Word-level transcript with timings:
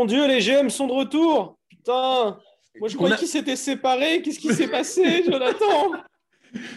mon 0.00 0.06
dieu, 0.06 0.26
les 0.26 0.40
GM 0.40 0.70
sont 0.70 0.86
de 0.86 0.92
retour 0.92 1.58
Putain 1.68 2.38
Moi 2.78 2.88
je 2.88 2.96
croyais 2.96 3.16
qu'ils 3.16 3.28
s'étaient 3.28 3.56
séparés. 3.56 4.22
Qu'est-ce 4.22 4.38
qui 4.38 4.54
s'est 4.54 4.68
passé, 4.68 5.22
Jonathan? 5.30 5.92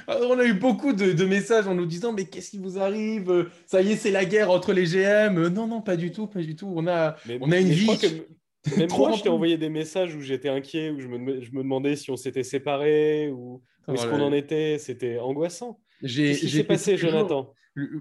On 0.08 0.38
a 0.38 0.44
eu 0.44 0.54
beaucoup 0.54 0.92
de, 0.92 1.24
messages 1.24 1.68
en 1.68 1.74
nous 1.74 1.86
disant 1.86 2.12
mais 2.12 2.26
qu'est-ce 2.26 2.52
qui 2.52 2.60
vous 2.60 2.78
arrive? 2.78 3.50
Ça 3.66 3.82
y 3.82 3.94
est, 3.94 3.96
c'est 3.96 4.12
la 4.12 4.26
guerre 4.26 4.52
entre 4.52 4.74
les 4.74 4.84
GM. 4.84 5.48
Non, 5.48 5.68
non, 5.68 5.82
pas 5.82 5.96
du 5.96 6.12
tout, 6.12 6.28
pas 6.28 6.42
du 6.42 6.56
tout. 6.56 6.72
On 6.76 6.86
a, 6.88 7.16
on 7.40 7.52
a 7.52 7.60
une 7.60 7.70
vie. 7.70 7.88
même 8.78 8.90
moi, 8.92 9.14
je 9.14 9.24
t'ai 9.24 9.30
envoyé 9.30 9.58
des 9.58 9.70
messages 9.70 10.16
où 10.16 10.22
j'étais 10.22 10.50
inquiet, 10.50 10.90
où 10.90 11.00
je 11.00 11.08
me, 11.08 11.42
je 11.42 11.52
me, 11.52 11.64
demandais 11.64 11.96
si 11.96 12.12
on 12.12 12.18
s'était 12.18 12.44
séparés 12.44 13.30
ou 13.30 13.62
où 13.88 13.94
est-ce 13.94 14.06
qu'on 14.06 14.22
en 14.22 14.34
était. 14.34 14.78
C'était 14.80 15.18
angoissant. 15.18 15.80
Qu'est-ce 16.02 16.42
qui 16.42 16.50
s'est 16.50 16.64
passé, 16.66 16.98
Jonathan? 16.98 17.54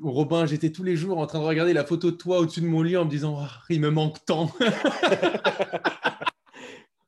Robin, 0.02 0.44
j'étais 0.46 0.70
tous 0.70 0.82
les 0.82 0.96
jours 0.96 1.18
en 1.18 1.26
train 1.26 1.38
de 1.40 1.44
regarder 1.44 1.72
la 1.72 1.84
photo 1.84 2.10
de 2.10 2.16
toi 2.16 2.40
au-dessus 2.40 2.60
de 2.60 2.66
mon 2.66 2.82
lit 2.82 2.96
en 2.96 3.04
me 3.04 3.10
disant 3.10 3.38
oh, 3.40 3.46
il 3.70 3.80
me 3.80 3.90
manque 3.90 4.24
tant. 4.24 4.50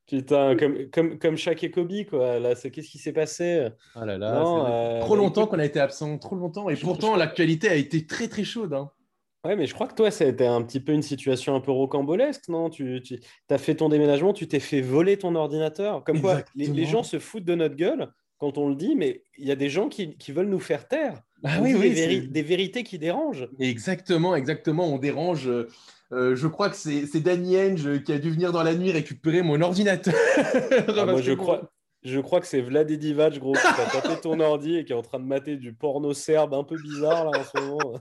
Putain, 0.06 0.54
comme, 0.56 0.90
comme, 0.90 1.18
comme 1.18 1.37
Shaq 1.37 1.64
et 1.64 1.70
Kobe, 1.70 2.04
quoi. 2.09 2.38
Là, 2.38 2.54
c'est 2.54 2.70
qu'est-ce 2.70 2.90
qui 2.90 2.98
s'est 2.98 3.12
passé? 3.12 3.68
Oh 3.96 4.04
là 4.04 4.18
là, 4.18 4.45
euh, 4.68 5.00
Trop 5.00 5.16
longtemps 5.16 5.46
qu'on 5.46 5.59
a 5.59 5.64
été 5.64 5.80
absent, 5.80 6.18
trop 6.18 6.37
longtemps. 6.37 6.68
Et 6.68 6.76
pourtant, 6.76 7.16
l'actualité 7.16 7.68
a 7.68 7.74
été 7.74 8.06
très 8.06 8.29
très 8.29 8.45
chaude. 8.45 8.74
Hein. 8.74 8.90
Ouais, 9.45 9.56
mais 9.56 9.66
je 9.66 9.74
crois 9.74 9.87
que 9.87 9.95
toi, 9.95 10.10
ça 10.10 10.24
a 10.24 10.28
été 10.28 10.46
un 10.46 10.62
petit 10.62 10.80
peu 10.80 10.93
une 10.93 11.02
situation 11.02 11.54
un 11.54 11.60
peu 11.60 11.71
rocambolesque, 11.71 12.49
non? 12.49 12.71
Tu, 12.71 13.02
tu 13.02 13.18
as 13.51 13.59
fait 13.59 13.74
ton 13.74 13.88
déménagement, 13.88 14.32
tu 14.32 14.46
t'es 14.46 14.60
fait 14.60 14.80
voler 14.80 15.18
ton 15.18 15.34
ordinateur. 15.34 16.02
Comme 16.04 16.21
quoi, 16.21 16.43
les, 16.54 16.84
gens 16.87 17.02
se 17.02 17.18
foutent 17.18 17.45
de 17.45 17.54
notre 17.54 17.76
gueule 17.76 18.12
quand 18.38 18.56
on 18.56 18.68
le 18.68 18.74
dit, 18.74 18.96
mais 18.96 19.23
il 19.37 19.46
y 19.46 19.52
a 19.52 19.56
des 19.56 19.68
gens 19.68 19.88
qui, 19.88 20.16
qui 20.16 20.32
veulent 20.32 20.49
nous 20.49 20.60
faire 20.60 20.88
taire. 20.88 21.23
Ah 21.45 21.59
oui, 21.60 21.74
oui, 21.74 21.90
des, 22.28 22.42
vérités 22.42 22.82
qui 22.84 22.98
dérangent. 22.98 23.48
Exactement, 23.59 24.34
exactement. 24.34 24.87
On 24.92 24.98
dérange. 24.98 25.46
Euh, 26.12 26.37
je 26.37 26.46
crois 26.46 26.70
que 26.70 26.76
c'est 26.76 27.20
Danny 27.20 27.56
Henge 27.56 28.02
qui 28.02 28.12
a 28.12 28.18
dû 28.18 28.30
venir 28.30 28.50
dans 28.50 28.62
la 28.62 28.74
nuit 28.74 28.90
récupérer 28.90 29.42
mon 29.42 29.60
ordinateur. 29.60 30.15
Ah, 30.96 31.06
moi, 31.06 31.20
je 31.20 31.32
crois, 31.32 31.70
je 32.02 32.20
crois 32.20 32.40
que 32.40 32.46
c'est 32.46 32.60
Vlad 32.60 32.90
Divac, 32.90 33.38
gros, 33.38 33.52
qui 33.52 33.66
a 33.66 34.00
tapé 34.00 34.20
ton 34.20 34.38
ordi 34.40 34.76
et 34.76 34.84
qui 34.84 34.92
est 34.92 34.96
en 34.96 35.02
train 35.02 35.18
de 35.18 35.24
mater 35.24 35.56
du 35.56 35.72
porno 35.72 36.12
serbe 36.12 36.54
un 36.54 36.65
peu 36.65 36.76
bizarre 36.80 37.30
là 37.30 37.40
en 37.40 37.45
ce 37.45 37.65
moment. 37.65 37.95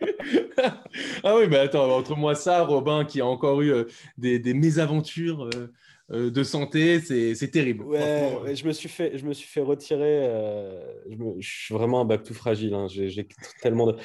ah 1.24 1.36
oui, 1.36 1.46
mais 1.48 1.58
attends, 1.58 1.90
entre 1.96 2.16
moi 2.16 2.34
ça, 2.34 2.62
Robin 2.62 3.04
qui 3.04 3.20
a 3.20 3.26
encore 3.26 3.60
eu 3.62 3.72
euh, 3.72 3.84
des, 4.16 4.38
des, 4.38 4.54
mésaventures. 4.54 5.48
Euh, 5.54 5.72
de 6.12 6.42
santé, 6.42 7.00
c'est 7.00 7.50
terrible. 7.50 7.84
Ouais, 7.84 8.54
je 8.54 8.66
me 8.66 8.72
suis 8.72 8.88
fait, 8.88 9.16
je 9.16 9.24
me 9.24 9.32
suis 9.32 9.48
fait 9.48 9.62
retirer. 9.62 10.26
Euh, 10.26 10.80
je, 11.38 11.48
suis 11.48 11.74
vraiment 11.74 12.02
un 12.02 12.04
bac 12.04 12.22
tout 12.22 12.34
fragile. 12.34 12.74
Hein, 12.74 12.86
j'ai 12.88 13.26
tellement 13.62 13.86
de. 13.86 13.96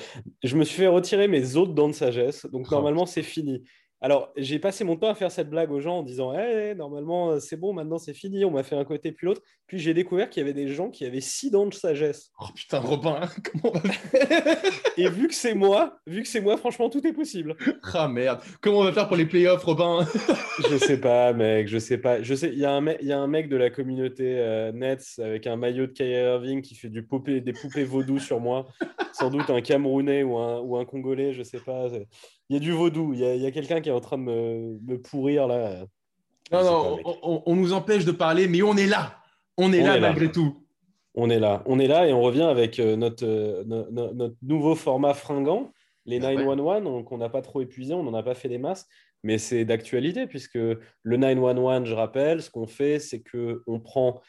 Je 0.44 0.56
me 0.56 0.64
suis 0.64 0.78
fait 0.78 0.88
retirer 0.88 1.28
mes 1.28 1.56
autres 1.58 1.74
dents 1.74 1.90
de 1.90 1.94
sagesse. 1.94 2.46
Donc 2.46 2.68
oh, 2.70 2.76
normalement, 2.76 3.06
c'est 3.06 3.24
fini. 3.24 3.64
Alors, 4.00 4.32
j'ai 4.38 4.60
passé 4.60 4.84
mon 4.84 4.96
temps 4.96 5.10
à 5.10 5.16
faire 5.16 5.32
cette 5.32 5.50
blague 5.50 5.72
aux 5.72 5.80
gens 5.80 6.00
en 6.00 6.04
disant 6.04 6.32
hey, 6.32 6.76
normalement, 6.76 7.32
euh, 7.32 7.40
c'est 7.40 7.58
bon, 7.58 7.74
maintenant 7.74 7.98
c'est 7.98 8.14
fini, 8.14 8.46
on 8.46 8.52
m'a 8.52 8.62
fait 8.62 8.76
un 8.76 8.86
côté 8.86 9.12
puis 9.12 9.26
l'autre. 9.26 9.42
Puis 9.66 9.80
j'ai 9.80 9.96
découvert 9.96 10.30
qu'il 10.30 10.42
y 10.42 10.44
avait 10.44 10.54
des 10.54 10.68
gens 10.68 10.92
qui 10.92 11.04
avaient 11.04 11.20
six 11.20 11.50
dents 11.50 11.66
de 11.66 11.74
sagesse. 11.74 12.32
Oh 12.40 12.46
putain, 12.56 12.80
Robin, 12.80 13.22
comment 13.44 13.74
on 13.76 13.80
va 13.80 13.90
faire? 13.90 14.58
Et 14.98 15.10
vu 15.10 15.28
que 15.28 15.34
c'est 15.34 15.56
moi, 15.56 15.98
vu 16.06 16.22
que 16.22 16.28
c'est 16.28 16.42
moi, 16.42 16.58
franchement, 16.58 16.90
tout 16.90 17.06
est 17.06 17.14
possible. 17.14 17.56
Ah 17.94 18.08
merde, 18.08 18.42
comment 18.62 18.80
on 18.80 18.84
va 18.84 18.92
faire 18.92 19.08
pour 19.08 19.18
les 19.18 19.26
playoffs, 19.26 19.64
Robin? 19.64 20.06
Je 20.70 20.78
sais 20.78 21.00
pas, 21.00 21.34
mec, 21.34 21.68
je 21.68 21.78
sais 21.80 21.98
pas. 21.98 22.22
Je 22.22 22.36
sais, 22.36 22.50
il 22.50 22.60
y, 22.60 22.66
a 22.66 22.72
un 22.72 22.82
mec, 22.82 23.00
y 23.02 23.12
a 23.12 23.18
un 23.18 23.28
mec 23.28 23.50
de 23.50 23.56
la 23.56 23.70
communauté 23.70 24.38
euh, 24.38 24.72
Nets 24.72 25.20
avec 25.20 25.48
un 25.48 25.56
maillot 25.56 25.88
de 25.88 25.94
Kyrie 25.94 26.12
Irving 26.12 26.62
qui 26.62 26.76
fait 26.76 26.90
du 26.90 27.04
poupée, 27.04 27.42
des 27.42 27.54
poupées 27.54 27.86
vaudou 27.86 28.20
sur 28.20 28.40
moi. 28.40 28.68
Sans 29.14 29.32
doute 29.32 29.50
un 29.50 29.62
Camerounais 29.62 30.22
ou 30.24 30.38
un, 30.38 30.60
ou 30.60 30.78
un 30.78 30.86
Congolais, 30.86 31.34
je 31.34 31.44
sais 31.44 31.60
pas 31.60 31.88
il 32.50 32.54
y 32.54 32.58
a 32.58 32.60
du 32.60 32.72
vaudou. 32.72 33.14
Il 33.14 33.20
y 33.20 33.46
a, 33.46 33.52
quelqu'un 33.52 33.82
qui 33.82 33.90
est 33.90 33.94
en 33.94 34.00
train 34.00 34.18
de 34.18 34.24
me, 34.24 34.98
pourrir 34.98 35.48
là. 35.48 35.86
Non, 36.52 36.64
non, 36.64 37.42
on, 37.46 37.56
nous 37.56 37.74
empêche 37.74 38.06
de 38.06 38.12
parler, 38.12 38.48
mais 38.48 38.62
on 38.62 38.78
est 38.78 38.88
là. 38.88 39.18
On 39.58 39.74
est 39.74 39.82
là 39.82 40.00
malgré 40.00 40.32
tout. 40.32 40.64
On 41.14 41.30
est 41.30 41.40
là. 41.40 41.64
On 41.66 41.80
est 41.80 41.88
là 41.88 42.08
et 42.08 42.14
on 42.14 42.22
revient 42.22 42.44
avec 42.44 42.80
euh, 42.80 42.96
notre, 42.96 43.26
euh, 43.26 43.64
notre, 43.66 44.36
nouveau 44.42 44.76
format 44.76 45.14
fringant, 45.14 45.74
les 46.06 46.20
911, 46.20 47.04
qu'on 47.06 47.18
n'a 47.18 47.28
pas 47.28 47.42
trop 47.42 47.60
épuisé, 47.62 47.94
on 47.94 48.04
n'en 48.04 48.14
a 48.14 48.24
pas 48.24 48.36
fait 48.36 48.50
des 48.50 48.60
masses, 48.60 48.88
mais 49.24 49.40
c'est 49.40 49.66
d'actualité 49.66 50.28
puisque 50.28 50.56
le 50.56 51.18
911, 51.18 51.86
je 51.86 51.94
rappelle, 51.96 52.42
ce 52.42 52.52
qu'on 52.52 52.68
fait, 52.68 53.00
c'est 53.00 53.24
qu'on 53.24 53.80
prend 53.80 54.22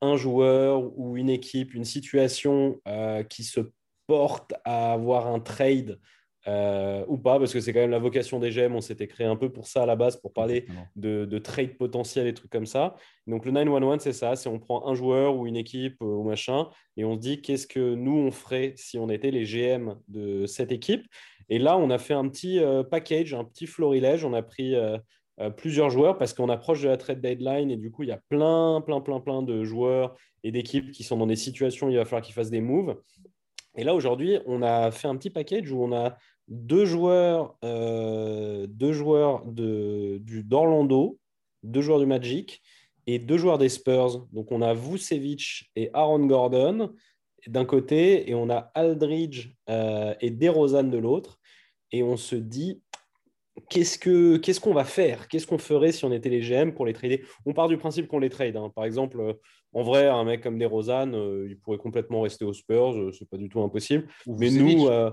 un 0.00 0.16
joueur 0.16 0.98
ou 0.98 1.16
une 1.16 1.30
équipe, 1.30 1.74
une 1.74 1.84
situation 1.84 2.80
euh, 2.88 3.22
qui 3.22 3.44
se 3.44 3.60
porte 4.06 4.52
à 4.64 4.92
avoir 4.92 5.28
un 5.28 5.38
trade 5.38 6.00
euh, 6.48 7.04
ou 7.06 7.18
pas, 7.18 7.38
parce 7.38 7.52
que 7.52 7.60
c'est 7.60 7.72
quand 7.72 7.80
même 7.80 7.90
la 7.90 7.98
vocation 7.98 8.40
des 8.40 8.50
GEM. 8.50 8.74
On 8.74 8.80
s'était 8.80 9.06
créé 9.06 9.26
un 9.26 9.36
peu 9.36 9.50
pour 9.50 9.66
ça 9.66 9.84
à 9.84 9.86
la 9.86 9.94
base, 9.94 10.16
pour 10.16 10.32
parler 10.32 10.66
de, 10.96 11.38
trade 11.38 11.76
potentiel 11.76 12.26
et 12.26 12.34
trucs 12.34 12.50
comme 12.50 12.66
ça. 12.66 12.96
Donc 13.26 13.44
le 13.44 13.52
911, 13.52 14.00
c'est 14.00 14.12
ça 14.12 14.36
c'est 14.36 14.48
on 14.48 14.58
prend 14.58 14.88
un 14.88 14.94
joueur 14.94 15.36
ou 15.36 15.46
une 15.46 15.56
équipe 15.56 15.96
euh, 16.02 16.06
ou 16.06 16.24
machin 16.24 16.68
et 16.96 17.04
on 17.04 17.14
se 17.14 17.20
dit 17.20 17.40
qu'est-ce 17.40 17.66
que 17.66 17.94
nous 17.94 18.16
on 18.16 18.30
ferait 18.30 18.74
si 18.76 18.98
on 18.98 19.08
était 19.08 19.30
les 19.30 19.44
GM 19.44 19.96
de 20.08 20.46
cette 20.46 20.72
équipe? 20.72 21.06
Et 21.48 21.58
là, 21.58 21.76
on 21.76 21.90
a 21.90 21.98
fait 21.98 22.14
un 22.14 22.28
petit 22.28 22.58
euh, 22.58 22.82
package, 22.82 23.34
un 23.34 23.44
petit 23.44 23.66
florilège. 23.66 24.24
On 24.24 24.32
a 24.32 24.42
pris 24.42 24.74
plusieurs 25.56 25.90
joueurs 25.90 26.18
parce 26.18 26.34
qu'on 26.34 26.48
approche 26.48 26.82
de 26.82 26.88
la 26.88 26.96
trade 26.96 27.20
deadline 27.20 27.70
et 27.70 27.76
du 27.76 27.90
coup, 27.90 28.04
il 28.04 28.10
y 28.10 28.12
a 28.12 28.20
plein, 28.28 28.80
plein, 28.80 29.00
plein, 29.00 29.18
plein 29.18 29.42
de 29.42 29.64
joueurs 29.64 30.14
et 30.44 30.52
d'équipes 30.52 30.92
qui 30.92 31.02
sont 31.02 31.16
dans 31.16 31.26
des 31.26 31.36
situations 31.36 31.88
où 31.88 31.90
il 31.90 31.96
va 31.96 32.04
falloir 32.04 32.22
qu'ils 32.22 32.34
fassent 32.34 32.50
des 32.50 32.60
moves. 32.60 32.96
Et 33.76 33.84
là, 33.84 33.94
aujourd'hui, 33.94 34.38
on 34.46 34.62
a 34.62 34.90
fait 34.90 35.08
un 35.08 35.16
petit 35.16 35.30
package 35.30 35.70
où 35.70 35.82
on 35.82 35.92
a 35.92 36.16
deux 36.52 36.84
joueurs, 36.84 37.56
euh, 37.64 38.66
deux 38.68 38.92
joueurs 38.92 39.44
de, 39.46 40.20
d'Orlando, 40.42 41.18
deux 41.62 41.80
joueurs 41.80 41.98
du 41.98 42.06
Magic 42.06 42.62
et 43.06 43.18
deux 43.18 43.38
joueurs 43.38 43.56
des 43.56 43.70
Spurs. 43.70 44.26
Donc, 44.32 44.52
on 44.52 44.60
a 44.60 44.74
Vucevic 44.74 45.70
et 45.76 45.90
Aaron 45.94 46.26
Gordon 46.26 46.92
d'un 47.46 47.64
côté 47.64 48.30
et 48.30 48.34
on 48.34 48.50
a 48.50 48.70
Aldridge 48.74 49.48
euh, 49.70 50.14
et 50.20 50.30
DeRozan 50.30 50.84
de 50.84 50.98
l'autre. 50.98 51.40
Et 51.90 52.02
on 52.02 52.16
se 52.16 52.36
dit, 52.36 52.82
qu'est-ce, 53.68 53.98
que, 53.98 54.36
qu'est-ce 54.36 54.60
qu'on 54.60 54.74
va 54.74 54.84
faire? 54.84 55.28
Qu'est-ce 55.28 55.46
qu'on 55.46 55.58
ferait 55.58 55.92
si 55.92 56.04
on 56.04 56.12
était 56.12 56.30
les 56.30 56.40
GM 56.40 56.72
pour 56.72 56.86
les 56.86 56.92
trader? 56.92 57.24
On 57.46 57.52
part 57.52 57.68
du 57.68 57.76
principe 57.76 58.08
qu'on 58.08 58.18
les 58.18 58.30
trade. 58.30 58.56
Hein. 58.56 58.70
Par 58.74 58.84
exemple, 58.84 59.36
en 59.74 59.82
vrai, 59.82 60.06
un 60.08 60.24
mec 60.24 60.42
comme 60.42 60.58
DeRozan, 60.58 61.12
euh, 61.14 61.46
il 61.48 61.58
pourrait 61.58 61.78
complètement 61.78 62.22
rester 62.22 62.44
aux 62.44 62.52
Spurs, 62.52 62.94
euh, 62.96 63.12
c'est 63.12 63.28
pas 63.28 63.38
du 63.38 63.48
tout 63.48 63.62
impossible. 63.62 64.06
Mais 64.26 64.50
nous, 64.50 64.86
euh, 64.86 65.10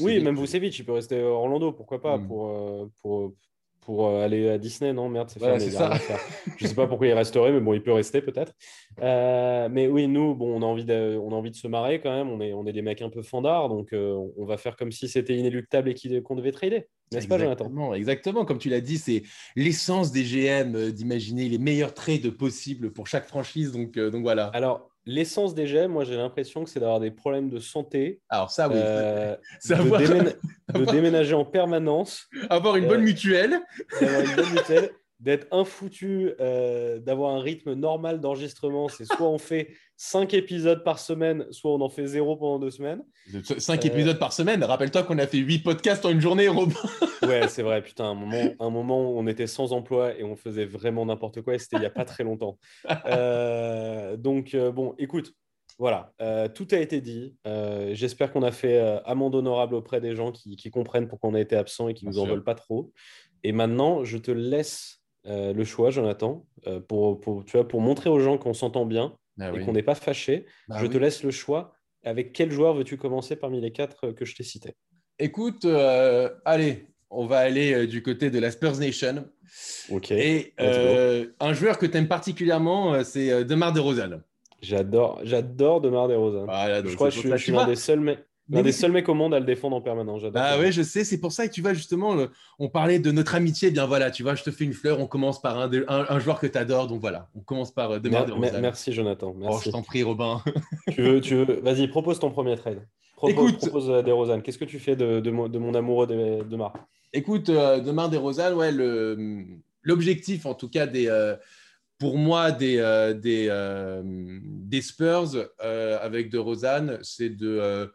oui, 0.00 0.20
même 0.20 0.36
Vucevic, 0.36 0.76
il 0.78 0.84
peut 0.84 0.92
rester 0.92 1.20
à 1.20 1.26
Orlando, 1.26 1.72
pourquoi 1.72 2.00
pas, 2.00 2.18
hmm. 2.18 2.26
pour, 2.26 2.90
pour, 3.00 3.34
pour 3.82 4.08
aller 4.08 4.48
à 4.48 4.58
Disney, 4.58 4.92
non? 4.92 5.08
Merde, 5.08 5.28
c'est 5.30 5.40
fermé. 5.40 5.60
ça. 5.70 5.92
Je 6.56 6.66
sais 6.66 6.74
pas 6.74 6.86
pourquoi 6.86 7.06
il 7.08 7.12
resterait, 7.12 7.52
mais 7.52 7.60
bon, 7.60 7.74
il 7.74 7.82
peut 7.82 7.92
rester 7.92 8.22
peut-être. 8.22 8.52
mais 9.00 9.86
oui, 9.88 10.08
nous, 10.08 10.34
bon, 10.34 10.56
on 10.56 10.62
a 10.62 10.66
envie 10.66 10.84
de, 10.84 11.18
on 11.22 11.32
a 11.32 11.34
envie 11.34 11.50
de 11.50 11.56
se 11.56 11.68
marrer 11.68 12.00
quand 12.00 12.10
même. 12.10 12.30
On 12.30 12.40
est, 12.40 12.52
on 12.52 12.66
est 12.66 12.72
des 12.72 12.82
mecs 12.82 13.02
un 13.02 13.10
peu 13.10 13.22
fandards, 13.22 13.68
donc 13.68 13.92
on 13.92 14.44
va 14.44 14.56
faire 14.56 14.76
comme 14.76 14.92
si 14.92 15.08
c'était 15.08 15.36
inéluctable 15.36 15.90
et 15.90 16.22
qu'on 16.22 16.36
devait 16.36 16.52
trader. 16.52 16.86
N'est-ce 17.12 17.28
pas, 17.28 17.38
Jonathan? 17.38 17.92
Exactement, 17.94 18.44
comme 18.44 18.58
tu 18.58 18.68
l'as 18.68 18.80
dit, 18.80 18.98
c'est 18.98 19.22
l'essence 19.56 20.12
des 20.12 20.24
GM 20.24 20.74
euh, 20.74 20.90
d'imaginer 20.90 21.48
les 21.48 21.58
meilleurs 21.58 21.94
trades 21.94 22.30
possibles 22.30 22.92
pour 22.92 23.06
chaque 23.06 23.26
franchise. 23.26 23.72
Donc, 23.72 23.96
euh, 23.96 24.10
donc 24.10 24.22
voilà. 24.22 24.46
Alors, 24.46 24.88
l'essence 25.04 25.54
des 25.54 25.66
GM, 25.66 25.88
moi 25.88 26.04
j'ai 26.04 26.16
l'impression 26.16 26.64
que 26.64 26.70
c'est 26.70 26.80
d'avoir 26.80 27.00
des 27.00 27.10
problèmes 27.10 27.50
de 27.50 27.58
santé. 27.58 28.20
Alors 28.28 28.50
ça, 28.50 28.68
oui. 28.68 28.74
Euh, 28.76 29.36
de, 29.68 30.84
déménager 30.90 31.34
en 31.34 31.44
permanence. 31.44 32.28
Avoir 32.50 32.76
une 32.76 32.86
bonne 32.86 33.02
mutuelle. 33.02 33.60
Avoir 34.00 34.20
une 34.20 34.36
bonne 34.36 34.52
mutuelle 34.54 34.90
d'être 35.20 35.46
infoutu, 35.52 36.32
euh, 36.40 36.98
d'avoir 36.98 37.34
un 37.34 37.40
rythme 37.40 37.74
normal 37.74 38.20
d'enregistrement. 38.20 38.88
C'est 38.88 39.04
soit 39.04 39.28
on 39.28 39.38
fait 39.38 39.68
cinq 40.02 40.34
épisodes 40.34 40.82
par 40.82 40.98
semaine, 40.98 41.46
soit 41.52 41.70
on 41.70 41.80
en 41.80 41.88
fait 41.88 42.06
zéro 42.08 42.34
pendant 42.36 42.58
deux 42.58 42.72
semaines. 42.72 43.04
Cinq 43.58 43.86
épisodes 43.86 44.18
par 44.18 44.32
semaine 44.32 44.64
Rappelle-toi 44.64 45.04
qu'on 45.04 45.18
a 45.18 45.28
fait 45.28 45.38
huit 45.38 45.60
podcasts 45.60 46.04
en 46.04 46.10
une 46.10 46.20
journée, 46.20 46.48
Robin. 46.48 46.74
ouais, 47.22 47.46
c'est 47.46 47.62
vrai. 47.62 47.82
Putain, 47.82 48.06
un 48.06 48.14
moment, 48.14 48.52
un 48.58 48.70
moment 48.70 49.00
où 49.00 49.16
on 49.16 49.28
était 49.28 49.46
sans 49.46 49.72
emploi 49.72 50.18
et 50.18 50.24
on 50.24 50.34
faisait 50.34 50.64
vraiment 50.64 51.06
n'importe 51.06 51.42
quoi. 51.42 51.54
Et 51.54 51.58
c'était 51.60 51.76
il 51.76 51.80
n'y 51.80 51.86
a 51.86 51.90
pas 51.90 52.04
très 52.04 52.24
longtemps. 52.24 52.58
Euh, 53.06 54.16
donc, 54.16 54.54
euh, 54.54 54.72
bon, 54.72 54.94
écoute. 54.98 55.32
Voilà, 55.78 56.12
tout 56.54 56.68
a 56.70 56.76
été 56.76 57.00
dit. 57.00 57.34
J'espère 57.92 58.30
qu'on 58.30 58.42
a 58.42 58.52
fait 58.52 58.78
amende 59.04 59.34
honorable 59.34 59.74
auprès 59.74 60.00
des 60.00 60.14
gens 60.14 60.30
qui, 60.30 60.70
comprennent 60.70 61.08
pourquoi 61.08 61.30
on 61.30 61.34
a 61.34 61.40
été 61.40 61.56
absent 61.56 61.88
et 61.88 61.94
qui 61.94 62.04
ne 62.04 62.10
nous 62.10 62.18
en 62.18 62.26
veulent 62.26 62.44
pas 62.44 62.54
trop. 62.54 62.92
Et 63.42 63.52
maintenant, 63.52 64.04
je 64.04 64.18
te 64.18 64.30
laisse 64.30 65.02
euh, 65.26 65.52
le 65.52 65.64
choix, 65.64 65.90
Jonathan, 65.90 66.44
euh, 66.66 66.80
pour, 66.80 67.20
pour, 67.20 67.44
tu 67.44 67.56
vois, 67.56 67.66
pour 67.66 67.80
montrer 67.80 68.10
aux 68.10 68.18
gens 68.18 68.38
qu'on 68.38 68.54
s'entend 68.54 68.86
bien 68.86 69.16
ah 69.40 69.52
et 69.54 69.60
qu'on 69.64 69.72
n'est 69.72 69.82
pas 69.82 69.94
fâché. 69.94 70.46
Bah 70.68 70.76
je 70.80 70.86
te 70.86 70.98
laisse 70.98 71.22
le 71.22 71.30
choix. 71.30 71.74
Avec 72.04 72.32
quel 72.32 72.50
joueur 72.50 72.74
veux-tu 72.74 72.96
commencer 72.96 73.36
parmi 73.36 73.60
les 73.60 73.70
quatre 73.70 74.10
que 74.10 74.24
je 74.24 74.34
t'ai 74.34 74.42
cités? 74.42 74.74
Écoute, 75.20 75.64
euh, 75.64 76.28
allez, 76.44 76.88
on 77.10 77.26
va 77.26 77.38
aller 77.38 77.86
du 77.86 78.02
côté 78.02 78.28
de 78.30 78.40
la 78.40 78.50
Spurs 78.50 78.78
Nation. 78.78 79.28
Ok. 79.90 80.10
Et 80.10 80.54
un 80.58 81.52
joueur 81.52 81.78
que 81.78 81.86
tu 81.86 81.96
aimes 81.96 82.08
particulièrement, 82.08 83.04
c'est 83.04 83.44
Demar 83.44 83.72
DeRozan. 83.72 84.20
J'adore, 84.60 85.20
j'adore 85.22 85.80
Demar 85.80 86.08
DeRozan. 86.08 86.46
je 86.84 86.94
crois 86.94 87.10
que 87.10 87.14
je, 87.14 87.36
suis 87.36 87.52
l'un 87.52 87.66
des 87.66 87.76
seuls 87.76 88.00
mecs. 88.00 88.24
L'un 88.50 88.62
des 88.62 88.72
seuls 88.72 88.92
mecs 88.92 89.08
au 89.08 89.14
monde 89.14 89.34
à 89.34 89.40
le 89.40 89.46
défendre 89.46 89.76
en 89.76 89.80
permanence. 89.80 90.22
Ah 90.34 90.56
oui, 90.58 90.72
je 90.72 90.82
sais. 90.82 91.04
C'est 91.04 91.18
pour 91.18 91.32
ça 91.32 91.46
que 91.46 91.52
tu 91.52 91.62
vois, 91.62 91.74
justement, 91.74 92.16
on 92.58 92.68
parlait 92.68 92.98
de 92.98 93.10
notre 93.10 93.34
amitié. 93.34 93.68
Eh 93.68 93.70
bien 93.70 93.86
voilà, 93.86 94.10
tu 94.10 94.22
vois, 94.22 94.34
je 94.34 94.42
te 94.42 94.50
fais 94.50 94.64
une 94.64 94.72
fleur. 94.72 95.00
On 95.00 95.06
commence 95.06 95.40
par 95.40 95.58
un, 95.58 95.70
un, 95.88 96.18
joueur 96.18 96.40
que 96.40 96.46
tu 96.46 96.58
adores. 96.58 96.88
Donc 96.88 97.00
voilà, 97.00 97.28
on 97.34 97.40
commence 97.40 97.72
par 97.72 97.92
euh, 97.92 97.98
Demar 97.98 98.26
DeRozan. 98.26 98.60
Merci, 98.60 98.92
Jonathan. 98.92 99.34
Merci. 99.38 99.56
Oh, 99.56 99.62
je 99.64 99.70
t'en 99.70 99.82
prie, 99.82 100.02
Robin. 100.02 100.42
tu 100.90 101.02
veux, 101.02 101.20
tu 101.20 101.36
veux... 101.36 101.60
Vas-y, 101.60 101.88
propose 101.88 102.18
ton 102.18 102.30
premier 102.30 102.56
trade. 102.56 102.86
Propose, 103.16 103.32
Écoute, 103.32 103.58
propose 103.58 103.90
euh, 103.90 104.02
DeRozan. 104.02 104.40
Qu'est-ce 104.40 104.58
que 104.58 104.64
tu 104.64 104.78
fais 104.78 104.96
de, 104.96 105.20
de, 105.20 105.30
mon, 105.30 105.48
de 105.48 105.58
mon, 105.58 105.74
amoureux 105.74 106.06
de, 106.06 106.42
Demar 106.42 106.74
Écoute, 107.12 107.48
euh, 107.48 107.80
Demar 107.80 108.10
DeRozan, 108.10 108.54
ouais, 108.54 108.72
l'objectif, 109.82 110.46
en 110.46 110.54
tout 110.54 110.68
cas, 110.68 110.86
des 110.86 111.08
pour 112.02 112.18
moi, 112.18 112.50
des, 112.50 112.78
euh, 112.78 113.14
des, 113.14 113.46
euh, 113.48 114.02
des, 114.04 114.82
Spurs 114.82 115.36
euh, 115.62 115.98
avec 116.02 116.30
de 116.30 116.38
Rosanne, 116.38 116.98
c'est 117.02 117.28
de 117.28 117.92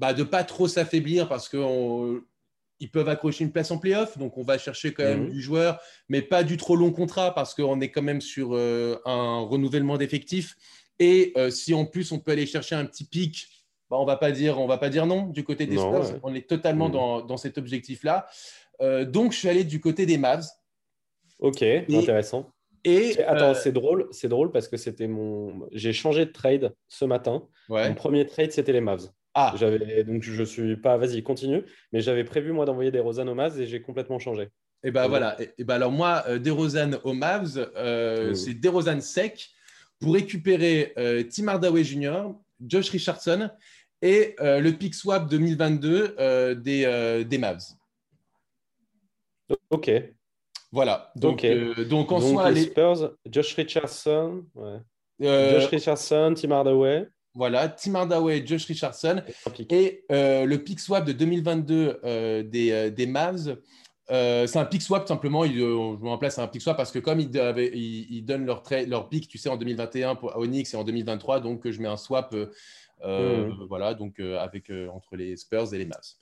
bah, 0.00 0.14
de 0.14 0.22
pas 0.22 0.44
trop 0.44 0.66
s'affaiblir 0.66 1.28
parce 1.28 1.48
qu'ils 1.48 2.90
peuvent 2.90 3.08
accrocher 3.08 3.44
une 3.44 3.52
place 3.52 3.70
en 3.70 3.78
playoff. 3.78 4.18
Donc, 4.18 4.36
on 4.38 4.42
va 4.42 4.58
chercher 4.58 4.92
quand 4.92 5.04
même 5.04 5.24
mhm. 5.24 5.30
du 5.30 5.40
joueur, 5.40 5.78
mais 6.08 6.22
pas 6.22 6.42
du 6.42 6.56
trop 6.56 6.74
long 6.74 6.90
contrat 6.90 7.34
parce 7.34 7.54
qu'on 7.54 7.80
est 7.80 7.90
quand 7.90 8.02
même 8.02 8.20
sur 8.20 8.54
un 8.54 9.40
renouvellement 9.40 9.98
d'effectifs. 9.98 10.56
Et 10.98 11.34
si 11.50 11.74
en 11.74 11.84
plus, 11.84 12.12
on 12.12 12.18
peut 12.18 12.32
aller 12.32 12.46
chercher 12.46 12.74
un 12.74 12.86
petit 12.86 13.04
pic, 13.04 13.46
bah, 13.90 13.98
on 13.98 14.04
va 14.04 14.16
pas 14.16 14.32
dire, 14.32 14.58
on 14.58 14.66
va 14.66 14.78
pas 14.78 14.88
dire 14.88 15.06
non 15.06 15.26
du 15.26 15.44
côté 15.44 15.66
des 15.66 15.76
Spurs. 15.76 16.18
On 16.22 16.34
est 16.34 16.48
totalement 16.48 16.86
mhm. 16.88 16.92
dans, 16.92 17.20
dans, 17.22 17.36
cet 17.36 17.58
objectif-là. 17.58 18.26
donc, 19.04 19.32
je 19.32 19.38
suis 19.38 19.48
allé 19.48 19.64
du 19.64 19.80
côté 19.80 20.06
des 20.06 20.16
Mavs. 20.18 20.46
Ok, 21.40 21.62
intéressant. 21.62 22.50
Et 22.84 23.22
attends, 23.24 23.50
euh, 23.50 23.54
c'est 23.54 23.72
drôle, 23.72 24.08
c'est 24.10 24.28
drôle 24.28 24.50
parce 24.52 24.68
que 24.68 24.76
c'était 24.76 25.06
mon. 25.06 25.68
J'ai 25.72 25.92
changé 25.92 26.24
de 26.24 26.32
trade 26.32 26.74
ce 26.88 27.04
matin. 27.04 27.46
Mon 27.68 27.94
premier 27.94 28.26
trade, 28.26 28.52
c'était 28.52 28.72
les 28.72 28.80
Mavs. 28.80 29.10
Ah. 29.34 29.54
J'avais 29.56 30.04
donc 30.04 30.22
je 30.22 30.42
suis 30.42 30.76
pas. 30.76 30.96
Vas-y, 30.96 31.22
continue. 31.22 31.64
Mais 31.92 32.00
j'avais 32.00 32.24
prévu 32.24 32.52
moi 32.52 32.64
d'envoyer 32.64 32.90
des 32.90 33.00
Rosanne 33.00 33.28
aux 33.28 33.34
Mavs 33.34 33.60
et 33.60 33.66
j'ai 33.66 33.80
complètement 33.80 34.18
changé. 34.18 34.48
Et 34.82 34.90
ben 34.90 35.08
voilà. 35.08 35.36
Et, 35.58 35.64
ben 35.64 35.74
alors 35.74 35.92
moi, 35.92 36.24
euh, 36.26 36.38
des 36.38 36.50
Rosanne 36.50 36.98
aux 37.04 37.12
Mavs, 37.12 37.70
euh, 37.76 38.34
c'est 38.34 38.54
des 38.54 38.68
Rosanne 38.68 39.00
sec 39.00 39.50
pour 40.00 40.14
récupérer 40.14 40.94
Tim 41.30 41.48
Hardaway 41.48 41.84
Jr., 41.84 42.32
Josh 42.66 42.88
Richardson 42.88 43.50
et 44.00 44.34
le 44.40 44.70
pick 44.70 44.94
swap 44.94 45.28
2022 45.28 46.54
des, 46.54 47.24
des 47.28 47.38
Mavs. 47.38 47.62
Ok. 49.68 49.90
Voilà. 50.72 51.10
Donc, 51.16 51.44
euh, 51.44 51.84
donc 51.84 52.12
en 52.12 52.20
donc 52.20 52.54
les 52.54 52.62
Spurs, 52.62 53.12
Josh 53.28 53.54
Richardson, 53.54 54.44
euh, 55.20 55.60
Josh 55.60 55.68
Richardson, 55.68 56.34
Tim 56.36 56.52
Hardaway. 56.52 57.08
Voilà, 57.34 57.68
Tim 57.68 57.94
Hardaway, 57.94 58.44
Josh 58.44 58.66
Richardson. 58.66 59.22
Et 59.70 60.04
euh, 60.10 60.44
le 60.44 60.58
pick 60.62 60.80
swap 60.80 61.04
de 61.04 61.12
2022 61.12 62.42
des, 62.44 62.90
des, 62.90 63.06
Mavs, 63.06 63.56
c'est 64.08 64.56
un 64.56 64.64
pick 64.64 64.82
swap 64.82 65.06
simplement. 65.06 65.44
Il, 65.44 65.56
je 65.56 65.62
me 65.62 66.08
remplace 66.08 66.38
un 66.38 66.48
pick 66.48 66.62
swap 66.62 66.76
parce 66.76 66.90
que 66.90 66.98
comme 66.98 67.20
ils, 67.20 67.30
ils, 67.30 68.24
donnent 68.24 68.46
leur, 68.46 68.64
leur 68.86 69.08
pick, 69.08 69.28
tu 69.28 69.38
sais, 69.38 69.48
en 69.48 69.56
2021 69.56 70.16
pour 70.16 70.36
Onyx 70.36 70.74
et 70.74 70.76
en 70.76 70.84
2023, 70.84 71.40
donc 71.40 71.70
je 71.70 71.80
mets 71.80 71.88
un 71.88 71.96
swap. 71.96 72.34
Hmm. 73.02 73.66
Voilà, 73.68 73.94
donc 73.94 74.20
avec 74.20 74.70
entre 74.92 75.16
les 75.16 75.36
Spurs 75.36 75.72
et 75.72 75.78
les 75.78 75.86
Mavs. 75.86 76.16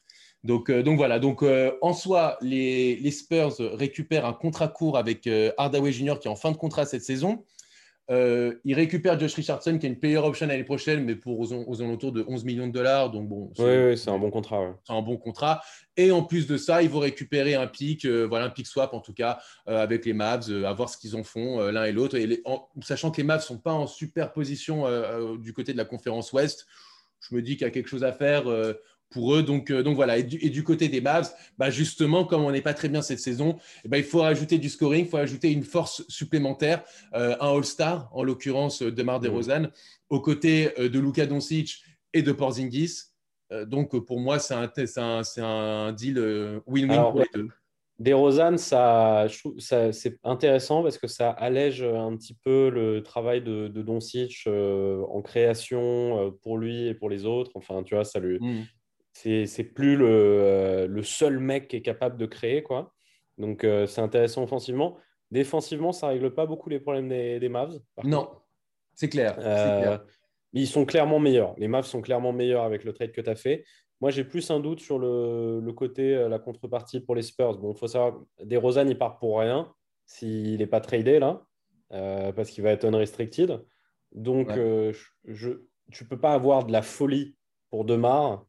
Donc, 0.44 0.70
euh, 0.70 0.82
donc 0.82 0.96
voilà, 0.96 1.18
donc 1.18 1.42
euh, 1.42 1.72
en 1.82 1.92
soi, 1.92 2.38
les, 2.40 3.10
Spurs 3.10 3.54
récupèrent 3.58 4.24
un 4.24 4.32
contrat 4.32 4.68
court 4.68 4.96
avec 4.96 5.26
euh, 5.26 5.50
Hardaway 5.58 5.92
Jr. 5.92 6.18
qui 6.20 6.28
est 6.28 6.30
en 6.30 6.36
fin 6.36 6.52
de 6.52 6.56
contrat 6.56 6.86
cette 6.86 7.02
saison. 7.02 7.44
Ils 8.10 8.74
récupèrent 8.74 9.18
Josh 9.18 9.34
Richardson 9.34 9.78
qui 9.78 9.86
a 9.86 9.88
une 9.88 9.98
player 9.98 10.18
option 10.18 10.46
l'année 10.46 10.64
prochaine, 10.64 11.04
mais 11.04 11.14
pour 11.14 11.38
aux, 11.40 11.82
alentours 11.82 12.12
de 12.12 12.24
11 12.26 12.44
millions 12.44 12.66
de 12.66 12.72
dollars. 12.72 13.10
Donc 13.10 13.28
bon, 13.28 13.52
c'est 13.54 14.08
un 14.08 14.18
bon 14.18 14.30
contrat. 14.30 14.78
C'est 14.84 14.92
un 14.92 15.02
bon 15.02 15.16
contrat. 15.16 15.62
Et 15.96 16.10
en 16.10 16.22
plus 16.22 16.46
de 16.46 16.56
ça, 16.56 16.82
ils 16.82 16.88
vont 16.88 17.00
récupérer 17.00 17.54
un 17.54 17.66
pic, 17.66 18.06
voilà 18.06 18.46
un 18.46 18.50
pic 18.50 18.66
swap 18.66 18.94
en 18.94 19.00
tout 19.00 19.12
cas 19.12 19.38
avec 19.66 20.06
les 20.06 20.12
Mavs, 20.12 20.50
à 20.64 20.72
voir 20.72 20.88
ce 20.88 20.96
qu'ils 20.96 21.16
en 21.16 21.22
font 21.22 21.60
l'un 21.70 21.84
et 21.84 21.92
l'autre. 21.92 22.16
Et 22.16 22.42
sachant 22.82 23.10
que 23.10 23.18
les 23.18 23.24
Mavs 23.24 23.42
sont 23.42 23.58
pas 23.58 23.72
en 23.72 23.86
super 23.86 24.32
position 24.32 24.86
du 25.36 25.52
côté 25.52 25.72
de 25.72 25.78
la 25.78 25.84
conférence 25.84 26.32
Ouest, 26.32 26.66
je 27.20 27.34
me 27.34 27.42
dis 27.42 27.56
qu'il 27.56 27.66
y 27.66 27.68
a 27.68 27.70
quelque 27.70 27.88
chose 27.88 28.04
à 28.04 28.12
faire 28.12 28.44
pour 29.10 29.34
eux. 29.34 29.42
Donc, 29.42 29.70
euh, 29.70 29.82
donc 29.82 29.96
voilà. 29.96 30.18
Et 30.18 30.22
du, 30.22 30.64
côté 30.64 30.88
des 30.88 31.00
Mavs, 31.00 31.32
bah 31.58 31.70
justement, 31.70 32.24
comme 32.24 32.42
on 32.42 32.50
n'est 32.50 32.62
pas 32.62 32.74
très 32.74 32.88
bien 32.88 33.02
cette 33.02 33.20
saison, 33.20 33.58
eh 33.84 33.88
ben, 33.88 33.98
il 33.98 34.04
faut 34.04 34.20
rajouter 34.20 34.58
du 34.58 34.68
scoring, 34.68 35.04
il 35.04 35.08
faut 35.08 35.16
ajouter 35.16 35.52
une 35.52 35.64
force 35.64 36.04
supplémentaire, 36.08 36.82
euh, 37.14 37.36
un 37.40 37.56
All-Star, 37.56 38.10
en 38.12 38.22
l'occurrence 38.22 38.82
de 38.82 39.02
Mar 39.02 39.20
DeRozan, 39.20 39.62
mmh. 39.62 39.70
aux 40.10 40.20
côtés 40.20 40.72
euh, 40.78 40.88
de 40.88 40.98
Luka 40.98 41.26
Doncic 41.26 41.82
et 42.12 42.22
de 42.22 42.32
Porzingis. 42.32 43.04
donc 43.66 43.98
pour 44.04 44.18
moi, 44.20 44.38
c'est 44.38 44.54
un, 44.54 44.70
un, 44.96 45.22
un, 45.44 45.92
deal 45.92 46.18
win-win 46.66 47.10
pour 47.10 47.20
les 47.20 47.26
deux. 47.34 47.48
DeRozan, 47.98 48.56
ça, 48.56 49.26
ça 49.58 49.92
c'est 49.92 50.18
intéressant 50.22 50.82
parce 50.82 50.98
que 50.98 51.08
ça 51.08 51.30
allège 51.30 51.82
un 51.82 52.16
petit 52.16 52.34
peu 52.44 52.70
le 52.70 53.02
travail 53.02 53.42
de, 53.42 53.68
de 53.68 53.82
Doncic 53.82 54.46
en 54.46 55.20
création 55.20 56.32
pour 56.42 56.56
lui 56.56 56.86
et 56.86 56.94
pour 56.94 57.10
les 57.10 57.26
autres. 57.26 57.50
Enfin, 57.54 57.82
tu 57.82 57.94
vois, 57.94 58.04
ça 58.04 58.20
lui, 58.20 58.38
mmh 58.40 58.64
c'est 59.18 59.64
plus 59.64 59.96
le, 59.96 60.06
euh, 60.08 60.86
le, 60.86 61.02
seul 61.02 61.38
mec 61.38 61.68
qui 61.68 61.76
est 61.76 61.82
capable 61.82 62.16
de 62.16 62.26
créer. 62.26 62.62
Quoi. 62.62 62.92
Donc, 63.36 63.64
euh, 63.64 63.86
c'est 63.86 64.00
intéressant 64.00 64.42
offensivement. 64.44 64.96
Défensivement, 65.30 65.92
ça 65.92 66.06
ne 66.06 66.12
règle 66.12 66.34
pas 66.34 66.46
beaucoup 66.46 66.68
les 66.68 66.80
problèmes 66.80 67.08
des, 67.08 67.40
des 67.40 67.48
Mavs. 67.48 67.78
Non, 68.04 68.30
c'est 68.94 69.08
clair, 69.08 69.36
euh, 69.38 69.80
clair. 69.80 70.04
Ils 70.52 70.66
sont 70.66 70.84
clairement 70.84 71.18
meilleurs. 71.18 71.54
Les 71.58 71.68
Mavs 71.68 71.84
sont 71.84 72.00
clairement 72.00 72.32
meilleurs 72.32 72.64
avec 72.64 72.84
le 72.84 72.92
trade 72.92 73.12
que 73.12 73.20
tu 73.20 73.28
as 73.28 73.34
fait. 73.34 73.64
Moi, 74.00 74.10
j'ai 74.10 74.24
plus 74.24 74.50
un 74.50 74.60
doute 74.60 74.80
sur 74.80 74.98
le, 74.98 75.60
le, 75.60 75.72
côté, 75.72 76.28
la 76.28 76.38
contrepartie 76.38 77.00
pour 77.00 77.14
les 77.14 77.22
Spurs. 77.22 77.58
Bon, 77.58 77.72
il 77.72 77.78
faut 77.78 77.88
savoir, 77.88 78.20
DeRozan, 78.42 78.86
il 78.86 78.96
part 78.96 79.18
pour 79.18 79.40
rien 79.40 79.72
s'il 80.06 80.58
n'est 80.58 80.66
pas 80.66 80.80
tradé 80.80 81.18
là, 81.18 81.42
parce 81.90 82.50
qu'il 82.50 82.62
va 82.62 82.70
être 82.70 82.84
unrestricted. 82.84 83.60
Donc, 84.12 84.50
je, 84.54 85.50
tu 85.90 86.04
ne 86.04 86.08
peux 86.08 86.18
pas 86.18 86.32
avoir 86.32 86.64
de 86.64 86.72
la 86.72 86.80
folie 86.80 87.36
pour 87.70 87.84
Demar 87.84 88.46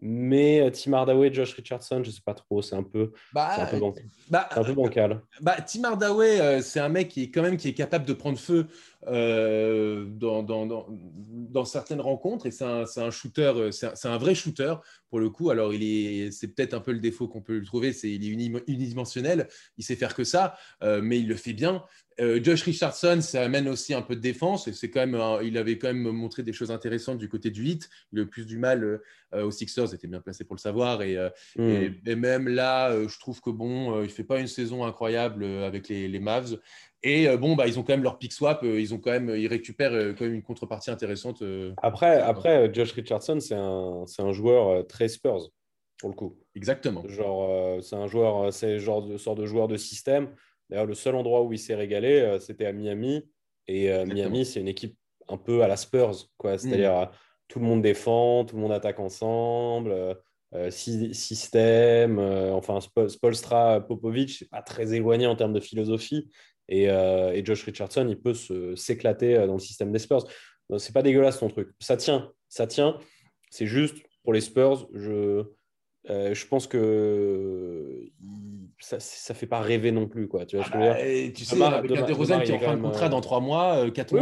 mais 0.00 0.60
euh, 0.60 0.70
Tim 0.70 0.92
Hardaway, 0.92 1.32
Josh 1.32 1.54
Richardson, 1.54 2.02
je 2.02 2.08
ne 2.08 2.14
sais 2.14 2.20
pas 2.24 2.34
trop, 2.34 2.62
c'est 2.62 2.76
un 2.76 2.82
peu, 2.82 3.12
bah, 3.32 3.54
un 3.58 3.66
peu, 3.66 3.80
bah, 4.28 4.48
un 4.54 4.64
peu 4.64 4.72
bancal. 4.74 5.22
Bah, 5.40 5.56
Tim 5.60 5.84
Hardaway, 5.84 6.40
euh, 6.40 6.60
c'est 6.60 6.80
un 6.80 6.88
mec 6.88 7.08
qui 7.08 7.24
est 7.24 7.30
quand 7.30 7.42
même 7.42 7.56
qui 7.56 7.68
est 7.68 7.74
capable 7.74 8.04
de 8.04 8.12
prendre 8.12 8.38
feu 8.38 8.66
euh, 9.06 10.06
dans, 10.06 10.42
dans, 10.42 10.66
dans, 10.66 10.86
dans, 10.88 11.64
certaines 11.64 12.00
rencontres 12.00 12.46
et 12.46 12.50
c'est 12.50 12.64
un, 12.64 12.84
un, 12.96 13.10
shooter, 13.10 13.70
c'est 13.70 13.86
un, 14.06 14.12
un, 14.12 14.18
vrai 14.18 14.34
shooter 14.34 14.74
pour 15.10 15.20
le 15.20 15.30
coup. 15.30 15.50
Alors, 15.50 15.74
il 15.74 15.82
est, 15.82 16.30
c'est 16.30 16.48
peut-être 16.48 16.74
un 16.74 16.80
peu 16.80 16.92
le 16.92 17.00
défaut 17.00 17.28
qu'on 17.28 17.42
peut 17.42 17.58
lui 17.58 17.66
trouver, 17.66 17.92
c'est 17.92 18.10
il 18.10 18.24
est 18.24 18.62
unidimensionnel, 18.66 19.48
il 19.78 19.84
sait 19.84 19.96
faire 19.96 20.14
que 20.14 20.24
ça, 20.24 20.56
mais 20.80 21.20
il 21.20 21.28
le 21.28 21.36
fait 21.36 21.52
bien. 21.52 21.84
Euh, 22.20 22.40
Josh 22.42 22.62
Richardson, 22.62 23.20
ça 23.20 23.42
amène 23.42 23.68
aussi 23.68 23.92
un 23.92 24.02
peu 24.02 24.14
de 24.14 24.20
défense. 24.20 24.68
Et 24.68 24.72
c'est 24.72 24.90
quand 24.90 25.06
même, 25.06 25.20
il 25.42 25.58
avait 25.58 25.78
quand 25.78 25.88
même 25.88 26.10
montré 26.10 26.42
des 26.42 26.52
choses 26.52 26.70
intéressantes 26.70 27.18
du 27.18 27.28
côté 27.28 27.50
du 27.50 27.64
hit. 27.64 27.90
Le 28.12 28.26
plus 28.26 28.46
du 28.46 28.58
mal 28.58 29.00
euh, 29.34 29.44
aux 29.44 29.50
Sixers 29.50 29.94
était 29.94 30.06
bien 30.06 30.20
placé 30.20 30.44
pour 30.44 30.54
le 30.54 30.60
savoir. 30.60 31.02
Et, 31.02 31.16
euh, 31.16 31.30
hmm. 31.56 32.14
même 32.14 32.48
là, 32.48 32.96
je 33.06 33.18
trouve 33.18 33.40
que 33.40 33.50
bon, 33.50 34.02
il 34.02 34.10
fait 34.10 34.24
pas 34.24 34.38
une 34.38 34.46
saison 34.46 34.84
incroyable 34.84 35.44
avec 35.44 35.88
les, 35.88 36.20
Mavs. 36.20 36.58
Et 37.06 37.36
bon, 37.36 37.54
bah, 37.54 37.66
ils 37.66 37.78
ont 37.78 37.82
quand 37.82 37.92
même 37.92 38.02
leur 38.02 38.18
pick 38.18 38.32
swap. 38.32 38.62
ils 38.62 38.94
ont 38.94 38.98
quand 38.98 39.10
même, 39.10 39.28
ils 39.36 39.46
récupèrent 39.46 40.14
quand 40.16 40.24
même 40.24 40.34
une 40.34 40.42
contrepartie 40.42 40.90
intéressante. 40.90 41.42
après, 41.82 42.20
après, 42.20 42.72
Josh 42.72 42.92
Richardson, 42.92 43.40
c'est 43.40 43.54
un, 43.54 44.04
un, 44.18 44.32
joueur 44.32 44.86
très 44.86 45.08
Spurs 45.08 45.50
pour 46.00 46.08
le 46.08 46.14
coup. 46.14 46.38
Exactement. 46.54 47.06
Genre, 47.06 47.82
c'est 47.82 47.96
un 47.96 48.06
joueur, 48.06 48.52
c'est 48.52 48.78
genre 48.78 49.02
de 49.02 49.18
sorte 49.18 49.38
de 49.38 49.44
joueur 49.46 49.68
de 49.68 49.76
système. 49.76 50.30
D'ailleurs, 50.70 50.86
le 50.86 50.94
seul 50.94 51.14
endroit 51.14 51.42
où 51.42 51.52
il 51.52 51.58
s'est 51.58 51.74
régalé, 51.74 52.20
euh, 52.20 52.38
c'était 52.38 52.66
à 52.66 52.72
Miami. 52.72 53.28
Et 53.66 53.90
euh, 53.90 54.06
Miami, 54.06 54.44
c'est 54.44 54.60
une 54.60 54.68
équipe 54.68 54.96
un 55.28 55.36
peu 55.36 55.62
à 55.62 55.68
la 55.68 55.76
Spurs, 55.76 56.28
quoi. 56.36 56.58
C'est-à-dire, 56.58 56.92
mm. 56.92 57.10
tout 57.48 57.58
le 57.58 57.66
monde 57.66 57.82
défend, 57.82 58.44
tout 58.44 58.56
le 58.56 58.62
monde 58.62 58.72
attaque 58.72 59.00
ensemble, 59.00 60.16
euh, 60.54 60.70
système. 60.70 62.18
enfin, 62.18 62.78
Spolstra, 63.08 63.80
Popovic, 63.80 64.30
c'est 64.30 64.50
pas 64.50 64.62
très 64.62 64.94
éloigné 64.94 65.26
en 65.26 65.36
termes 65.36 65.52
de 65.52 65.60
philosophie. 65.60 66.28
Et, 66.68 66.88
Josh 67.44 67.64
Richardson, 67.64 68.06
il 68.08 68.20
peut 68.20 68.34
s'éclater 68.76 69.46
dans 69.46 69.54
le 69.54 69.60
système 69.60 69.92
des 69.92 69.98
Spurs. 69.98 70.26
C'est 70.78 70.94
pas 70.94 71.02
dégueulasse 71.02 71.38
ton 71.38 71.48
truc. 71.48 71.70
Ça 71.78 71.96
tient, 71.96 72.32
ça 72.48 72.66
tient. 72.66 72.98
C'est 73.50 73.66
juste 73.66 73.96
pour 74.22 74.32
les 74.32 74.40
Spurs, 74.40 74.88
je 74.94 75.44
euh, 76.10 76.34
je 76.34 76.46
pense 76.46 76.66
que 76.66 78.10
ça 78.78 78.98
ne 78.98 79.34
fait 79.34 79.46
pas 79.46 79.60
rêver 79.60 79.90
non 79.90 80.06
plus. 80.06 80.28
Quoi. 80.28 80.44
Tu, 80.44 80.56
vois, 80.56 80.66
ah 80.72 80.78
bah, 80.78 80.94
tu 81.34 81.44
sais, 81.44 81.62
avec 81.62 81.90
un 81.90 82.02
DeRozan 82.02 82.40
qui 82.40 82.52
est 82.52 82.56
en 82.56 82.58
fin 82.58 82.76
de 82.76 82.82
contrat 82.82 83.08
dans 83.08 83.20
3 83.22 83.40
mois, 83.40 83.90
4 83.90 84.14
euh, 84.14 84.18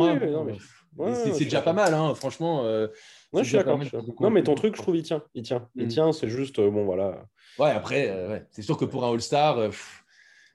mois, 0.97 1.15
c'est 1.15 1.45
déjà 1.45 1.61
pas 1.61 1.73
mal, 1.73 1.95
hein, 1.95 2.15
franchement. 2.15 2.65
Euh, 2.65 2.87
je 3.35 3.43
suis 3.43 3.57
d'accord. 3.57 3.81
Non, 4.21 4.31
mais 4.31 4.45
ton 4.45 4.55
truc, 4.55 4.77
je 4.77 4.83
trouve, 4.83 4.97
il 4.97 5.03
tient. 5.03 5.25
Il 5.35 5.43
tient, 5.43 5.69
il 5.75 5.87
mm. 5.87 5.89
tient 5.89 6.13
c'est 6.13 6.29
juste, 6.29 6.61
bon, 6.61 6.85
voilà. 6.85 7.25
Ouais, 7.59 7.71
après, 7.71 8.45
c'est 8.51 8.63
sûr 8.63 8.77
que 8.77 8.85
pour 8.85 9.05
un 9.05 9.13
All-Star, 9.13 9.71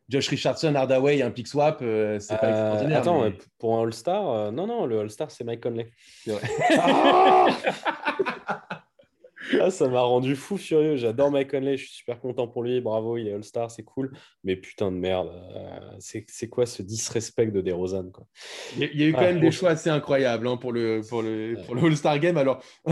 Josh 0.10 0.30
Richardson, 0.30 0.74
Hardaway, 0.76 1.22
un 1.22 1.32
pick 1.32 1.48
swap, 1.48 1.80
c'est 1.80 2.40
pas 2.40 2.50
extraordinaire. 2.50 3.00
Attends, 3.00 3.32
pour 3.58 3.78
un 3.78 3.84
All-Star, 3.84 4.52
non, 4.52 4.68
non, 4.68 4.86
le 4.86 5.00
All-Star, 5.00 5.32
c'est 5.32 5.44
Mike 5.44 5.62
Conley. 5.62 5.92
C'est 6.24 6.32
vrai. 6.32 6.48
Ah, 9.62 9.72
ça 9.72 9.88
m'a 9.88 10.02
rendu 10.02 10.36
fou 10.36 10.58
furieux. 10.58 10.98
J'adore 10.98 11.32
Mike 11.32 11.52
Conley, 11.52 11.78
je 11.78 11.86
suis 11.86 11.96
super 11.96 12.20
content 12.20 12.48
pour 12.48 12.64
lui. 12.64 12.82
Bravo, 12.82 13.18
il 13.18 13.28
est 13.28 13.34
All-Star, 13.34 13.72
c'est 13.72 13.84
cool. 13.84 14.12
Mais 14.44 14.56
putain 14.56 14.92
de 14.92 14.98
merde, 14.98 15.30
euh, 15.56 15.80
c'est 16.00 16.50
quoi 16.50 16.66
ce 16.66 16.82
disrespect 16.82 17.52
de 17.52 17.62
DeRozan 17.62 18.12
quoi? 18.12 18.26
Il 18.78 19.00
y 19.00 19.04
a 19.04 19.08
eu 19.08 19.14
quand 19.14 19.22
même 19.22 19.40
des 19.40 19.52
choix 19.52 19.72
assez 19.72 19.90
incroyables 19.90 20.48
hein, 20.48 20.58
pour 20.58 20.74
le, 20.74 21.02
pour 21.08 21.22
le, 21.22 21.58
pour 21.66 21.76
le 21.76 21.86
All-Star 21.86 22.20
Game. 22.20 22.38
Alors, 22.38 22.62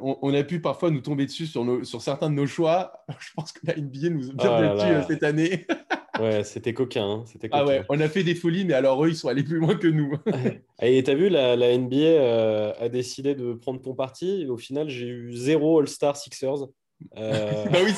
on, 0.00 0.34
a 0.34 0.42
pu 0.42 0.60
parfois 0.60 0.90
nous 0.90 1.00
tomber 1.00 1.26
dessus 1.26 1.46
sur, 1.46 1.64
nos, 1.64 1.84
sur 1.84 2.02
certains 2.02 2.30
de 2.30 2.34
nos 2.34 2.46
choix. 2.46 3.04
Je 3.18 3.32
pense 3.34 3.52
que 3.52 3.60
la 3.64 3.76
NBA 3.76 4.10
nous 4.10 4.30
a 4.30 4.32
bien 4.32 4.74
oh 4.74 4.80
euh, 4.80 5.02
cette 5.06 5.22
année. 5.22 5.66
Ouais, 6.22 6.44
c'était 6.44 6.74
coquin. 6.74 7.04
Hein, 7.04 7.24
c'était 7.26 7.48
Ah 7.52 7.64
ouais, 7.64 7.82
on 7.88 7.98
a 8.00 8.08
fait 8.08 8.22
des 8.22 8.34
folies, 8.34 8.64
mais 8.64 8.74
alors 8.74 9.04
eux, 9.04 9.08
ils 9.08 9.16
sont 9.16 9.28
allés 9.28 9.42
plus 9.42 9.58
loin 9.58 9.74
que 9.74 9.86
nous. 9.86 10.14
et 10.82 11.02
t'as 11.02 11.14
vu, 11.14 11.28
la, 11.28 11.56
la 11.56 11.76
NBA 11.76 11.96
euh, 11.96 12.72
a 12.78 12.88
décidé 12.88 13.34
de 13.34 13.54
prendre 13.54 13.80
ton 13.80 13.94
parti. 13.94 14.46
au 14.48 14.56
final, 14.56 14.88
j'ai 14.88 15.06
eu 15.06 15.34
zéro 15.34 15.80
All-Star 15.80 16.16
Sixers. 16.16 16.68
Euh... 17.16 17.64
bah 17.70 17.78
oui. 17.84 17.92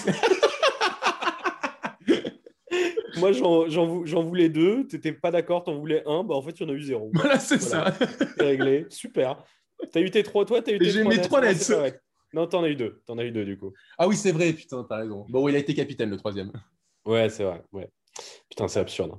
Moi, 3.19 3.33
j'en 3.33 4.23
voulais 4.23 4.49
deux. 4.49 4.87
T'étais 4.87 5.13
pas 5.13 5.31
d'accord, 5.31 5.65
t'en 5.65 5.75
voulais 5.79 6.03
un. 6.07 6.25
Bah, 6.25 6.35
en 6.35 6.43
fait, 6.43 6.59
y 6.59 6.65
en 6.65 6.69
a 6.69 6.73
eu 6.73 6.83
zéro. 6.83 7.11
Voilà, 7.15 7.39
c'est 7.39 7.61
ça. 7.61 7.95
C'est 8.37 8.45
réglé. 8.45 8.87
Super. 8.89 9.45
T'as 9.93 10.01
eu 10.01 10.11
tes 10.11 10.23
trois, 10.23 10.45
toi, 10.45 10.63
t'as 10.63 10.73
eu 10.73 10.79
tes 10.79 10.91
J'ai 10.91 11.05
mes 11.05 11.21
trois 11.21 11.41
nets. 11.41 11.73
Non, 12.35 12.47
t'en 12.47 12.63
as 12.63 12.69
eu 12.69 12.77
deux. 12.77 13.03
T'en 13.07 13.19
as 13.19 13.25
eu 13.25 13.31
deux, 13.31 13.45
du 13.45 13.59
coup. 13.59 13.73
Ah 13.99 14.09
oui, 14.09 14.17
c'est 14.17 14.33
vrai, 14.33 14.53
putain, 14.53 14.85
t'as 14.89 14.97
raison. 14.97 15.27
Bon, 15.29 15.49
il 15.49 15.55
a 15.55 15.59
été 15.59 15.75
capitaine, 15.75 16.11
le 16.11 16.17
troisième. 16.17 16.51
Ouais, 17.05 17.29
c'est 17.29 17.45
vrai. 17.45 17.63
Ouais. 17.73 17.89
Putain, 18.49 18.69
c'est 18.69 18.81
absurde. 18.81 19.13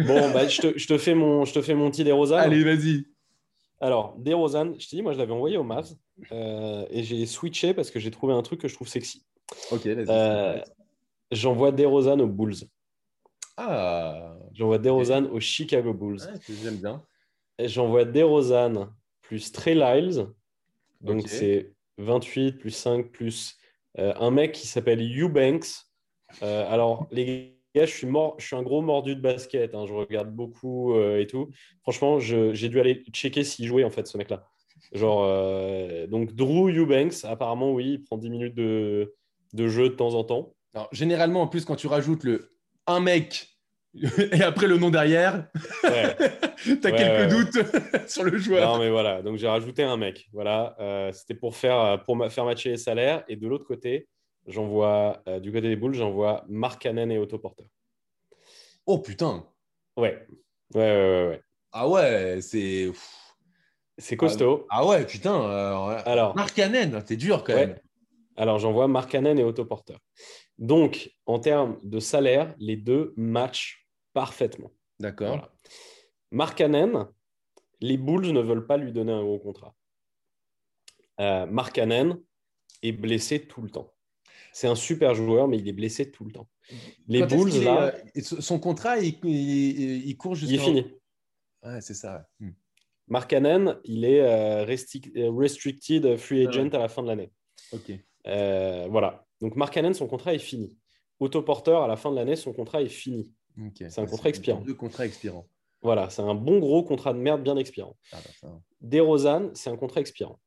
Bon, 0.00 0.30
bah, 0.32 0.48
je, 0.48 0.60
te, 0.62 0.78
je, 0.78 0.86
te 0.86 0.96
fais 0.98 1.14
mon, 1.14 1.44
je 1.44 1.52
te 1.52 1.60
fais 1.60 1.74
mon 1.74 1.90
petit. 1.90 2.02
Allez, 2.10 2.64
vas-y. 2.64 3.04
Alors, 3.80 4.16
DeRozan, 4.18 4.74
je 4.78 4.88
te 4.88 4.96
dis, 4.96 5.02
moi, 5.02 5.12
je 5.12 5.18
l'avais 5.18 5.32
envoyé 5.32 5.56
au 5.56 5.62
Mavs 5.62 5.94
euh, 6.32 6.84
et 6.90 7.04
j'ai 7.04 7.26
switché 7.26 7.74
parce 7.74 7.90
que 7.90 8.00
j'ai 8.00 8.10
trouvé 8.10 8.34
un 8.34 8.42
truc 8.42 8.60
que 8.60 8.68
je 8.68 8.74
trouve 8.74 8.88
sexy. 8.88 9.24
Ok, 9.70 9.86
vas-y. 9.86 10.06
Euh, 10.08 10.60
J'envoie 11.30 11.70
aux 11.70 12.26
Bulls. 12.26 12.56
Ah. 13.56 14.36
J'envoie 14.52 14.78
DeRozan 14.78 15.26
aux 15.26 15.40
Chicago 15.40 15.92
Bulls. 15.92 16.20
J'aime 16.62 16.76
bien. 16.76 17.04
J'envoie 17.60 18.04
plus 19.22 19.52
Trey 19.52 19.74
Lyles. 19.74 20.26
Donc, 21.00 21.28
c'est 21.28 21.72
28 21.98 22.52
plus 22.52 22.70
5 22.70 23.10
plus 23.10 23.56
euh, 23.98 24.12
un 24.16 24.30
mec 24.30 24.52
qui 24.52 24.66
s'appelle 24.66 25.00
Eubanks. 25.00 25.84
alors, 26.40 27.06
les 27.12 27.57
je 27.86 27.92
suis, 27.92 28.06
mort, 28.06 28.34
je 28.38 28.46
suis 28.46 28.56
un 28.56 28.62
gros 28.62 28.82
mordu 28.82 29.14
de 29.14 29.20
basket. 29.20 29.74
Hein, 29.74 29.84
je 29.86 29.92
regarde 29.92 30.34
beaucoup 30.34 30.94
euh, 30.94 31.20
et 31.20 31.26
tout. 31.26 31.50
Franchement, 31.82 32.18
j'ai 32.18 32.68
dû 32.68 32.80
aller 32.80 33.04
checker 33.12 33.44
s'il 33.44 33.66
jouait, 33.66 33.84
en 33.84 33.90
fait, 33.90 34.06
ce 34.06 34.16
mec-là. 34.18 34.46
Genre, 34.92 35.24
euh, 35.24 36.06
donc, 36.06 36.34
Drew 36.34 36.70
Eubanks, 36.70 37.24
apparemment, 37.24 37.72
oui, 37.72 37.94
il 37.94 38.02
prend 38.02 38.16
10 38.16 38.30
minutes 38.30 38.54
de, 38.54 39.14
de 39.52 39.68
jeu 39.68 39.90
de 39.90 39.94
temps 39.94 40.14
en 40.14 40.24
temps. 40.24 40.54
Alors, 40.74 40.88
généralement, 40.92 41.42
en 41.42 41.48
plus, 41.48 41.64
quand 41.64 41.76
tu 41.76 41.86
rajoutes 41.86 42.24
le 42.24 42.50
un 42.86 43.00
mec 43.00 43.48
et 44.32 44.42
après 44.42 44.66
le 44.66 44.78
nom 44.78 44.90
derrière, 44.90 45.48
ouais. 45.84 46.16
tu 46.62 46.78
as 46.84 46.92
quelques 46.92 47.30
doutes 47.30 48.06
sur 48.08 48.22
le 48.22 48.36
joueur. 48.38 48.72
Non, 48.72 48.78
mais 48.78 48.90
voilà. 48.90 49.22
Donc, 49.22 49.36
j'ai 49.38 49.48
rajouté 49.48 49.82
un 49.82 49.96
mec. 49.96 50.28
Voilà. 50.32 50.76
Euh, 50.78 51.10
c'était 51.12 51.34
pour 51.34 51.56
faire, 51.56 52.02
pour 52.04 52.16
faire 52.30 52.44
matcher 52.44 52.70
les 52.70 52.76
salaires. 52.76 53.24
Et 53.28 53.36
de 53.36 53.48
l'autre 53.48 53.64
côté, 53.64 54.08
j'envoie, 54.46 55.22
euh, 55.28 55.40
du 55.40 55.52
côté 55.52 55.68
des 55.68 55.76
boules, 55.76 55.94
j'envoie 55.94 56.44
Mark 56.48 56.80
Cannon 56.82 57.10
et 57.10 57.18
Otto 57.18 57.38
Porter. 57.38 57.64
Oh 58.86 58.98
putain 58.98 59.46
Ouais. 59.96 60.26
Ouais, 60.74 60.80
ouais, 60.80 61.28
ouais. 61.28 61.42
Ah 61.72 61.88
ouais, 61.88 62.40
c'est. 62.40 62.90
C'est 63.98 64.16
costaud. 64.16 64.66
Ah, 64.70 64.86
ouais, 64.86 65.04
putain. 65.04 65.34
Euh, 65.42 66.00
alors, 66.06 66.36
Mark 66.36 66.54
Cannon, 66.54 67.00
t'es 67.02 67.16
dur 67.16 67.42
quand 67.42 67.54
même. 67.54 67.78
Alors, 68.36 68.60
j'envoie 68.60 68.86
Mark 68.86 69.10
Cannon 69.10 69.36
et 69.36 69.42
Otto 69.42 69.64
Porter. 69.64 69.96
Donc, 70.58 71.10
en 71.26 71.40
termes 71.40 71.78
de 71.82 71.98
salaire, 71.98 72.54
les 72.58 72.76
deux 72.76 73.12
matchent 73.16 73.88
parfaitement. 74.12 74.70
D'accord. 75.00 75.28
Voilà. 75.28 75.52
Mark 76.30 76.56
Cannon, 76.56 77.08
les 77.80 77.96
Bulls 77.96 78.32
ne 78.32 78.40
veulent 78.40 78.66
pas 78.66 78.76
lui 78.76 78.92
donner 78.92 79.12
un 79.12 79.22
gros 79.22 79.38
contrat. 79.38 79.74
Euh, 81.20 81.46
Mark 81.46 81.74
Cannon 81.74 82.22
est 82.82 82.92
blessé 82.92 83.46
tout 83.46 83.62
le 83.62 83.70
temps. 83.70 83.92
C'est 84.58 84.66
un 84.66 84.74
super 84.74 85.14
joueur, 85.14 85.46
mais 85.46 85.56
il 85.56 85.68
est 85.68 85.72
blessé 85.72 86.10
tout 86.10 86.24
le 86.24 86.32
temps. 86.32 86.48
Les 87.06 87.24
Bulls, 87.24 87.62
là. 87.62 87.94
Euh, 87.94 88.20
son 88.20 88.58
contrat, 88.58 88.98
il, 88.98 89.16
il, 89.24 90.16
court 90.16 90.34
jusqu'à. 90.34 90.56
Il 90.56 90.60
est 90.60 90.64
fini. 90.64 90.86
Ouais, 91.62 91.80
c'est 91.80 91.94
ça. 91.94 92.26
Hmm. 92.40 92.50
Mark 93.06 93.30
Cannon, 93.30 93.78
il 93.84 94.04
est 94.04 94.20
euh, 94.20 94.66
euh, 94.66 95.30
restricted 95.30 96.16
free 96.16 96.44
ah 96.44 96.48
agent 96.48 96.70
à 96.70 96.78
la 96.78 96.88
fin 96.88 97.04
de 97.04 97.06
l'année. 97.06 97.30
Ok. 97.70 97.92
voilà. 98.24 99.24
Donc 99.40 99.54
Mark 99.54 99.72
Cannon, 99.72 99.94
son 99.94 100.08
contrat 100.08 100.34
est 100.34 100.40
fini. 100.40 100.76
Autoporteur, 101.20 101.84
à 101.84 101.86
la 101.86 101.94
fin 101.94 102.10
de 102.10 102.16
l'année, 102.16 102.34
son 102.34 102.52
contrat 102.52 102.82
est 102.82 102.88
fini. 102.88 103.32
C'est 103.76 104.00
un 104.00 104.06
contrat 104.06 104.28
expirant. 104.28 104.60
Deux 104.62 104.74
contrats 104.74 105.06
expirants. 105.06 105.48
Voilà, 105.82 106.10
c'est 106.10 106.22
un 106.22 106.34
bon 106.34 106.58
gros 106.58 106.82
contrat 106.82 107.12
de 107.12 107.20
merde 107.20 107.44
bien 107.44 107.56
expirant. 107.56 107.96
Ah 108.10 108.18
bah 108.42 108.60
c'est 109.54 109.70
un 109.70 109.76
contrat 109.76 110.00
expirant. 110.00 110.40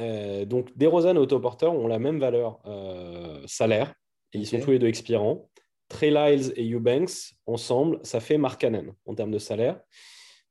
Euh, 0.00 0.44
donc, 0.44 0.76
DeRozan 0.76 1.14
et 1.14 1.18
Autoporter 1.18 1.70
ont 1.70 1.86
la 1.86 1.98
même 1.98 2.18
valeur 2.18 2.60
euh, 2.66 3.42
salaire 3.46 3.94
et 4.32 4.38
ils 4.38 4.46
sont 4.46 4.60
tous 4.60 4.72
les 4.72 4.78
deux 4.78 4.88
expirants. 4.88 5.48
Trey 5.88 6.10
Lyles 6.10 6.52
et 6.56 6.68
Eubanks, 6.72 7.34
ensemble, 7.46 8.00
ça 8.02 8.20
fait 8.20 8.38
Mark 8.38 8.66
en 9.06 9.14
termes 9.14 9.30
de 9.30 9.38
salaire. 9.38 9.80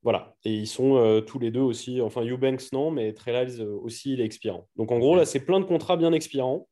Voilà. 0.02 0.36
Et 0.46 0.54
ils 0.54 0.68
sont 0.68 0.98
euh, 0.98 1.22
tous 1.22 1.40
les 1.40 1.52
deux 1.52 1.62
aussi, 1.62 2.02
enfin 2.02 2.24
Eubanks 2.24 2.72
non, 2.72 2.92
mais 2.92 3.14
Trey 3.14 3.34
Lyles 3.34 3.62
aussi, 3.62 4.14
il 4.14 4.22
est 4.22 4.26
expirant. 4.26 4.68
Donc 4.76 4.92
en 4.92 5.00
gros, 5.00 5.16
là, 5.16 5.26
c'est 5.26 5.40
plein 5.40 5.60
de 5.60 5.66
contrats 5.66 5.98
bien 5.98 6.14
expirants. 6.14 6.68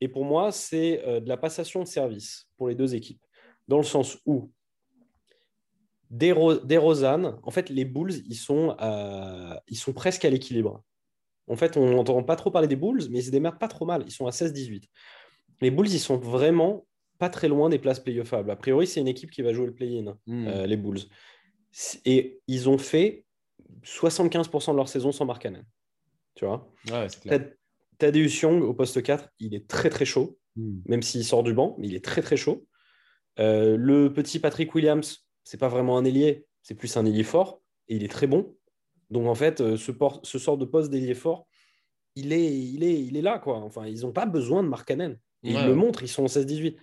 Et 0.00 0.08
pour 0.08 0.24
moi, 0.24 0.52
c'est 0.52 1.02
de 1.22 1.26
la 1.26 1.38
passation 1.38 1.80
de 1.82 1.88
service 1.88 2.50
pour 2.58 2.68
les 2.68 2.74
deux 2.74 2.94
équipes. 2.94 3.22
Dans 3.66 3.78
le 3.78 3.82
sens 3.82 4.18
où 4.26 4.50
DeRozan, 6.10 7.40
en 7.42 7.50
fait, 7.50 7.70
les 7.70 7.86
Bulls, 7.86 8.12
ils 8.28 8.36
sont, 8.36 8.76
ils 9.68 9.76
sont 9.76 9.94
presque 9.94 10.26
à 10.26 10.30
l'équilibre. 10.30 10.84
En 11.48 11.56
fait, 11.56 11.76
on 11.76 11.94
n'entend 11.94 12.22
pas 12.22 12.36
trop 12.36 12.50
parler 12.50 12.68
des 12.68 12.76
Bulls, 12.76 13.02
mais 13.10 13.20
ils 13.20 13.24
se 13.24 13.30
démerdent 13.30 13.58
pas 13.58 13.68
trop 13.68 13.86
mal. 13.86 14.02
Ils 14.06 14.12
sont 14.12 14.26
à 14.26 14.30
16-18. 14.30 14.84
Les 15.60 15.70
Bulls, 15.70 15.88
ils 15.88 16.00
sont 16.00 16.16
vraiment 16.16 16.86
pas 17.18 17.28
très 17.28 17.48
loin 17.48 17.68
des 17.68 17.78
places 17.78 18.00
playoffables. 18.00 18.50
A 18.50 18.56
priori, 18.56 18.86
c'est 18.86 19.00
une 19.00 19.08
équipe 19.08 19.30
qui 19.30 19.42
va 19.42 19.52
jouer 19.52 19.66
le 19.66 19.74
play-in, 19.74 20.16
hmm. 20.26 20.46
euh, 20.48 20.66
les 20.66 20.76
Bulls. 20.76 21.00
Et 22.04 22.40
ils 22.46 22.68
ont 22.68 22.78
fait 22.78 23.24
75% 23.84 24.72
de 24.72 24.76
leur 24.76 24.88
saison 24.88 25.12
sans 25.12 25.24
Mark 25.24 25.46
Tu 26.34 26.44
vois? 26.44 26.70
Ouais, 26.90 27.06
Young 28.42 28.62
au 28.62 28.74
poste 28.74 29.02
4, 29.02 29.30
il 29.38 29.54
est 29.54 29.66
très 29.66 29.88
très 29.88 30.04
chaud, 30.04 30.38
hmm. 30.56 30.80
même 30.86 31.02
s'il 31.02 31.24
sort 31.24 31.42
du 31.42 31.54
banc, 31.54 31.76
mais 31.78 31.88
il 31.88 31.94
est 31.94 32.04
très 32.04 32.22
très 32.22 32.36
chaud. 32.36 32.66
Euh, 33.38 33.76
le 33.78 34.12
petit 34.12 34.38
Patrick 34.38 34.74
Williams, 34.74 35.26
c'est 35.44 35.58
pas 35.58 35.68
vraiment 35.68 35.98
un 35.98 36.04
ailier, 36.04 36.46
c'est 36.62 36.74
plus 36.74 36.96
un 36.96 37.04
ailier 37.06 37.22
fort, 37.22 37.62
et 37.88 37.96
il 37.96 38.04
est 38.04 38.10
très 38.10 38.26
bon. 38.26 38.54
Donc 39.10 39.26
en 39.26 39.34
fait, 39.34 39.60
euh, 39.60 39.76
ce, 39.76 39.92
ce 40.22 40.38
sort 40.38 40.58
de 40.58 40.64
poste 40.64 40.90
d'ailier 40.90 41.14
fort, 41.14 41.46
il 42.14 42.32
est, 42.32 42.58
il, 42.58 42.82
est, 42.82 43.00
il 43.02 43.16
est 43.16 43.22
là. 43.22 43.38
Quoi. 43.38 43.58
Enfin, 43.58 43.86
ils 43.86 44.00
n'ont 44.00 44.12
pas 44.12 44.26
besoin 44.26 44.62
de 44.62 44.68
Mark 44.68 44.88
Cannon. 44.88 45.16
ils 45.42 45.54
le 45.54 45.74
montrent, 45.74 46.02
ils 46.02 46.08
sont 46.08 46.24
en 46.24 46.28
16-18. 46.28 46.76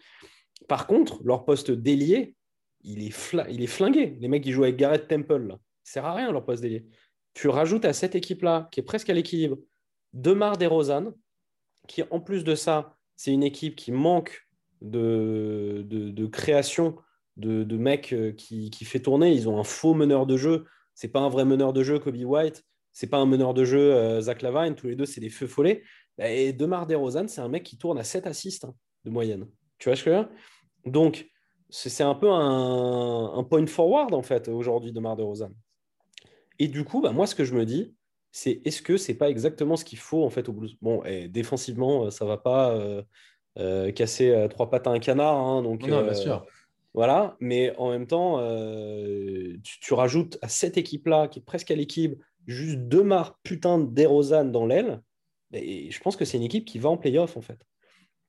Par 0.67 0.87
contre, 0.87 1.21
leur 1.23 1.43
poste 1.43 1.71
d'ailier, 1.71 2.35
il, 2.81 3.03
est 3.03 3.15
il 3.49 3.61
est 3.61 3.67
flingué. 3.67 4.17
Les 4.19 4.27
mecs 4.27 4.43
qui 4.43 4.51
jouent 4.51 4.63
avec 4.63 4.77
Garrett 4.77 5.07
Temple, 5.07 5.47
là. 5.47 5.59
ça 5.83 5.93
sert 5.93 6.05
à 6.05 6.13
rien 6.13 6.31
leur 6.31 6.45
poste 6.45 6.61
d'ailier. 6.61 6.85
Tu 7.33 7.47
rajoutes 7.47 7.85
à 7.85 7.93
cette 7.93 8.15
équipe-là, 8.15 8.69
qui 8.71 8.79
est 8.79 8.83
presque 8.83 9.09
à 9.09 9.13
l'équilibre, 9.13 9.57
Demar 10.13 10.57
DeRozan, 10.57 11.13
qui 11.87 12.03
en 12.11 12.19
plus 12.19 12.43
de 12.43 12.53
ça, 12.53 12.95
c'est 13.15 13.31
une 13.31 13.43
équipe 13.43 13.75
qui 13.75 13.91
manque 13.91 14.47
de, 14.81 15.83
de, 15.87 16.25
création, 16.27 16.97
de, 17.37 17.63
de 17.63 17.77
mecs 17.77 18.13
euh, 18.13 18.31
qui, 18.31 18.69
qui, 18.69 18.85
fait 18.85 18.99
tourner. 18.99 19.33
Ils 19.33 19.49
ont 19.49 19.59
un 19.59 19.63
faux 19.63 19.93
meneur 19.93 20.25
de 20.25 20.37
jeu. 20.37 20.65
C'est 20.95 21.09
pas 21.09 21.19
un 21.19 21.29
vrai 21.29 21.45
meneur 21.45 21.73
de 21.73 21.83
jeu, 21.83 21.99
Kobe 21.99 22.15
White. 22.15 22.63
C'est 22.91 23.07
pas 23.07 23.17
un 23.17 23.25
meneur 23.25 23.53
de 23.53 23.65
jeu, 23.65 23.93
euh, 23.93 24.21
Zach 24.21 24.41
Lavine. 24.41 24.75
Tous 24.75 24.87
les 24.87 24.95
deux, 24.95 25.05
c'est 25.05 25.21
des 25.21 25.29
feux 25.29 25.47
follets. 25.47 25.83
Et 26.19 26.53
Demar 26.53 26.85
DeRozan, 26.85 27.27
c'est 27.27 27.41
un 27.41 27.47
mec 27.47 27.63
qui 27.63 27.77
tourne 27.77 27.97
à 27.97 28.03
7 28.03 28.27
assists 28.27 28.65
hein, 28.65 28.75
de 29.03 29.09
moyenne. 29.09 29.47
Tu 29.79 29.89
vois 29.89 29.95
ce 29.95 30.03
que 30.03 30.11
je 30.11 30.15
veux 30.15 30.23
dire? 30.23 30.31
Donc, 30.85 31.27
c'est 31.69 32.03
un 32.03 32.13
peu 32.13 32.29
un, 32.29 33.43
point 33.49 33.65
forward, 33.65 34.13
en 34.13 34.21
fait, 34.21 34.47
aujourd'hui, 34.47 34.91
Demar 34.91 35.15
DeRozan. 35.15 35.51
Et 36.59 36.67
du 36.67 36.83
coup, 36.83 37.01
bah, 37.01 37.11
moi, 37.11 37.25
ce 37.25 37.33
que 37.33 37.43
je 37.43 37.55
me 37.55 37.65
dis, 37.65 37.95
c'est 38.31 38.61
est-ce 38.63 38.83
que 38.83 38.97
c'est 38.97 39.15
pas 39.15 39.29
exactement 39.29 39.75
ce 39.75 39.83
qu'il 39.83 39.97
faut, 39.97 40.23
en 40.23 40.29
fait, 40.29 40.47
au 40.49 40.53
Blues? 40.53 40.77
Bon, 40.81 41.03
et 41.03 41.27
défensivement, 41.27 42.11
ça 42.11 42.25
va 42.25 42.37
pas 42.37 42.75
euh, 42.75 43.01
euh, 43.57 43.91
casser 43.91 44.47
trois 44.51 44.69
pattes 44.69 44.85
à 44.85 44.91
un 44.91 44.99
canard. 44.99 45.35
Hein, 45.35 45.63
donc, 45.63 45.87
non, 45.87 46.03
bien 46.03 46.13
sûr. 46.13 46.45
Voilà, 46.93 47.37
mais 47.39 47.75
en 47.77 47.89
même 47.89 48.05
temps, 48.05 48.39
euh, 48.39 49.57
tu, 49.63 49.93
rajoutes 49.93 50.37
à 50.41 50.47
cette 50.47 50.77
équipe-là, 50.77 51.27
qui 51.27 51.39
est 51.39 51.43
presque 51.43 51.71
à 51.71 51.75
l'équipe, 51.75 52.21
juste 52.45 52.77
deux 52.77 53.03
marques 53.03 53.35
putain 53.43 53.79
de 53.79 54.43
dans 54.43 54.65
l'aile. 54.65 55.01
Et 55.53 55.89
je 55.89 55.99
pense 56.01 56.15
que 56.15 56.25
c'est 56.25 56.37
une 56.37 56.43
équipe 56.43 56.65
qui 56.65 56.77
va 56.77 56.89
en 56.89 56.97
playoff, 56.97 57.35
en 57.35 57.41
fait. 57.41 57.59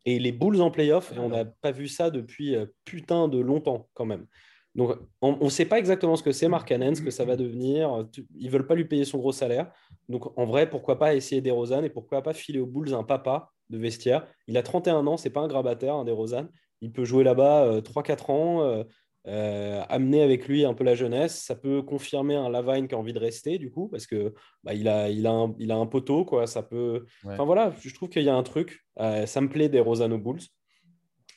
Et 0.06 0.18
les 0.18 0.32
Bulls 0.32 0.60
en 0.60 0.70
playoff, 0.70 1.12
on 1.16 1.28
n'a 1.28 1.44
pas 1.44 1.72
vu 1.72 1.88
ça 1.88 2.10
depuis 2.10 2.54
euh, 2.54 2.66
putain 2.84 3.28
de 3.28 3.38
longtemps, 3.38 3.88
quand 3.94 4.06
même. 4.06 4.26
Donc, 4.74 4.96
on 5.20 5.44
ne 5.44 5.50
sait 5.50 5.66
pas 5.66 5.78
exactement 5.78 6.16
ce 6.16 6.22
que 6.22 6.32
c'est, 6.32 6.48
Mark 6.48 6.66
Cannon, 6.66 6.94
ce 6.94 7.00
que 7.00 7.12
ça 7.12 7.24
va 7.24 7.36
devenir. 7.36 8.06
Ils 8.36 8.46
ne 8.46 8.50
veulent 8.50 8.66
pas 8.66 8.74
lui 8.74 8.86
payer 8.86 9.04
son 9.04 9.18
gros 9.18 9.30
salaire. 9.30 9.70
Donc, 10.08 10.36
en 10.36 10.46
vrai, 10.46 10.68
pourquoi 10.68 10.98
pas 10.98 11.14
essayer 11.14 11.40
des 11.40 11.52
Rosanne 11.52 11.84
et 11.84 11.90
pourquoi 11.90 12.22
pas 12.22 12.34
filer 12.34 12.58
aux 12.58 12.66
Bulls 12.66 12.92
un 12.92 13.04
papa 13.04 13.52
de 13.70 13.78
vestiaire. 13.78 14.26
Il 14.48 14.56
a 14.56 14.62
31 14.62 15.06
ans, 15.06 15.16
c'est 15.16 15.30
pas 15.30 15.40
un 15.40 15.46
grabataire, 15.46 15.94
un 15.94 16.04
des 16.04 16.12
Rosanne. 16.12 16.48
Il 16.84 16.92
peut 16.92 17.06
jouer 17.06 17.24
là-bas 17.24 17.80
3-4 17.80 18.30
euh, 18.30 18.32
ans, 18.32 18.62
euh, 18.62 18.84
euh, 19.26 19.82
amener 19.88 20.20
avec 20.20 20.46
lui 20.46 20.66
un 20.66 20.74
peu 20.74 20.84
la 20.84 20.94
jeunesse. 20.94 21.42
Ça 21.42 21.54
peut 21.54 21.80
confirmer 21.80 22.34
un 22.34 22.50
Lavine 22.50 22.86
qui 22.86 22.94
a 22.94 22.98
envie 22.98 23.14
de 23.14 23.18
rester, 23.18 23.56
du 23.56 23.70
coup, 23.70 23.88
parce 23.88 24.06
que 24.06 24.34
bah, 24.62 24.74
il, 24.74 24.86
a, 24.86 25.08
il, 25.08 25.26
a 25.26 25.32
un, 25.32 25.54
il 25.58 25.72
a 25.72 25.76
un 25.76 25.86
poteau, 25.86 26.26
quoi. 26.26 26.46
Ça 26.46 26.62
peut. 26.62 27.06
Enfin 27.24 27.44
voilà, 27.44 27.74
je 27.80 27.94
trouve 27.94 28.10
qu'il 28.10 28.22
y 28.22 28.28
a 28.28 28.34
un 28.34 28.42
truc. 28.42 28.84
ça 28.98 29.40
me 29.40 29.48
plaît 29.48 29.70
des 29.70 29.80
Rosanne 29.80 30.12
aux 30.12 30.18
Bulls. 30.18 30.42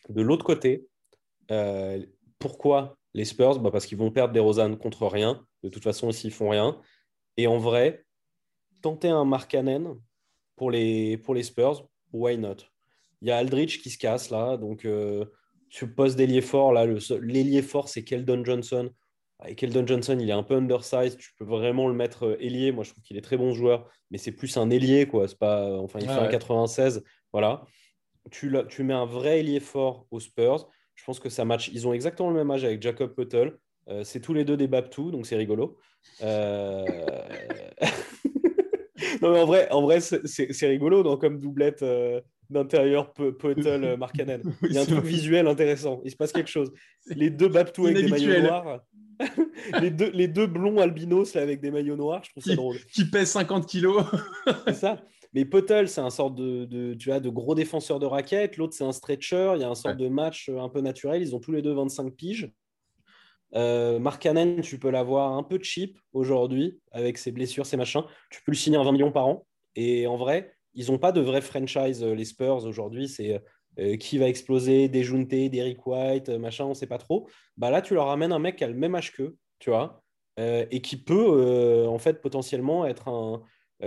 De 0.09 0.21
l'autre 0.21 0.43
côté, 0.43 0.85
pourquoi 2.39 2.97
les 3.13 3.23
Spurs? 3.23 3.59
Bah 3.59 3.71
Parce 3.71 3.85
qu'ils 3.85 3.97
vont 3.97 4.11
perdre 4.11 4.33
des 4.33 4.41
Rosanne 4.41 4.77
contre 4.77 5.07
rien. 5.07 5.45
De 5.63 5.69
toute 5.69 5.83
façon, 5.83 6.11
s'ils 6.11 6.33
font 6.33 6.49
rien. 6.49 6.77
Et 7.37 7.47
en 7.47 7.57
vrai, 7.57 8.05
tenter 8.81 9.07
un 9.07 9.23
Markkanen 9.23 9.95
pour 10.57 10.71
les, 10.71 11.17
pour 11.17 11.35
les 11.35 11.43
Spurs, 11.43 11.87
why 12.11 12.37
not? 12.37 12.57
Il 13.21 13.27
y 13.27 13.31
a 13.31 13.37
Aldrich 13.37 13.81
qui 13.81 13.89
se 13.89 13.97
casse 13.97 14.29
là, 14.29 14.57
donc 14.57 14.85
euh, 14.85 15.25
sur 15.69 15.93
poste 15.93 16.17
d'ailier 16.17 16.41
fort, 16.41 16.73
là, 16.73 16.85
l'ailier 17.21 17.61
fort, 17.61 17.89
c'est 17.89 18.03
Keldon 18.03 18.43
Johnson. 18.43 18.89
Et 19.45 19.55
Keldon 19.55 19.85
Johnson, 19.85 20.17
il 20.19 20.29
est 20.29 20.33
un 20.33 20.43
peu 20.43 20.55
undersized, 20.55 21.17
tu 21.17 21.31
peux 21.37 21.45
vraiment 21.45 21.87
le 21.87 21.93
mettre 21.93 22.25
euh, 22.25 22.41
ailier. 22.41 22.71
Moi, 22.71 22.83
je 22.83 22.91
trouve 22.91 23.03
qu'il 23.03 23.17
est 23.17 23.21
très 23.21 23.37
bon 23.37 23.53
joueur, 23.53 23.87
mais 24.09 24.17
c'est 24.17 24.31
plus 24.31 24.57
un 24.57 24.69
ailier, 24.71 25.05
quoi. 25.05 25.27
C'est 25.27 25.37
pas, 25.37 25.77
enfin, 25.79 25.99
il 25.99 26.07
fait 26.07 26.11
un 26.11 26.27
96, 26.27 27.03
voilà. 27.31 27.63
Tu, 28.31 28.51
tu 28.67 28.83
mets 28.83 28.95
un 28.95 29.05
vrai 29.05 29.39
ailier 29.39 29.59
fort 29.59 30.07
aux 30.09 30.19
Spurs. 30.19 30.67
Je 30.95 31.03
pense 31.03 31.19
que 31.19 31.29
ça 31.29 31.45
match. 31.45 31.69
Ils 31.71 31.87
ont 31.87 31.93
exactement 31.93 32.29
le 32.29 32.35
même 32.35 32.49
âge 32.49 32.65
avec 32.65 32.81
Jacob 32.81 33.13
Puttle. 33.13 33.57
Euh, 33.89 34.03
c'est 34.03 34.19
tous 34.19 34.33
les 34.33 34.43
deux 34.43 34.57
des 34.57 34.67
Babtou, 34.67 35.11
donc 35.11 35.25
c'est 35.25 35.37
rigolo. 35.37 35.77
Euh... 36.21 36.83
non, 39.21 39.31
mais 39.31 39.39
en 39.39 39.45
vrai, 39.45 39.71
en 39.71 39.81
vrai 39.81 39.99
c'est 40.01 40.67
rigolo 40.67 41.03
donc, 41.03 41.21
comme 41.21 41.39
doublette 41.39 41.83
euh, 41.83 42.21
d'intérieur 42.49 43.13
Poetel 43.13 43.83
euh, 43.83 43.97
Marcanen. 43.97 44.41
Il 44.63 44.73
y 44.73 44.77
a 44.77 44.81
un 44.81 44.85
truc 44.85 45.03
visuel 45.03 45.47
intéressant. 45.47 46.01
Il 46.03 46.11
se 46.11 46.15
passe 46.15 46.31
quelque 46.31 46.49
chose. 46.49 46.71
Les 47.07 47.29
deux 47.29 47.47
Babtou 47.47 47.85
avec 47.85 47.97
des 47.97 48.07
maillots 48.07 48.41
noirs. 48.41 48.81
les, 49.81 49.89
deux, 49.89 50.11
les 50.11 50.27
deux 50.27 50.45
blonds 50.45 50.77
albinos 50.77 51.35
avec 51.35 51.59
des 51.59 51.71
maillots 51.71 51.95
noirs, 51.95 52.23
je 52.23 52.29
trouve 52.29 52.43
ça 52.43 52.55
drôle. 52.55 52.77
Qui 52.93 53.05
pèsent 53.05 53.31
50 53.31 53.65
kilos. 53.65 54.03
c'est 54.67 54.75
ça. 54.75 55.01
Mais 55.33 55.43
Potel, 55.43 55.89
c'est 55.89 56.01
un 56.01 56.09
sort 56.09 56.31
de, 56.31 56.65
de, 56.65 56.93
tu 56.93 57.09
vois, 57.09 57.19
de 57.19 57.29
gros 57.29 57.55
défenseur 57.55 57.99
de 57.99 58.05
raquettes. 58.05 58.57
L'autre, 58.57 58.73
c'est 58.73 58.83
un 58.83 58.91
stretcher. 58.91 59.53
Il 59.55 59.61
y 59.61 59.63
a 59.63 59.69
un 59.69 59.75
sort 59.75 59.95
de 59.95 60.07
match 60.07 60.49
euh, 60.49 60.59
un 60.59 60.69
peu 60.69 60.81
naturel. 60.81 61.21
Ils 61.21 61.35
ont 61.35 61.39
tous 61.39 61.51
les 61.51 61.61
deux 61.61 61.73
25 61.73 62.13
piges. 62.13 62.51
Euh, 63.55 63.99
Mark 63.99 64.21
Cannon, 64.21 64.61
tu 64.61 64.77
peux 64.77 64.89
l'avoir 64.89 65.33
un 65.33 65.43
peu 65.43 65.59
cheap 65.61 65.97
aujourd'hui 66.13 66.79
avec 66.91 67.17
ses 67.17 67.31
blessures, 67.31 67.65
ses 67.65 67.77
machins. 67.77 68.03
Tu 68.29 68.41
peux 68.43 68.51
le 68.51 68.57
signer 68.57 68.77
à 68.77 68.83
20 68.83 68.91
millions 68.91 69.11
par 69.11 69.27
an. 69.27 69.45
Et 69.75 70.07
en 70.07 70.17
vrai, 70.17 70.56
ils 70.77 70.91
n'ont 70.91 70.97
pas 70.97 71.11
de 71.11 71.19
vrai 71.21 71.41
franchise, 71.41 72.03
euh, 72.03 72.13
les 72.13 72.25
Spurs 72.25 72.65
aujourd'hui. 72.65 73.09
C'est 73.09 73.41
euh, 73.79 73.97
qui 73.97 74.17
va 74.17 74.27
exploser, 74.27 74.87
des 74.87 75.03
Junte, 75.03 75.27
Derrick 75.27 75.85
White, 75.85 76.29
machin, 76.29 76.65
on 76.65 76.69
ne 76.69 76.73
sait 76.73 76.87
pas 76.87 76.97
trop. 76.97 77.29
Bah 77.57 77.69
là, 77.69 77.81
tu 77.81 77.93
leur 77.93 78.09
amènes 78.09 78.31
un 78.31 78.39
mec 78.39 78.55
qui 78.55 78.63
a 78.63 78.67
le 78.67 78.73
même 78.73 78.95
âge 78.95 79.11
qu'eux, 79.11 79.37
tu 79.59 79.69
vois, 79.69 80.01
et 80.37 80.81
qui 80.81 80.97
peut 80.97 81.85
en 81.87 81.97
fait 81.99 82.21
potentiellement 82.21 82.85
être 82.85 83.07
un. 83.07 83.43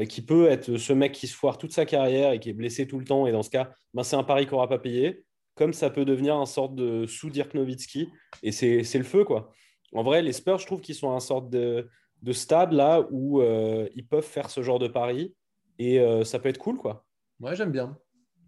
qui 0.06 0.22
peut 0.22 0.48
être 0.48 0.76
ce 0.76 0.92
mec 0.92 1.12
qui 1.12 1.26
se 1.26 1.34
foire 1.34 1.58
toute 1.58 1.72
sa 1.72 1.86
carrière 1.86 2.32
et 2.32 2.38
qui 2.38 2.50
est 2.50 2.52
blessé 2.52 2.86
tout 2.86 3.00
le 3.00 3.04
temps. 3.04 3.26
Et 3.26 3.32
dans 3.32 3.42
ce 3.42 3.50
cas, 3.50 3.72
ben, 3.94 4.04
c'est 4.04 4.14
un 4.16 4.22
pari 4.22 4.46
qu'on 4.46 4.56
n'aura 4.56 4.68
pas 4.68 4.78
payé 4.78 5.24
comme 5.60 5.74
ça 5.74 5.90
peut 5.90 6.06
devenir 6.06 6.36
un 6.36 6.46
sorte 6.46 6.74
de 6.74 7.06
sous 7.06 7.28
Dirk 7.28 7.52
Nowitzki. 7.52 8.08
Et 8.42 8.50
c'est 8.50 8.98
le 8.98 9.04
feu, 9.04 9.24
quoi. 9.24 9.52
En 9.92 10.02
vrai, 10.02 10.22
les 10.22 10.32
Spurs, 10.32 10.58
je 10.58 10.64
trouve 10.64 10.80
qu'ils 10.80 10.94
sont 10.94 11.12
un 11.12 11.20
sorte 11.20 11.50
de, 11.50 11.86
de 12.22 12.32
stade 12.32 12.72
là 12.72 13.06
où 13.10 13.42
euh, 13.42 13.86
ils 13.94 14.06
peuvent 14.06 14.24
faire 14.24 14.48
ce 14.48 14.62
genre 14.62 14.78
de 14.78 14.88
pari 14.88 15.34
et 15.80 15.98
euh, 15.98 16.24
ça 16.24 16.38
peut 16.38 16.48
être 16.48 16.58
cool, 16.58 16.76
quoi. 16.76 17.04
Moi, 17.40 17.54
j'aime 17.54 17.72
bien. 17.72 17.98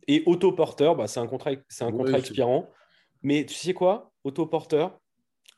Et 0.07 0.23
autoporteur, 0.27 0.95
bah, 0.97 1.07
c'est 1.07 1.21
un 1.21 1.27
contrat, 1.27 1.53
c'est 1.69 1.85
un 1.85 1.93
contrat 1.93 2.19
expirant. 2.19 2.69
Mais 3.23 3.45
tu 3.47 3.55
sais 3.55 3.75
quoi? 3.75 4.13
Autoporteur, 4.25 5.01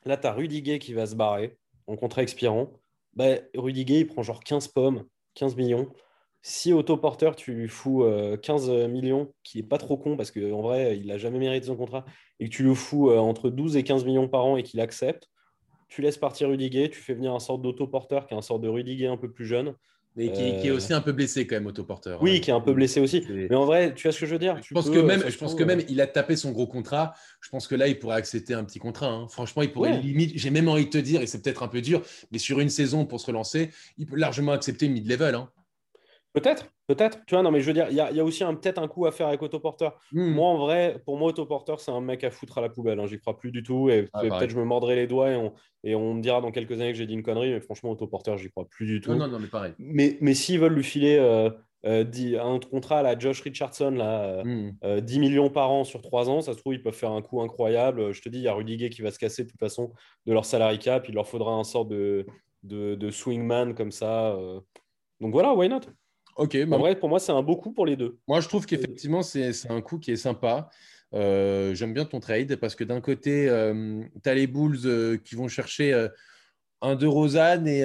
là, 0.05 0.17
tu 0.17 0.27
as 0.27 0.33
Rudiger 0.33 0.79
qui 0.79 0.93
va 0.93 1.05
se 1.05 1.15
barrer 1.15 1.57
en 1.87 1.95
contrat 1.95 2.23
expirant. 2.23 2.73
Bah, 3.13 3.35
Rudiger, 3.55 3.99
il 3.99 4.07
prend 4.07 4.23
genre 4.23 4.43
15 4.43 4.69
pommes, 4.69 5.05
15 5.35 5.55
millions 5.55 5.91
si 6.47 6.73
autoporteur, 6.73 7.35
tu 7.35 7.53
lui 7.55 7.67
fous 7.67 8.05
15 8.43 8.69
euh, 8.69 8.87
millions, 8.87 9.33
qui 9.41 9.57
n'est 9.57 9.67
pas 9.67 9.79
trop 9.79 9.97
con 9.97 10.15
parce 10.15 10.29
qu'en 10.29 10.61
vrai, 10.61 10.95
il 10.95 11.07
n'a 11.07 11.17
jamais 11.17 11.39
mérité 11.39 11.65
son 11.65 11.75
contrat, 11.75 12.05
et 12.39 12.47
que 12.47 12.55
tu 12.55 12.61
lui 12.61 12.75
fous 12.75 13.09
euh, 13.09 13.17
entre 13.17 13.49
12 13.49 13.77
et 13.77 13.83
15 13.83 14.05
millions 14.05 14.27
par 14.29 14.45
an 14.45 14.55
et 14.55 14.61
qu'il 14.61 14.79
accepte, 14.79 15.27
tu 15.87 16.03
laisses 16.03 16.19
partir 16.19 16.49
Rudiger, 16.49 16.91
tu 16.91 16.99
fais 16.99 17.15
venir 17.15 17.33
un 17.33 17.39
sort 17.39 17.57
d'autoporteur 17.57 18.27
qui 18.27 18.35
est 18.35 18.37
un 18.37 18.43
sort 18.43 18.59
de 18.59 18.67
Rudiger 18.67 19.07
un 19.07 19.17
peu 19.17 19.31
plus 19.31 19.47
jeune, 19.47 19.73
mais 20.15 20.31
qui, 20.31 20.41
est 20.41 20.69
euh, 20.69 20.75
aussi 20.75 20.93
un 20.93 21.01
peu 21.01 21.11
blessé 21.11 21.45
quand 21.45 21.55
même, 21.55 21.67
autoporteur. 21.67 22.21
Oui, 22.21 22.39
qui 22.39 22.49
est 22.49 22.53
un 22.53 22.61
peu 22.61 22.73
blessé 22.73 23.01
aussi. 23.01 23.25
Mais 23.29 23.53
en 23.53 23.65
vrai, 23.65 23.93
tu 23.93 24.03
vois 24.03 24.13
ce 24.13 24.19
que 24.19 24.25
je 24.25 24.31
veux 24.31 24.39
dire? 24.39 24.57
Je 24.63 24.73
pense 24.73 24.89
que 24.89 24.99
même, 24.99 25.23
je 25.27 25.37
pense 25.37 25.55
que 25.55 25.63
même, 25.63 25.81
il 25.89 25.99
a 25.99 26.07
tapé 26.07 26.35
son 26.35 26.51
gros 26.51 26.67
contrat. 26.67 27.13
Je 27.41 27.49
pense 27.49 27.67
que 27.67 27.75
là, 27.75 27.87
il 27.87 27.99
pourrait 27.99 28.15
accepter 28.15 28.53
un 28.53 28.63
petit 28.63 28.79
contrat. 28.79 29.07
Hein. 29.07 29.27
Franchement, 29.27 29.61
il 29.61 29.71
pourrait 29.71 29.99
limite. 29.99 30.31
J'ai 30.35 30.49
même 30.49 30.69
envie 30.69 30.85
de 30.85 30.89
te 30.89 30.97
dire, 30.97 31.21
et 31.21 31.27
c'est 31.27 31.41
peut-être 31.41 31.63
un 31.63 31.67
peu 31.67 31.81
dur, 31.81 32.01
mais 32.31 32.37
sur 32.37 32.59
une 32.59 32.69
saison 32.69 33.05
pour 33.05 33.19
se 33.19 33.27
relancer, 33.27 33.71
il 33.97 34.05
peut 34.05 34.15
largement 34.15 34.53
accepter 34.53 34.87
mid-level. 34.87 35.35
Hein. 35.35 35.49
Peut-être, 36.35 36.65
peut-être. 36.87 37.19
Tu 37.25 37.33
vois, 37.33 37.43
non, 37.43 37.49
mais 37.49 37.61
je 37.61 37.67
veux 37.67 37.73
dire, 37.73 37.87
il 37.89 37.95
y 37.95 38.01
a, 38.01 38.23
aussi 38.25 38.43
peut-être 38.43 38.77
un 38.77 38.89
coup 38.89 39.05
à 39.05 39.13
faire 39.13 39.27
avec 39.27 39.41
autoporteur. 39.41 39.97
Hmm. 40.11 40.31
Moi, 40.31 40.49
en 40.49 40.57
vrai, 40.57 41.01
pour 41.05 41.17
moi, 41.17 41.29
autoporteur, 41.29 41.79
c'est 41.79 41.91
un 41.91 42.01
mec 42.01 42.25
à 42.25 42.29
foutre 42.29 42.57
à 42.57 42.61
la 42.61 42.67
poubelle. 42.67 42.99
Hein. 42.99 43.07
J'y 43.07 43.19
crois 43.19 43.37
plus 43.37 43.51
du 43.51 43.63
tout. 43.63 43.89
Et 43.89 44.09
ah, 44.11 44.19
peut-être 44.19 44.49
je 44.49 44.57
me 44.57 44.65
mordrai 44.65 44.97
les 44.97 45.07
doigts 45.07 45.31
et 45.31 45.37
on, 45.37 45.53
et 45.85 45.95
on 45.95 46.13
me 46.13 46.21
dira 46.21 46.41
dans 46.41 46.51
quelques 46.51 46.73
années 46.73 46.91
que 46.91 46.97
j'ai 46.97 47.07
dit 47.07 47.13
une 47.13 47.23
connerie. 47.23 47.51
Mais 47.51 47.61
franchement, 47.61 47.91
autoporteur, 47.91 48.37
j'y 48.37 48.49
crois 48.49 48.65
plus 48.69 48.85
du 48.85 48.99
tout. 48.99 49.15
Non, 49.15 49.29
non, 49.29 49.39
mais 49.39 49.47
pareil. 49.47 49.71
Mais, 49.79 50.17
mais 50.19 50.33
s'ils 50.33 50.59
veulent 50.59 50.73
lui 50.73 50.83
filer 50.83 51.15
euh, 51.17 51.49
euh, 51.85 52.03
un 52.43 52.59
contrat 52.59 52.99
à 52.99 53.03
la 53.03 53.17
Josh 53.17 53.39
Richardson, 53.39 53.91
là, 53.91 54.43
10 54.43 54.49
euh, 54.83 54.99
hmm. 54.99 55.19
millions 55.21 55.49
par 55.49 55.71
an 55.71 55.85
sur 55.85 56.01
3 56.01 56.29
ans, 56.29 56.41
ça 56.41 56.51
se 56.51 56.57
trouve, 56.57 56.73
ils 56.73 56.83
peuvent 56.83 56.93
faire 56.93 57.11
un 57.11 57.21
coup 57.21 57.39
incroyable. 57.39 58.11
Je 58.11 58.21
te 58.21 58.27
dis, 58.27 58.39
il 58.39 58.43
y 58.43 58.49
a 58.49 58.53
Rudiger 58.53 58.89
qui 58.89 59.01
va 59.01 59.11
se 59.11 59.19
casser 59.19 59.45
de 59.45 59.49
toute 59.51 59.59
façon 59.59 59.93
de 60.25 60.33
leur 60.33 60.43
salary 60.43 60.79
cap. 60.79 61.07
Il 61.07 61.15
leur 61.15 61.29
faudra 61.29 61.53
un 61.53 61.63
sort 61.63 61.85
de, 61.85 62.25
de, 62.63 62.95
de 62.95 63.09
swingman 63.09 63.73
comme 63.73 63.91
ça. 63.91 64.37
Donc 65.21 65.31
voilà, 65.31 65.53
why 65.53 65.69
not? 65.69 65.79
Ok. 66.35 66.57
En 66.69 66.77
vrai, 66.79 66.99
pour 66.99 67.09
moi, 67.09 67.19
c'est 67.19 67.31
un 67.31 67.41
beau 67.41 67.55
coup 67.55 67.71
pour 67.71 67.85
les 67.85 67.95
deux. 67.95 68.17
Moi, 68.27 68.41
je 68.41 68.47
trouve 68.47 68.65
qu'effectivement, 68.65 69.23
c'est 69.23 69.51
un 69.69 69.81
coup 69.81 69.99
qui 69.99 70.11
est 70.11 70.17
sympa. 70.17 70.69
Euh, 71.13 71.73
j'aime 71.75 71.93
bien 71.93 72.03
ton 72.03 72.19
trade 72.19 72.57
parce 72.57 72.75
que 72.75 72.83
d'un 72.83 72.99
côté, 72.99 73.47
euh, 73.47 74.01
tu 74.21 74.29
as 74.29 74.33
les 74.33 74.47
Bulls 74.47 74.79
euh, 74.85 75.17
qui 75.17 75.35
vont 75.35 75.47
chercher 75.47 76.07
un 76.81 76.95
de 76.95 77.07
Rosanne 77.07 77.67
et, 77.67 77.81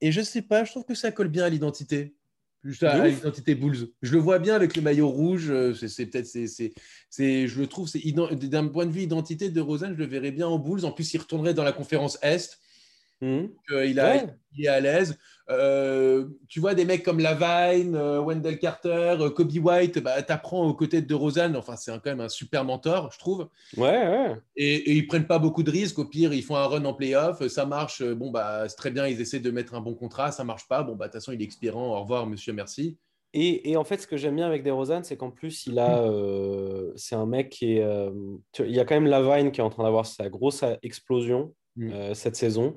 et 0.00 0.12
je 0.12 0.20
sais 0.20 0.42
pas, 0.42 0.64
je 0.64 0.72
trouve 0.72 0.84
que 0.84 0.94
ça 0.94 1.12
colle 1.12 1.28
bien 1.28 1.44
à 1.44 1.48
l'identité. 1.48 2.16
À 2.82 3.06
l'identité 3.06 3.54
Bulls. 3.54 3.88
Je 4.02 4.12
le 4.12 4.18
vois 4.18 4.40
bien 4.40 4.56
avec 4.56 4.74
le 4.74 4.82
maillot 4.82 5.08
rouge. 5.08 5.52
C'est 5.74 6.06
peut-être, 6.06 6.26
c'est, 6.26 6.72
je 7.46 7.60
le 7.60 7.66
trouve, 7.68 7.86
c'est 7.86 8.00
d'un 8.10 8.66
point 8.66 8.86
de 8.86 8.90
vue 8.92 9.02
identité 9.02 9.50
de 9.50 9.60
Rosanne, 9.60 9.94
je 9.94 9.98
le 9.98 10.06
verrais 10.06 10.32
bien 10.32 10.48
en 10.48 10.58
Bulls. 10.58 10.84
En 10.84 10.90
plus, 10.90 11.14
il 11.14 11.18
retournerait 11.18 11.54
dans 11.54 11.64
la 11.64 11.72
conférence 11.72 12.18
Est. 12.22 12.58
Mmh. 13.20 13.46
il, 13.84 13.98
a, 13.98 14.26
il 14.56 14.64
est 14.64 14.68
à 14.68 14.80
l'aise. 14.80 15.16
Euh, 15.50 16.26
tu 16.48 16.60
vois 16.60 16.74
des 16.74 16.84
mecs 16.84 17.02
comme 17.02 17.20
Lavine, 17.20 17.94
euh, 17.94 18.20
Wendell 18.20 18.58
Carter, 18.58 19.16
euh, 19.18 19.30
Kobe 19.30 19.56
White, 19.56 19.98
bah, 19.98 20.22
tu 20.22 20.30
apprends 20.30 20.66
aux 20.66 20.74
côtés 20.74 21.00
de 21.00 21.14
Rosanne. 21.14 21.56
Enfin, 21.56 21.76
c'est 21.76 21.90
quand 21.92 22.06
même 22.06 22.20
un 22.20 22.28
super 22.28 22.64
mentor, 22.64 23.10
je 23.12 23.18
trouve. 23.18 23.48
Ouais, 23.76 24.08
ouais. 24.08 24.36
Et, 24.56 24.74
et, 24.74 24.92
ils 24.92 25.06
prennent 25.06 25.26
pas 25.26 25.38
beaucoup 25.38 25.62
de 25.62 25.70
risques. 25.70 25.98
Au 25.98 26.04
pire, 26.04 26.34
ils 26.34 26.42
font 26.42 26.56
un 26.56 26.66
run 26.66 26.84
en 26.84 26.92
playoff. 26.92 27.46
Ça 27.48 27.64
marche. 27.64 28.02
Bon, 28.02 28.30
bah, 28.30 28.68
c'est 28.68 28.76
très 28.76 28.90
bien. 28.90 29.06
Ils 29.06 29.20
essaient 29.20 29.40
de 29.40 29.50
mettre 29.50 29.74
un 29.74 29.80
bon 29.80 29.94
contrat. 29.94 30.32
Ça 30.32 30.44
marche 30.44 30.68
pas. 30.68 30.82
Bon, 30.82 30.96
bah, 30.96 31.06
de 31.06 31.12
toute 31.12 31.20
façon, 31.20 31.32
il 31.32 31.40
est 31.40 31.44
expirant. 31.44 31.96
Au 31.96 32.02
revoir, 32.02 32.26
monsieur, 32.26 32.52
merci. 32.52 32.98
Et, 33.32 33.70
et 33.70 33.76
en 33.76 33.84
fait, 33.84 33.98
ce 33.98 34.06
que 34.06 34.16
j'aime 34.16 34.36
bien 34.36 34.46
avec 34.46 34.62
DeRozan, 34.62 35.02
c'est 35.02 35.16
qu'en 35.16 35.30
plus, 35.30 35.66
il 35.66 35.78
a, 35.78 36.02
c'est 36.96 37.14
un 37.14 37.26
mec 37.26 37.50
qui 37.50 37.76
est. 37.76 38.10
il 38.58 38.74
y 38.74 38.80
a 38.80 38.84
quand 38.84 38.94
même 38.94 39.06
Lavine 39.06 39.50
qui 39.50 39.60
est 39.60 39.64
en 39.64 39.70
train 39.70 39.84
d'avoir 39.84 40.06
sa 40.06 40.28
grosse 40.28 40.64
explosion 40.82 41.54
mm. 41.76 42.14
cette 42.14 42.36
saison. 42.36 42.76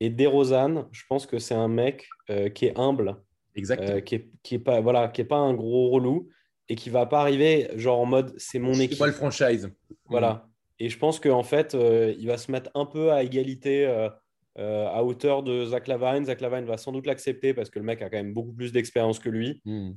Et 0.00 0.10
DeRozan, 0.10 0.88
je 0.92 1.02
pense 1.08 1.26
que 1.26 1.38
c'est 1.38 1.54
un 1.54 1.68
mec 1.68 2.08
euh, 2.30 2.48
qui 2.48 2.66
est 2.66 2.78
humble, 2.78 3.16
euh, 3.58 4.00
qui 4.00 4.14
est, 4.14 4.30
qui 4.42 4.54
est 4.54 4.60
pas 4.60 4.80
voilà, 4.80 5.08
qui 5.08 5.22
est 5.22 5.24
pas 5.24 5.38
un 5.38 5.54
gros 5.54 5.90
relou 5.90 6.28
et 6.68 6.76
qui 6.76 6.90
va 6.90 7.06
pas 7.06 7.20
arriver 7.20 7.68
genre 7.76 7.98
en 7.98 8.06
mode 8.06 8.32
c'est 8.36 8.58
mon 8.58 8.74
équipe. 8.74 8.98
C'est 8.98 9.06
le 9.06 9.12
franchise. 9.12 9.70
Voilà. 10.06 10.32
Mm. 10.32 10.48
Et 10.80 10.88
je 10.88 10.98
pense 10.98 11.18
qu'en 11.18 11.42
fait, 11.42 11.74
euh, 11.74 12.14
il 12.18 12.28
va 12.28 12.38
se 12.38 12.52
mettre 12.52 12.70
un 12.74 12.86
peu 12.86 13.10
à 13.10 13.24
égalité 13.24 13.86
à 14.56 15.04
hauteur 15.04 15.44
de 15.44 15.66
Zach 15.66 15.86
Lavine. 15.86 16.24
Zach 16.24 16.40
Lavine 16.40 16.64
va 16.64 16.76
sans 16.76 16.90
doute 16.90 17.06
l'accepter 17.06 17.54
parce 17.54 17.70
que 17.70 17.78
le 17.78 17.84
mec 17.84 18.02
a 18.02 18.10
quand 18.10 18.16
même 18.16 18.34
beaucoup 18.34 18.52
plus 18.52 18.72
d'expérience 18.72 19.18
que 19.18 19.28
lui. 19.28 19.60
Mm. 19.64 19.92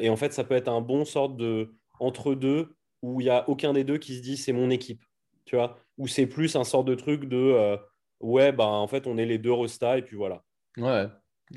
et 0.00 0.08
en 0.08 0.16
fait, 0.16 0.32
ça 0.32 0.44
peut 0.44 0.54
être 0.54 0.68
un 0.68 0.80
bon 0.80 1.04
sorte 1.04 1.36
de 1.36 1.74
entre 1.98 2.34
deux 2.34 2.74
où 3.02 3.20
il 3.20 3.26
y 3.26 3.30
a 3.30 3.48
aucun 3.48 3.72
des 3.72 3.84
deux 3.84 3.98
qui 3.98 4.16
se 4.16 4.22
dit 4.22 4.36
c'est 4.36 4.52
mon 4.52 4.70
équipe, 4.70 5.02
tu 5.44 5.56
vois, 5.56 5.78
ou 5.98 6.08
c'est 6.08 6.26
plus 6.26 6.56
un 6.56 6.64
sort 6.64 6.84
de 6.84 6.94
truc 6.94 7.26
de 7.26 7.78
ouais, 8.20 8.52
bah, 8.52 8.66
en 8.66 8.88
fait, 8.88 9.06
on 9.06 9.18
est 9.18 9.26
les 9.26 9.38
deux 9.38 9.52
Rosta 9.52 9.98
et 9.98 10.02
puis 10.02 10.16
voilà. 10.16 10.42
Ouais. 10.76 11.06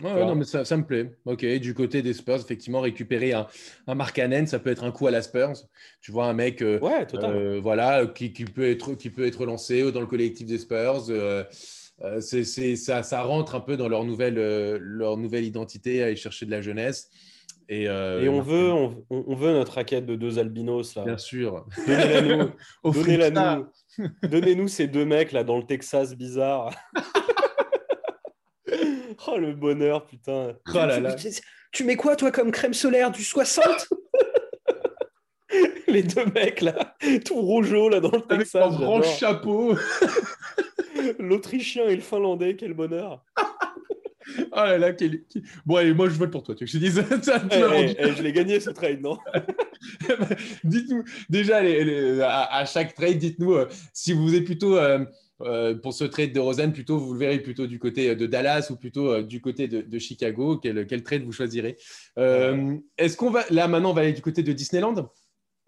Ouais, 0.04 0.24
non, 0.24 0.36
mais 0.36 0.46
ça, 0.46 0.66
ça, 0.66 0.78
me 0.78 0.86
plaît. 0.86 1.12
Ok, 1.26 1.44
du 1.44 1.74
côté 1.74 2.04
des 2.04 2.14
Spurs, 2.14 2.36
effectivement, 2.36 2.80
récupérer 2.80 3.34
un, 3.34 3.48
un 3.88 3.96
Mark 3.96 4.16
Cannon, 4.16 4.46
ça 4.46 4.60
peut 4.60 4.70
être 4.70 4.84
un 4.84 4.92
coup 4.92 5.08
à 5.08 5.12
la 5.12 5.24
Spurs. 5.24 5.56
Tu 6.00 6.12
vois, 6.12 6.28
un 6.28 6.34
mec 6.34 6.62
euh, 6.62 6.80
ouais, 6.80 7.08
euh, 7.16 7.60
voilà, 7.60 8.06
qui, 8.06 8.32
qui, 8.32 8.46
peut 8.46 8.70
être, 8.70 8.94
qui 8.94 9.10
peut 9.10 9.26
être 9.26 9.46
lancé 9.46 9.92
dans 9.92 10.00
le 10.00 10.06
collectif 10.06 10.46
des 10.46 10.60
Spurs. 10.60 11.06
Euh, 11.10 11.44
euh 12.02 12.22
c'est, 12.22 12.44
ça, 12.76 13.02
ça 13.02 13.24
rentre 13.24 13.56
un 13.56 13.62
peu 13.62 13.78
dans 13.78 13.90
leur 13.90 14.04
nouvelle, 14.04 14.36
leur 14.36 15.18
nouvelle 15.18 15.44
identité, 15.44 16.04
à 16.04 16.06
aller 16.06 16.16
chercher 16.16 16.46
de 16.46 16.52
la 16.52 16.62
jeunesse. 16.62 17.10
Et, 17.68 17.84
et 17.84 18.30
on, 18.30 18.42
veut, 18.42 18.72
on, 18.72 19.06
on, 19.10 19.36
veut 19.36 19.54
notre 19.54 19.74
raquette 19.74 20.06
de 20.06 20.16
deux 20.16 20.38
albinos. 20.38 20.96
Là. 20.96 21.04
Bien 21.04 21.18
sûr. 21.18 21.66
Donnez-la 21.88 22.22
nous. 22.22 22.52
Donnez-la 22.84 23.30
nous. 23.32 23.66
Donnez-nous 24.24 24.68
ces 24.68 24.88
deux 24.88 25.06
mecs 25.06 25.32
là 25.32 25.44
dans 25.44 25.58
le 25.58 25.64
Texas 25.64 26.16
bizarre. 26.16 26.74
Oh, 29.28 29.38
le 29.38 29.54
bonheur, 29.54 30.06
putain. 30.06 30.56
Oh 30.74 30.80
tu, 31.72 31.84
mets 31.84 31.98
quoi, 31.98 32.16
toi, 32.16 32.32
comme 32.32 32.52
crème 32.52 32.74
solaire 32.74 33.12
Du 33.12 33.24
60 33.24 33.90
Les 35.88 36.04
deux 36.04 36.26
mecs, 36.34 36.62
là, 36.62 36.96
tout 37.26 37.42
rougeau, 37.42 37.90
là, 37.90 38.00
dans 38.00 38.12
le 38.12 38.22
Texas. 38.22 38.64
Avec 38.64 38.78
un 38.78 38.82
grand 38.82 39.02
chapeau. 39.04 39.76
L'Autrichien 41.20 41.86
et 41.90 41.96
le 41.96 42.02
Finlandais, 42.02 42.56
quel 42.56 42.74
bonheur. 42.74 43.24
Oh 44.52 44.56
là 44.56 44.78
là, 44.78 44.92
bon, 45.66 45.76
allez, 45.76 45.94
moi 45.94 46.10
je 46.10 46.16
vote 46.16 46.32
pour 46.32 46.44
toi. 46.44 46.56
Tu 46.56 46.66
veux 46.66 46.68
que 46.68 46.72
je 46.72 46.78
dise 46.78 47.04
eh, 47.52 47.96
eh, 47.98 48.14
Je 48.16 48.24
l'ai 48.24 48.32
gagné 48.32 48.60
ce 48.60 48.70
trade, 48.70 49.02
non 49.02 49.18
Dites-nous, 50.64 51.04
déjà, 51.30 51.60
à, 51.60 52.66
chaque 52.66 52.96
trade, 52.96 53.18
dites-nous 53.18 53.54
euh, 53.54 53.68
si 53.94 54.14
vous 54.14 54.36
êtes 54.36 54.46
plutôt 54.46 54.78
euh, 54.78 55.06
euh, 55.42 55.76
pour 55.76 55.94
ce 55.94 56.04
trade 56.04 56.34
de 56.34 56.40
Rosen, 56.40 56.74
plutôt 56.74 56.98
vous 56.98 57.14
le 57.14 57.20
verrez 57.20 57.40
plutôt 57.40 57.66
du 57.66 57.80
côté 57.80 58.14
de 58.14 58.26
Dallas 58.26 58.68
ou 58.72 58.76
plutôt 58.76 59.10
euh, 59.10 59.24
du 59.24 59.40
côté 59.40 59.68
de, 59.70 60.00
Chicago 60.00 60.58
quel, 60.58 60.86
quel, 60.86 61.02
trade 61.02 61.24
vous 61.24 61.32
choisirez 61.32 61.78
euh, 62.18 62.76
Est-ce 62.98 63.16
qu'on 63.16 63.30
va 63.30 63.46
là 63.50 63.68
maintenant 63.68 63.92
on 63.92 63.94
va 63.94 64.02
aller 64.02 64.14
du 64.14 64.22
côté 64.22 64.44
de 64.44 64.52
Disneyland 64.52 65.10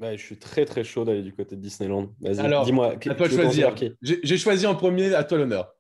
Je 0.02 0.18
suis 0.18 0.38
très 0.38 0.66
très 0.66 0.84
chaud 0.84 1.06
d'aller 1.06 1.22
du 1.22 1.34
côté 1.34 1.56
de 1.56 1.62
Disneyland. 1.62 2.14
Vas-y, 2.20 2.66
dis-moi. 2.66 2.96
À 3.06 3.16
toi 3.16 3.28
de 3.28 3.34
choisir. 3.34 3.74
J'ai 4.02 4.38
choisi 4.38 4.66
en 4.68 4.76
premier, 4.76 5.14
à 5.14 5.24
toi 5.24 5.38
l'honneur. 5.38 5.74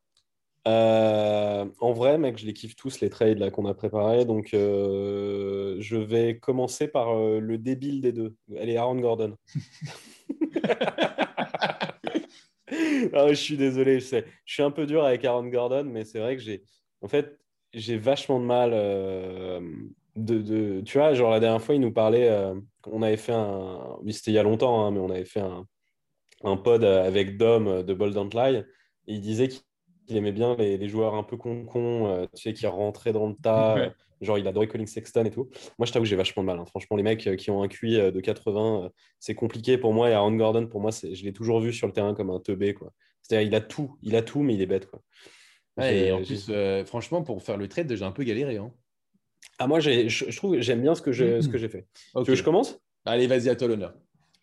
En 0.65 1.93
vrai, 1.93 2.17
mec, 2.17 2.37
je 2.37 2.45
les 2.45 2.53
kiffe 2.53 2.75
tous 2.75 2.99
les 3.01 3.09
trades 3.09 3.39
là 3.39 3.51
qu'on 3.51 3.65
a 3.65 3.73
préparés. 3.73 4.25
Donc, 4.25 4.49
je 4.53 5.95
vais 5.95 6.39
commencer 6.39 6.87
par 6.87 7.15
le 7.15 7.57
débile 7.57 8.01
des 8.01 8.11
deux. 8.11 8.35
Elle 8.55 8.69
est 8.69 8.77
Aaron 8.77 8.99
Gordon. 8.99 9.35
Ah 13.13 13.27
je 13.29 13.33
suis 13.33 13.57
désolé, 13.57 13.99
je, 13.99 14.17
je 14.45 14.53
suis 14.53 14.63
un 14.63 14.71
peu 14.71 14.85
dur 14.85 15.03
avec 15.03 15.25
Aaron 15.25 15.47
Gordon, 15.47 15.83
mais 15.85 16.05
c'est 16.05 16.19
vrai 16.19 16.35
que 16.37 16.41
j'ai, 16.41 16.63
en 17.01 17.07
fait, 17.07 17.37
j'ai 17.73 17.97
vachement 17.97 18.39
de 18.39 18.45
mal. 18.45 18.71
Euh, 18.73 19.59
de, 20.15 20.81
tu 20.81 20.97
vois, 20.97 21.13
genre 21.13 21.31
la 21.31 21.39
dernière 21.39 21.61
fois, 21.61 21.75
il 21.75 21.81
nous 21.81 21.93
parlait, 21.93 22.29
euh, 22.29 22.53
on 22.85 23.01
avait 23.01 23.17
fait 23.17 23.33
un, 23.33 23.97
c'était 24.09 24.31
il 24.31 24.35
y 24.35 24.37
a 24.37 24.43
longtemps, 24.43 24.85
hein, 24.85 24.91
mais 24.91 24.99
on 24.99 25.09
avait 25.09 25.25
fait 25.25 25.39
un, 25.39 25.65
un 26.43 26.57
pod 26.57 26.83
avec 26.83 27.37
Dom 27.37 27.83
de 27.83 27.93
Bold 27.93 28.17
Lie, 28.33 28.57
et 28.57 28.63
il 29.07 29.21
disait 29.21 29.47
qu'il 29.47 29.61
aimait 30.17 30.31
bien 30.31 30.55
les, 30.55 30.77
les, 30.77 30.87
joueurs 30.87 31.15
un 31.15 31.23
peu 31.23 31.37
con-con, 31.37 32.07
euh, 32.07 32.25
tu 32.35 32.43
sais, 32.43 32.53
qui 32.53 32.67
rentraient 32.67 33.13
dans 33.13 33.27
le 33.27 33.35
tas. 33.35 33.93
Genre, 34.21 34.37
il 34.37 34.47
adorait 34.47 34.67
Colin 34.67 34.85
Sexton 34.85 35.25
et 35.25 35.31
tout. 35.31 35.49
Moi, 35.79 35.87
je 35.87 35.91
t'avoue 35.91 36.03
que 36.03 36.09
j'ai 36.09 36.15
vachement 36.15 36.43
de 36.43 36.47
mal. 36.47 36.59
Hein. 36.59 36.65
Franchement, 36.67 36.95
les 36.95 37.01
mecs 37.01 37.35
qui 37.37 37.49
ont 37.49 37.63
un 37.63 37.67
QI 37.67 37.97
de 37.97 38.19
80, 38.19 38.91
c'est 39.19 39.33
compliqué 39.33 39.79
pour 39.79 39.93
moi. 39.93 40.11
Et 40.11 40.13
Aaron 40.13 40.35
Gordon, 40.35 40.67
pour 40.67 40.79
moi, 40.79 40.91
je 40.91 41.23
l'ai 41.23 41.33
toujours 41.33 41.59
vu 41.59 41.73
sur 41.73 41.87
le 41.87 41.93
terrain 41.93 42.13
comme 42.13 42.29
un 42.29 42.39
teubé. 42.39 42.75
C'est-à-dire, 43.21 43.47
il 43.47 43.55
a 43.55 43.61
tout, 43.61 43.97
il 44.01 44.15
a 44.15 44.21
tout, 44.21 44.41
mais 44.41 44.53
il 44.53 44.61
est 44.61 44.67
bête. 44.67 44.87
Quoi. 44.87 45.01
et 45.83 46.11
en 46.11 46.21
plus, 46.21 46.47
euh, 46.49 46.85
franchement, 46.85 47.23
pour 47.23 47.41
faire 47.41 47.57
le 47.57 47.67
trade, 47.67 47.93
j'ai 47.95 48.03
un 48.03 48.11
peu 48.11 48.23
galéré. 48.23 48.57
Hein. 48.57 48.71
Ah, 49.57 49.67
moi, 49.67 49.79
je, 49.79 50.07
je 50.07 50.37
trouve 50.37 50.59
j'aime 50.59 50.81
bien 50.81 50.95
ce 50.95 51.01
que 51.01 51.11
j'ai 51.11 51.69
fait. 51.69 51.87
Tu 52.13 52.19
veux 52.19 52.23
que 52.25 52.35
je 52.35 52.43
commence? 52.43 52.79
Allez, 53.05 53.27
vas-y, 53.27 53.49
à 53.49 53.55
toi 53.55 53.67
l'honneur. 53.67 53.93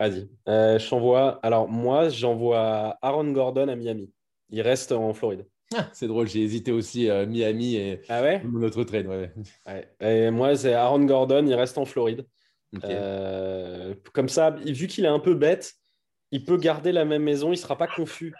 Vas-y. 0.00 0.28
Euh, 0.48 0.78
je 0.78 0.88
t'envoie. 0.88 1.40
Alors, 1.42 1.68
moi, 1.68 2.09
j'envoie 2.09 2.98
Aaron 3.02 3.31
Gordon 3.33 3.68
à 3.68 3.76
Miami. 3.76 4.12
Il 4.50 4.62
reste 4.62 4.92
en 4.92 5.12
Floride. 5.12 5.46
Ah, 5.76 5.88
c'est 5.92 6.07
drôle, 6.07 6.28
j'ai 6.28 6.42
hésité 6.42 6.72
aussi 6.72 7.11
à 7.11 7.26
Miami 7.26 7.76
et 7.76 8.00
ah 8.09 8.22
ouais? 8.22 8.42
notre. 8.44 8.83
Ouais. 8.83 9.94
Et 10.00 10.31
moi, 10.31 10.57
c'est 10.57 10.72
Aaron 10.72 11.04
Gordon, 11.04 11.44
il 11.46 11.54
reste 11.54 11.76
en 11.76 11.85
Floride. 11.85 12.26
Euh, 12.85 13.94
comme 14.12 14.28
ça, 14.28 14.50
vu 14.50 14.87
qu'il 14.87 15.04
est 15.04 15.09
un 15.09 15.18
peu 15.18 15.35
bête, 15.35 15.74
il 16.31 16.44
peut 16.44 16.57
garder 16.57 16.92
la 16.92 17.04
même 17.04 17.22
maison, 17.22 17.52
il 17.52 17.57
sera 17.57 17.76
pas 17.76 17.87
confus. 17.87 18.35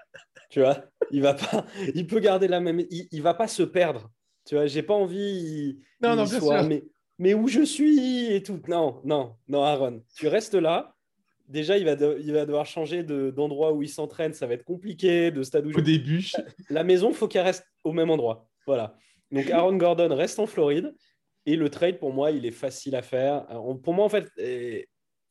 tu 0.51 0.61
vois, 0.61 0.85
il 1.11 1.23
va 1.23 1.35
pas, 1.35 1.67
il 1.95 2.07
peut 2.07 2.21
garder 2.21 2.49
la 2.49 2.61
même, 2.61 2.81
il, 2.91 3.09
il 3.11 3.23
va 3.23 3.35
pas 3.35 3.49
se 3.49 3.63
perdre. 3.63 4.11
Tu 4.47 4.55
vois, 4.55 4.67
j'ai 4.67 4.83
pas 4.83 4.95
envie. 4.95 5.81
Non, 6.01 6.17
non, 6.17 6.27
soit, 6.27 6.63
mais, 6.63 6.85
mais 7.19 7.35
où 7.35 7.49
je 7.49 7.63
suis 7.63 8.33
et 8.33 8.43
tout. 8.43 8.61
Non, 8.69 9.03
non, 9.05 9.37
non, 9.49 9.63
Aaron, 9.63 10.03
tu 10.15 10.29
restes 10.29 10.55
là. 10.55 10.95
Déjà, 11.49 11.79
il 11.79 11.85
va, 11.85 11.93
il 11.93 12.33
va 12.33 12.45
devoir 12.45 12.67
changer 12.67 13.03
d'endroit 13.03 13.73
où 13.73 13.83
il 13.83 13.89
s'entraîne. 13.89 14.35
Ça 14.35 14.47
va 14.47 14.55
être 14.55 14.65
compliqué, 14.65 15.31
de 15.31 15.43
stade 15.43 15.67
où 15.67 15.77
Au 15.77 15.81
début. 15.81 16.31
La 16.69 16.85
maison, 16.85 17.13
faut 17.13 17.27
qu'elle 17.27 17.45
reste 17.45 17.65
au 17.85 17.93
même 17.93 18.11
endroit. 18.11 18.49
Voilà. 18.67 18.97
Donc, 19.33 19.51
Aaron 19.51 19.77
Gordon 19.77 20.15
reste 20.15 20.39
en 20.39 20.47
Floride. 20.47 20.95
Et 21.47 21.57
le 21.57 21.71
trade, 21.71 21.99
pour 21.99 22.13
moi, 22.13 22.31
il 22.31 22.45
est 22.45 22.53
facile 22.53 22.95
à 22.95 23.03
faire. 23.03 23.47
Pour 23.83 23.95
moi, 23.95 24.05
en 24.05 24.11
fait, 24.11 24.31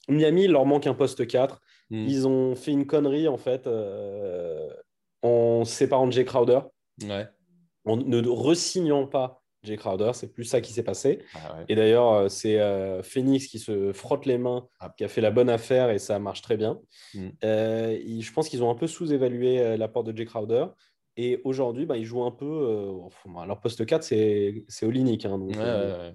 Miami, 0.09 0.45
il 0.45 0.51
leur 0.51 0.65
manque 0.65 0.87
un 0.87 0.95
poste 0.95 1.27
4. 1.27 1.61
Hmm. 1.91 2.05
Ils 2.07 2.27
ont 2.27 2.55
fait 2.55 2.71
une 2.71 2.87
connerie, 2.87 3.27
en 3.27 3.37
fait, 3.37 3.67
euh, 3.67 4.67
en 5.21 5.63
séparant 5.65 6.09
Jay 6.09 6.25
Crowder. 6.25 6.61
Ouais. 7.03 7.27
En 7.85 7.97
ne 7.97 8.27
resignant 8.27 9.05
pas 9.05 9.43
Jay 9.63 9.75
Crowder, 9.75 10.11
c'est 10.13 10.33
plus 10.33 10.45
ça 10.45 10.61
qui 10.61 10.71
s'est 10.71 10.83
passé. 10.83 11.23
Ah 11.35 11.63
et 11.67 11.75
d'ailleurs, 11.75 12.13
euh, 12.13 12.29
c'est 12.29 12.59
euh, 12.59 13.01
Phoenix 13.03 13.47
qui 13.47 13.59
se 13.59 13.91
frotte 13.91 14.25
les 14.25 14.37
mains, 14.37 14.67
ah. 14.79 14.93
qui 14.97 15.03
a 15.03 15.07
fait 15.07 15.21
la 15.21 15.31
bonne 15.31 15.49
affaire 15.49 15.89
et 15.89 15.99
ça 15.99 16.19
marche 16.19 16.41
très 16.41 16.57
bien. 16.57 16.79
Hmm. 17.13 17.29
je 17.41 18.31
pense 18.33 18.49
qu'ils 18.49 18.63
ont 18.63 18.69
un 18.69 18.75
peu 18.75 18.87
sous-évalué 18.87 19.77
l'apport 19.77 20.03
de 20.03 20.15
Jay 20.15 20.25
Crowder. 20.25 20.67
Et 21.17 21.41
aujourd'hui, 21.43 21.87
bah, 21.87 21.97
ils 21.97 22.05
jouent 22.05 22.23
un 22.23 22.31
peu. 22.31 22.45
Euh, 22.45 23.43
leur 23.45 23.59
poste 23.59 23.85
4, 23.85 24.03
c'est 24.03 24.63
Olinik. 24.83 25.25
Hein, 25.25 25.47
euh, 25.57 26.11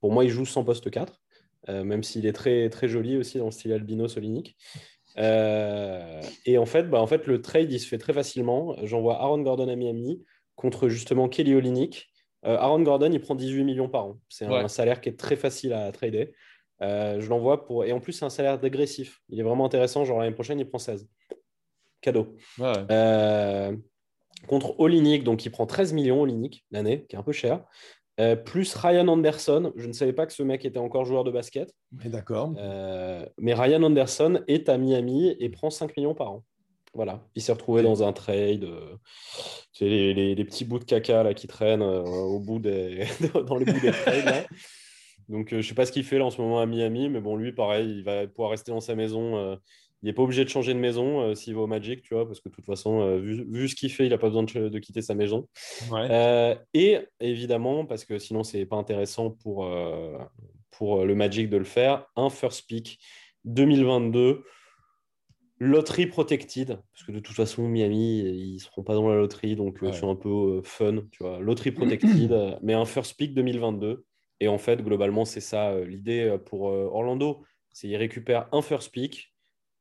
pour 0.00 0.12
moi, 0.12 0.24
il 0.24 0.30
joue 0.30 0.44
sans 0.44 0.62
poste 0.62 0.90
4, 0.90 1.20
euh, 1.70 1.84
même 1.84 2.02
s'il 2.02 2.26
est 2.26 2.34
très, 2.34 2.68
très 2.68 2.86
joli 2.86 3.16
aussi 3.16 3.38
dans 3.38 3.46
le 3.46 3.50
style 3.50 3.72
albinos 3.72 4.16
Olinik. 4.18 4.56
et 5.16 6.58
en 6.58 6.66
fait, 6.66 6.84
bah, 6.84 7.00
en 7.00 7.06
fait, 7.06 7.26
le 7.26 7.40
trade, 7.40 7.72
il 7.72 7.80
se 7.80 7.88
fait 7.88 7.98
très 7.98 8.12
facilement. 8.12 8.76
J'envoie 8.84 9.20
Aaron 9.22 9.40
Gordon 9.40 9.68
à 9.68 9.76
Miami 9.76 10.22
contre 10.54 10.90
justement 10.90 11.30
Kelly 11.30 11.54
Olinik. 12.42 12.60
Aaron 12.60 12.82
Gordon, 12.82 13.10
il 13.12 13.20
prend 13.20 13.34
18 13.34 13.64
millions 13.64 13.88
par 13.88 14.06
an. 14.06 14.18
C'est 14.28 14.46
un, 14.46 14.68
salaire 14.68 15.00
qui 15.00 15.08
est 15.08 15.18
très 15.18 15.36
facile 15.36 15.72
à 15.72 15.90
trader. 15.92 16.32
je 16.80 17.28
l'envoie 17.28 17.64
pour. 17.64 17.84
Et 17.84 17.92
en 17.92 18.00
plus, 18.00 18.12
c'est 18.12 18.24
un 18.24 18.30
salaire 18.30 18.58
dégressif. 18.58 19.20
Il 19.28 19.40
est 19.40 19.44
vraiment 19.44 19.66
intéressant. 19.66 20.04
Genre 20.04 20.18
l'année 20.18 20.34
prochaine, 20.34 20.58
il 20.58 20.68
prend 20.68 20.78
16. 20.78 21.08
Cadeau. 22.00 22.36
Ouais 22.58 22.86
contre 24.46 24.78
Olinik, 24.78 25.24
donc 25.24 25.44
il 25.44 25.50
prend 25.50 25.66
13 25.66 25.92
millions 25.92 26.20
Olinik 26.22 26.64
l'année, 26.70 27.06
qui 27.08 27.16
est 27.16 27.18
un 27.18 27.22
peu 27.22 27.32
cher. 27.32 27.64
Euh, 28.20 28.36
plus 28.36 28.74
Ryan 28.74 29.08
Anderson. 29.08 29.72
Je 29.76 29.86
ne 29.86 29.92
savais 29.92 30.12
pas 30.12 30.26
que 30.26 30.32
ce 30.32 30.42
mec 30.42 30.64
était 30.64 30.78
encore 30.78 31.04
joueur 31.04 31.24
de 31.24 31.30
basket. 31.30 31.72
D'accord. 31.92 32.54
Euh, 32.58 33.24
mais 33.38 33.54
Ryan 33.54 33.82
Anderson 33.82 34.42
est 34.48 34.68
à 34.68 34.76
Miami 34.76 35.34
et 35.38 35.48
prend 35.48 35.70
5 35.70 35.96
millions 35.96 36.14
par 36.14 36.32
an. 36.32 36.44
Voilà. 36.94 37.24
Il 37.34 37.42
s'est 37.42 37.52
retrouvé 37.52 37.82
dans 37.82 38.02
un 38.02 38.12
trade. 38.12 38.64
Euh, 38.64 38.96
les, 39.80 40.44
petits 40.44 40.64
bouts 40.64 40.78
de 40.78 40.84
caca 40.84 41.22
là, 41.22 41.34
qui 41.34 41.46
traînent 41.46 41.82
au 41.82 42.38
bout 42.38 42.58
des... 42.58 43.06
dans 43.46 43.56
les 43.56 43.64
bouts 43.64 43.80
des 43.80 43.92
trades. 43.92 44.46
Donc, 45.28 45.48
je 45.50 45.56
ne 45.56 45.62
sais 45.62 45.74
pas 45.74 45.86
ce 45.86 45.92
qu'il 45.92 46.04
fait 46.04 46.18
là 46.18 46.26
en 46.26 46.30
ce 46.30 46.40
moment 46.40 46.60
à 46.60 46.66
Miami, 46.66 47.08
mais 47.08 47.20
bon, 47.20 47.36
lui, 47.36 47.52
pareil, 47.52 47.88
il 47.88 48.04
va 48.04 48.26
pouvoir 48.26 48.50
rester 48.50 48.72
dans 48.72 48.80
sa 48.80 48.94
maison 48.94 49.56
il 50.02 50.06
n'est 50.06 50.12
pas 50.12 50.22
obligé 50.22 50.44
de 50.44 50.48
changer 50.48 50.74
de 50.74 50.80
maison 50.80 51.20
euh, 51.20 51.34
s'il 51.34 51.54
va 51.54 51.60
au 51.60 51.66
Magic, 51.68 52.02
tu 52.02 52.14
vois, 52.14 52.26
parce 52.26 52.40
que 52.40 52.48
de 52.48 52.54
toute 52.54 52.66
façon, 52.66 53.00
euh, 53.02 53.18
vu, 53.18 53.68
ce 53.68 53.76
qu'il 53.76 53.90
fait, 53.90 54.04
il 54.04 54.10
n'a 54.10 54.18
pas 54.18 54.28
besoin 54.28 54.42
de, 54.42 54.78
quitter 54.80 55.00
sa 55.00 55.14
maison. 55.14 55.48
Euh, 55.92 56.56
et 56.74 56.98
évidemment, 57.20 57.86
parce 57.86 58.04
que 58.04 58.18
sinon, 58.18 58.42
ce 58.42 58.56
n'est 58.56 58.66
pas 58.66 58.76
intéressant 58.76 59.30
pour, 59.30 59.68
pour 60.72 61.04
le 61.04 61.14
Magic 61.14 61.48
de 61.48 61.56
le 61.56 61.64
faire, 61.64 62.06
un 62.16 62.30
first 62.30 62.66
pick 62.66 62.98
2022. 63.44 64.42
Loterie 65.64 66.06
protected, 66.06 66.78
parce 66.92 67.04
que 67.06 67.12
de 67.12 67.20
toute 67.20 67.36
façon, 67.36 67.68
Miami, 67.68 68.18
ils 68.20 68.54
ne 68.54 68.58
seront 68.58 68.82
pas 68.82 68.94
dans 68.94 69.08
la 69.08 69.16
loterie, 69.16 69.54
donc 69.54 69.78
c'est 69.80 70.04
un 70.04 70.16
peu 70.16 70.60
fun, 70.64 71.02
tu 71.10 71.22
vois. 71.22 71.38
Loterie 71.40 71.70
protected, 71.72 72.58
mais 72.62 72.74
un 72.74 72.84
first 72.84 73.16
pick 73.16 73.34
2022. 73.34 74.04
Et 74.40 74.48
en 74.48 74.58
fait, 74.58 74.82
globalement, 74.82 75.24
c'est 75.24 75.40
ça 75.40 75.78
l'idée 75.80 76.36
pour 76.46 76.62
Orlando. 76.62 77.44
C'est 77.70 77.86
qu'ils 77.86 77.96
récupèrent 77.96 78.48
un 78.52 78.60
first 78.60 78.90
pick, 78.90 79.32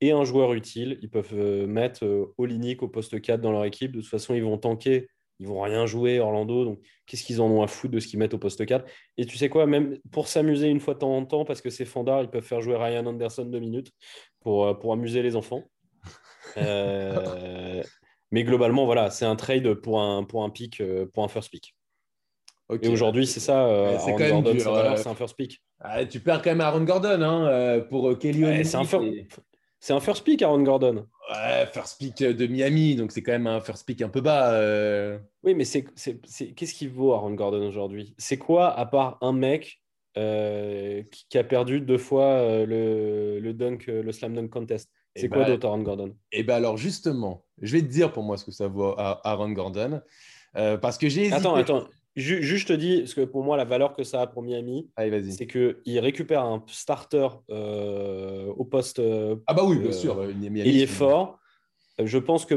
et 0.01 0.11
un 0.11 0.25
joueur 0.25 0.53
utile. 0.53 0.97
Ils 1.01 1.09
peuvent 1.09 1.33
euh, 1.33 1.67
mettre 1.67 2.03
euh, 2.03 2.33
Olinik 2.37 2.83
au 2.83 2.87
poste 2.87 3.21
4 3.21 3.39
dans 3.39 3.51
leur 3.51 3.65
équipe. 3.65 3.91
De 3.91 4.01
toute 4.01 4.09
façon, 4.09 4.33
ils 4.33 4.43
vont 4.43 4.57
tanker. 4.57 5.07
Ils 5.41 5.47
vont 5.47 5.61
rien 5.61 5.87
jouer, 5.87 6.19
Orlando. 6.19 6.65
Donc, 6.65 6.79
qu'est-ce 7.07 7.23
qu'ils 7.23 7.41
en 7.41 7.47
ont 7.47 7.63
à 7.63 7.67
foutre 7.67 7.95
de 7.95 7.99
ce 7.99 8.05
qu'ils 8.05 8.19
mettent 8.19 8.35
au 8.35 8.37
poste 8.37 8.63
4 8.63 8.85
Et 9.17 9.25
tu 9.25 9.37
sais 9.37 9.49
quoi, 9.49 9.65
même 9.65 9.97
pour 10.11 10.27
s'amuser 10.27 10.67
une 10.67 10.79
fois 10.79 10.93
de 10.93 10.99
temps 10.99 11.17
en 11.17 11.25
temps, 11.25 11.45
parce 11.45 11.61
que 11.61 11.71
c'est 11.71 11.83
Fandard, 11.83 12.21
ils 12.21 12.29
peuvent 12.29 12.43
faire 12.43 12.61
jouer 12.61 12.75
Ryan 12.77 13.07
Anderson 13.07 13.45
deux 13.45 13.59
minutes 13.59 13.91
pour, 14.39 14.67
euh, 14.67 14.73
pour 14.75 14.93
amuser 14.93 15.23
les 15.23 15.35
enfants. 15.35 15.63
mais 18.31 18.43
globalement, 18.43 18.85
voilà, 18.85 19.09
c'est 19.09 19.25
un 19.25 19.35
trade 19.35 19.73
pour 19.73 19.99
un, 19.99 20.23
pour 20.23 20.43
un 20.43 20.51
pick, 20.51 20.81
pour 21.11 21.23
un 21.23 21.27
first 21.27 21.49
pick. 21.49 21.75
Et 22.83 22.87
aujourd'hui, 22.87 23.25
c'est 23.25 23.39
ça. 23.39 23.65
Euh, 23.65 23.97
Gordon, 24.15 24.53
c'est 24.95 25.07
un 25.07 25.15
first 25.15 25.35
pick. 25.35 25.59
Ah, 25.79 26.05
tu 26.05 26.19
perds 26.19 26.43
quand 26.43 26.51
même 26.51 26.61
Aaron 26.61 26.83
Gordon 26.83 27.21
hein, 27.23 27.79
pour 27.89 28.15
Kelly 28.19 28.63
C'est 28.63 28.77
un, 28.77 28.83
c'est 29.81 29.91
un 29.91 29.99
first 29.99 30.23
pick, 30.23 30.41
Aaron 30.41 30.63
Gordon. 30.63 31.07
Ouais, 31.29 31.65
first 31.73 31.99
pick 31.99 32.19
de 32.19 32.47
Miami, 32.47 32.95
donc 32.95 33.11
c'est 33.11 33.21
quand 33.21 33.33
même 33.33 33.47
un 33.47 33.59
first 33.59 33.85
pick 33.85 34.01
un 34.01 34.07
peu 34.07 34.21
bas. 34.21 34.57
Oui, 35.43 35.53
mais 35.53 35.65
c'est, 35.65 35.83
qu'est-ce 35.83 36.73
qu'il 36.73 36.89
vaut 36.89 37.11
Aaron 37.11 37.33
Gordon 37.33 37.67
aujourd'hui? 37.67 38.15
C'est 38.17 38.37
quoi, 38.37 38.71
à 38.71 38.85
part 38.85 39.17
un 39.21 39.33
mec 39.33 39.81
qui, 40.15 41.37
a 41.37 41.43
perdu 41.43 41.81
deux 41.81 41.97
fois 41.97 42.65
le, 42.65 43.39
le, 43.39 43.53
dunk, 43.53 43.87
le 43.87 44.11
slam 44.13 44.35
dunk 44.35 44.49
contest? 44.49 44.89
C'est 45.15 45.27
quoi 45.27 45.39
bah, 45.39 45.47
d'autre 45.47 45.67
Aaron 45.67 45.81
Gordon? 45.81 46.15
Eh 46.31 46.43
bien 46.43 46.55
alors 46.55 46.77
justement, 46.77 47.43
je 47.61 47.73
vais 47.73 47.81
te 47.81 47.91
dire 47.91 48.13
pour 48.13 48.23
moi 48.23 48.37
ce 48.37 48.45
que 48.45 48.51
ça 48.51 48.67
vaut 48.67 48.95
à 48.97 49.19
Aaron 49.27 49.51
Gordon. 49.51 50.01
Euh, 50.57 50.77
parce 50.77 50.97
que 50.97 51.09
j'ai 51.09 51.31
Attends, 51.31 51.55
attends. 51.55 51.87
Juste, 52.15 52.43
je 52.43 52.65
te 52.65 52.73
dis, 52.73 52.99
parce 52.99 53.13
que 53.13 53.21
pour 53.21 53.43
moi, 53.43 53.55
la 53.55 53.63
valeur 53.63 53.93
que 53.93 54.03
ça 54.03 54.21
a 54.21 54.27
pour 54.27 54.43
Miami, 54.43 54.89
c'est 55.29 55.47
qu'il 55.47 55.99
récupère 55.99 56.43
un 56.43 56.63
starter 56.67 57.27
euh, 57.49 58.47
au 58.47 58.65
poste. 58.65 58.99
Euh, 58.99 59.37
ah 59.47 59.53
bah 59.53 59.63
oui, 59.65 59.79
bien 59.79 59.91
sûr. 59.91 60.21
il 60.29 60.81
est 60.81 60.87
fort. 60.87 61.39
Je 62.03 62.17
pense 62.17 62.45
que 62.45 62.55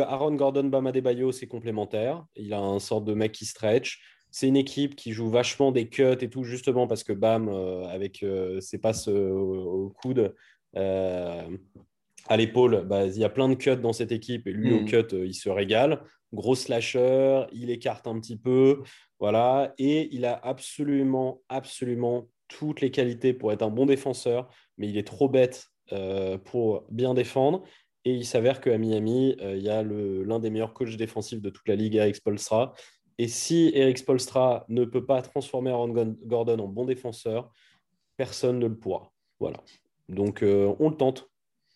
Aaron 0.00 0.34
Gordon, 0.34 0.64
Bayo, 0.64 1.32
c'est 1.32 1.46
complémentaire. 1.46 2.24
Il 2.36 2.52
a 2.52 2.60
un 2.60 2.80
sorte 2.80 3.04
de 3.04 3.14
mec 3.14 3.32
qui 3.32 3.46
stretch. 3.46 4.00
C'est 4.30 4.48
une 4.48 4.56
équipe 4.56 4.96
qui 4.96 5.12
joue 5.12 5.30
vachement 5.30 5.70
des 5.70 5.88
cuts 5.88 6.18
et 6.20 6.28
tout, 6.28 6.42
justement 6.42 6.86
parce 6.86 7.04
que 7.04 7.12
Bam, 7.12 7.48
avec 7.88 8.24
ses 8.60 8.78
passes 8.78 9.08
au 9.08 9.94
coude, 10.02 10.34
euh, 10.76 11.42
à 12.28 12.36
l'épaule, 12.36 12.84
bah, 12.86 13.06
il 13.06 13.18
y 13.18 13.24
a 13.24 13.28
plein 13.28 13.48
de 13.48 13.54
cuts 13.54 13.76
dans 13.76 13.92
cette 13.92 14.12
équipe 14.12 14.46
et 14.46 14.52
lui 14.52 14.72
au 14.72 14.80
hmm. 14.80 14.86
cut, 14.86 15.14
euh, 15.14 15.26
il 15.26 15.34
se 15.34 15.48
régale. 15.48 16.02
Gros 16.32 16.54
slasher, 16.54 17.44
il 17.52 17.70
écarte 17.70 18.06
un 18.06 18.18
petit 18.18 18.36
peu, 18.36 18.82
voilà, 19.20 19.72
et 19.78 20.08
il 20.12 20.24
a 20.24 20.34
absolument, 20.34 21.42
absolument 21.48 22.28
toutes 22.48 22.80
les 22.80 22.90
qualités 22.90 23.32
pour 23.32 23.52
être 23.52 23.62
un 23.62 23.70
bon 23.70 23.86
défenseur, 23.86 24.48
mais 24.76 24.88
il 24.88 24.98
est 24.98 25.06
trop 25.06 25.28
bête 25.28 25.66
euh, 25.92 26.36
pour 26.38 26.86
bien 26.90 27.14
défendre. 27.14 27.62
Et 28.04 28.12
il 28.12 28.26
s'avère 28.26 28.60
qu'à 28.60 28.76
Miami, 28.76 29.34
il 29.40 29.62
y 29.62 29.70
a 29.70 29.82
l'un 29.82 30.38
des 30.38 30.50
meilleurs 30.50 30.74
coachs 30.74 30.96
défensifs 30.96 31.40
de 31.40 31.48
toute 31.48 31.66
la 31.66 31.74
ligue, 31.74 31.94
Eric 31.94 32.16
Spolstra. 32.16 32.74
Et 33.18 33.28
si 33.28 33.70
Eric 33.74 33.98
Spolstra 33.98 34.64
ne 34.68 34.84
peut 34.84 35.06
pas 35.06 35.22
transformer 35.22 35.70
Aaron 35.70 36.16
Gordon 36.24 36.58
en 36.58 36.68
bon 36.68 36.84
défenseur, 36.84 37.50
personne 38.16 38.58
ne 38.58 38.66
le 38.66 38.76
pourra. 38.76 39.12
Voilà. 39.38 39.62
Donc, 40.08 40.42
euh, 40.42 40.74
on 40.80 40.90
le 40.90 40.96
tente. 40.96 41.30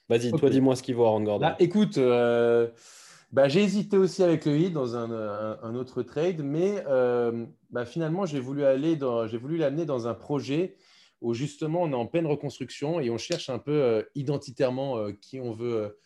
Vas-y, 0.09 0.33
toi, 0.33 0.49
dis-moi 0.49 0.75
ce 0.75 0.83
qu'il 0.83 0.95
vaut 0.95 1.05
Aaron 1.05 1.23
Gordon. 1.23 1.47
Bah, 1.47 1.57
écoute, 1.59 1.99
euh, 1.99 2.69
bah, 3.31 3.49
j'ai 3.49 3.63
hésité 3.63 3.99
aussi 3.99 4.23
avec 4.23 4.47
le 4.47 4.57
Heat 4.57 4.73
dans 4.73 4.97
un, 4.97 5.75
autre 5.75 6.03
trade, 6.03 6.43
mais 6.43 6.83
euh, 6.87 7.45
bah, 7.71 7.85
finalement, 7.85 8.25
j'ai 8.25 8.41
voulu 8.41 8.65
aller 8.65 8.97
dans, 8.97 9.27
j'ai 9.27 9.37
voulu 9.37 9.59
l'amener 9.59 9.85
dans 9.85 10.09
un 10.09 10.15
projet 10.15 10.77
où 11.21 11.35
justement 11.35 11.83
on 11.83 11.91
est 11.91 11.97
en 11.97 12.07
pleine 12.07 12.27
reconstruction 12.27 13.01
et 13.01 13.11
on 13.11 13.19
cherche 13.19 13.51
un 13.51 13.59
peu 13.59 14.07
identitairement 14.15 15.13
qui 15.21 15.41
on 15.41 15.53
veut, 15.53 15.99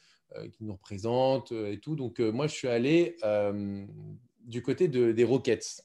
qui 0.52 0.64
nous 0.64 0.72
représente 0.72 1.52
et 1.52 1.78
tout. 1.78 1.94
Donc, 1.94 2.18
moi, 2.18 2.46
je 2.46 2.54
suis 2.54 2.68
allé 2.68 3.16
du 4.44 4.62
côté 4.62 4.88
de, 4.88 5.12
des 5.12 5.24
Rockets 5.24 5.84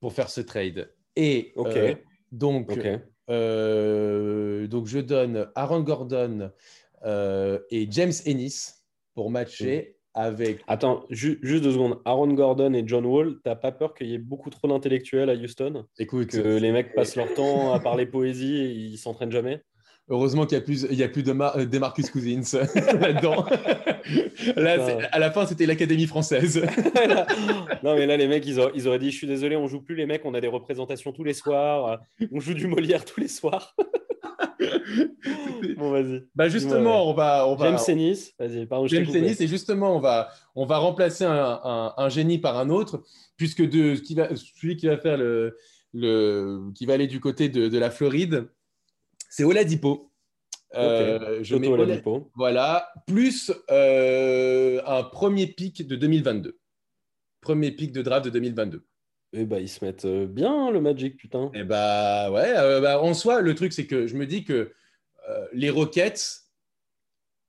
pour 0.00 0.12
faire 0.12 0.28
ce 0.28 0.40
trade. 0.40 0.92
Et 1.14 1.54
donc, 2.32 2.76
euh, 3.30 4.66
donc, 4.66 4.86
je 4.86 4.98
donne 4.98 5.48
Aaron 5.54 5.80
Gordon 5.80 6.50
euh, 7.04 7.58
et 7.70 7.86
James 7.90 8.12
Ennis 8.26 8.84
pour 9.14 9.30
matcher 9.30 9.96
avec. 10.14 10.62
Attends, 10.66 11.04
juste 11.10 11.42
deux 11.42 11.72
secondes. 11.72 12.00
Aaron 12.04 12.32
Gordon 12.32 12.72
et 12.72 12.82
John 12.86 13.04
Wall, 13.04 13.36
t'as 13.44 13.56
pas 13.56 13.72
peur 13.72 13.94
qu'il 13.94 14.08
y 14.08 14.14
ait 14.14 14.18
beaucoup 14.18 14.50
trop 14.50 14.66
d'intellectuels 14.68 15.30
à 15.30 15.34
Houston? 15.34 15.86
Écoute. 15.98 16.28
Que 16.28 16.58
les 16.58 16.72
mecs 16.72 16.94
passent 16.94 17.16
leur 17.16 17.32
temps 17.34 17.72
à 17.72 17.80
parler 17.80 18.06
poésie 18.06 18.56
et 18.56 18.70
ils 18.70 18.98
s'entraînent 18.98 19.32
jamais? 19.32 19.62
Heureusement 20.08 20.46
qu'il 20.46 20.56
n'y 20.56 20.62
a 20.62 20.64
plus, 20.64 20.86
il 20.88 20.96
y 20.96 21.02
a 21.02 21.08
plus 21.08 21.24
de, 21.24 21.32
euh, 21.32 21.80
Marcus 21.80 22.10
Cousins 22.10 22.40
là-dedans. 23.00 23.44
là, 24.56 24.98
à 25.10 25.18
la 25.18 25.32
fin, 25.32 25.46
c'était 25.46 25.66
l'Académie 25.66 26.06
française. 26.06 26.62
non, 27.82 27.96
mais 27.96 28.06
là, 28.06 28.16
les 28.16 28.28
mecs, 28.28 28.46
ils, 28.46 28.60
auraient 28.60 28.98
dit 29.00 29.10
Je 29.10 29.16
suis 29.16 29.26
désolé, 29.26 29.56
on 29.56 29.66
joue 29.66 29.80
plus 29.80 29.96
les 29.96 30.06
mecs, 30.06 30.24
on 30.24 30.34
a 30.34 30.40
des 30.40 30.46
représentations 30.46 31.10
tous 31.10 31.24
les 31.24 31.34
soirs, 31.34 32.00
on 32.30 32.38
joue 32.38 32.54
du 32.54 32.68
Molière 32.68 33.04
tous 33.04 33.18
les 33.18 33.26
soirs. 33.26 33.74
bon, 35.76 35.90
vas-y. 35.90 36.22
Bah 36.36 36.48
justement, 36.48 37.10
on 37.10 37.12
va, 37.12 37.48
on 37.48 37.56
va. 37.56 37.66
James 37.66 37.80
Ennis, 37.88 38.32
vas-y, 38.38 38.64
pardon. 38.66 38.86
James 38.86 39.08
Ennis, 39.12 39.36
et 39.40 39.48
justement, 39.48 39.96
on 39.96 39.98
va, 39.98 40.28
on 40.54 40.66
va 40.66 40.78
remplacer 40.78 41.24
un, 41.24 41.92
un, 41.96 42.08
génie 42.10 42.38
par 42.38 42.58
un 42.58 42.70
autre, 42.70 43.02
puisque 43.36 43.68
de, 43.68 43.96
qui 43.96 44.14
va, 44.14 44.28
celui 44.36 44.76
qui 44.76 44.86
va 44.86 44.98
faire 44.98 45.16
le, 45.16 45.56
le, 45.92 46.70
qui 46.76 46.86
va 46.86 46.94
aller 46.94 47.08
du 47.08 47.18
côté 47.18 47.48
de, 47.48 47.66
de 47.66 47.78
la 47.78 47.90
Floride 47.90 48.46
c'est 49.36 49.44
Oladipo. 49.44 50.10
Euh, 50.74 51.40
je 51.42 51.56
mets 51.56 51.68
Oladipo. 51.68 52.30
Voilà, 52.36 52.90
plus 53.06 53.52
euh, 53.70 54.80
un 54.86 55.02
premier 55.02 55.46
pic 55.46 55.86
de 55.86 55.94
2022. 55.94 56.58
Premier 57.42 57.70
pic 57.70 57.92
de 57.92 58.00
draft 58.00 58.24
de 58.24 58.30
2022. 58.30 58.86
Eh 59.34 59.44
bah, 59.44 59.60
ils 59.60 59.68
se 59.68 59.84
mettent 59.84 60.06
euh, 60.06 60.26
bien, 60.26 60.70
le 60.70 60.80
Magic, 60.80 61.18
putain. 61.18 61.50
Eh 61.52 61.64
bah, 61.64 62.30
ouais, 62.30 62.80
bah, 62.80 63.02
en 63.02 63.12
soi, 63.12 63.42
le 63.42 63.54
truc, 63.54 63.74
c'est 63.74 63.86
que 63.86 64.06
je 64.06 64.16
me 64.16 64.26
dis 64.26 64.42
que 64.44 64.72
les 65.52 65.68
Rockets, 65.68 66.44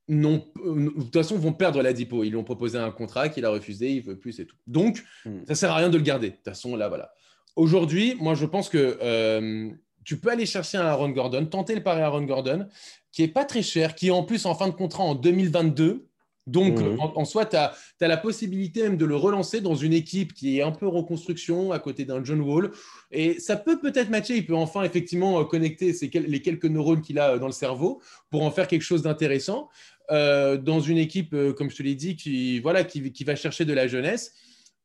non, 0.10 0.46
de 0.58 0.90
toute 0.90 1.14
façon, 1.14 1.38
vont 1.38 1.54
perdre 1.54 1.80
Oladipo. 1.80 2.26
Ils 2.26 2.32
lui 2.32 2.38
ont 2.38 2.44
proposé 2.44 2.78
un 2.78 2.92
contrat 2.92 3.30
qu'il 3.30 3.46
a 3.46 3.50
refusé, 3.50 3.92
il 3.92 4.02
veut 4.02 4.20
plus 4.20 4.42
et 4.42 4.46
tout. 4.46 4.58
Donc, 4.66 5.06
hmm. 5.24 5.46
ça 5.48 5.56
sert 5.56 5.72
à 5.72 5.78
rien 5.78 5.90
de 5.90 5.98
le 5.98 6.04
garder. 6.04 6.32
De 6.32 6.36
toute 6.36 6.44
façon, 6.44 6.76
là, 6.76 6.90
voilà. 6.90 7.14
Aujourd'hui, 7.56 8.16
moi, 8.20 8.34
je 8.34 8.46
pense 8.46 8.68
que 8.68 9.78
tu 10.08 10.18
peux 10.18 10.30
aller 10.30 10.46
chercher 10.46 10.78
un 10.78 10.86
Aaron 10.86 11.10
Gordon, 11.10 11.46
tenter 11.46 11.76
le 11.76 11.84
pari 11.84 12.00
Aaron 12.00 12.22
Gordon, 12.22 12.66
qui 13.12 13.24
est 13.24 13.28
pas 13.28 13.44
très 13.44 13.62
cher, 13.62 13.94
qui 13.94 14.08
est 14.08 14.12
en 14.12 14.24
plus 14.24 14.46
en 14.46 14.56
fin 14.56 14.70
de 14.70 14.74
contrat 14.74 15.04
en 15.04 15.16
2022. 15.16 16.08
Donc, 16.46 16.80
mhm. 16.80 16.98
en, 16.98 17.26
soi, 17.26 17.46
tu 17.46 17.58
as, 17.58 17.74
la 18.00 18.16
possibilité 18.16 18.84
même 18.84 18.96
de 18.96 19.04
le 19.04 19.18
relancer 19.18 19.60
dans 19.60 19.76
une 19.76 19.92
équipe 19.92 20.34
qui 20.34 20.60
est 20.60 20.62
un 20.62 20.72
peu 20.72 20.88
reconstruction 20.88 21.74
à 21.74 21.80
côté 21.80 22.06
d'un 22.06 22.24
John 22.24 22.40
Wall. 22.40 22.72
Et 23.12 23.38
ça 23.42 23.58
peut 23.58 23.82
peut-être 23.82 24.10
matcher. 24.10 24.38
Il 24.38 24.46
peut 24.46 24.56
enfin 24.56 24.84
effectivement 24.84 25.42
euh, 25.42 25.44
connecter 25.44 25.94
les 26.14 26.42
quelques 26.42 26.68
neurones 26.68 27.02
qu'il 27.02 27.20
a 27.20 27.34
euh, 27.34 27.38
dans 27.38 27.48
le 27.48 27.52
cerveau 27.52 28.02
pour 28.30 28.44
en 28.44 28.52
faire 28.52 28.70
quelque 28.70 28.84
chose 28.84 29.02
d'intéressant 29.02 29.68
euh, 30.10 30.56
dans 30.56 30.80
une 30.80 30.98
équipe, 30.98 31.36
comme 31.58 31.70
je 31.70 31.76
te 31.76 31.84
l'ai 31.84 31.96
dit, 31.96 32.16
qui, 32.16 32.62
voilà, 32.62 32.86
qui, 32.86 33.12
qui 33.12 33.26
va 33.26 33.36
chercher 33.36 33.66
de 33.66 33.74
la 33.74 33.88
jeunesse. 33.88 34.32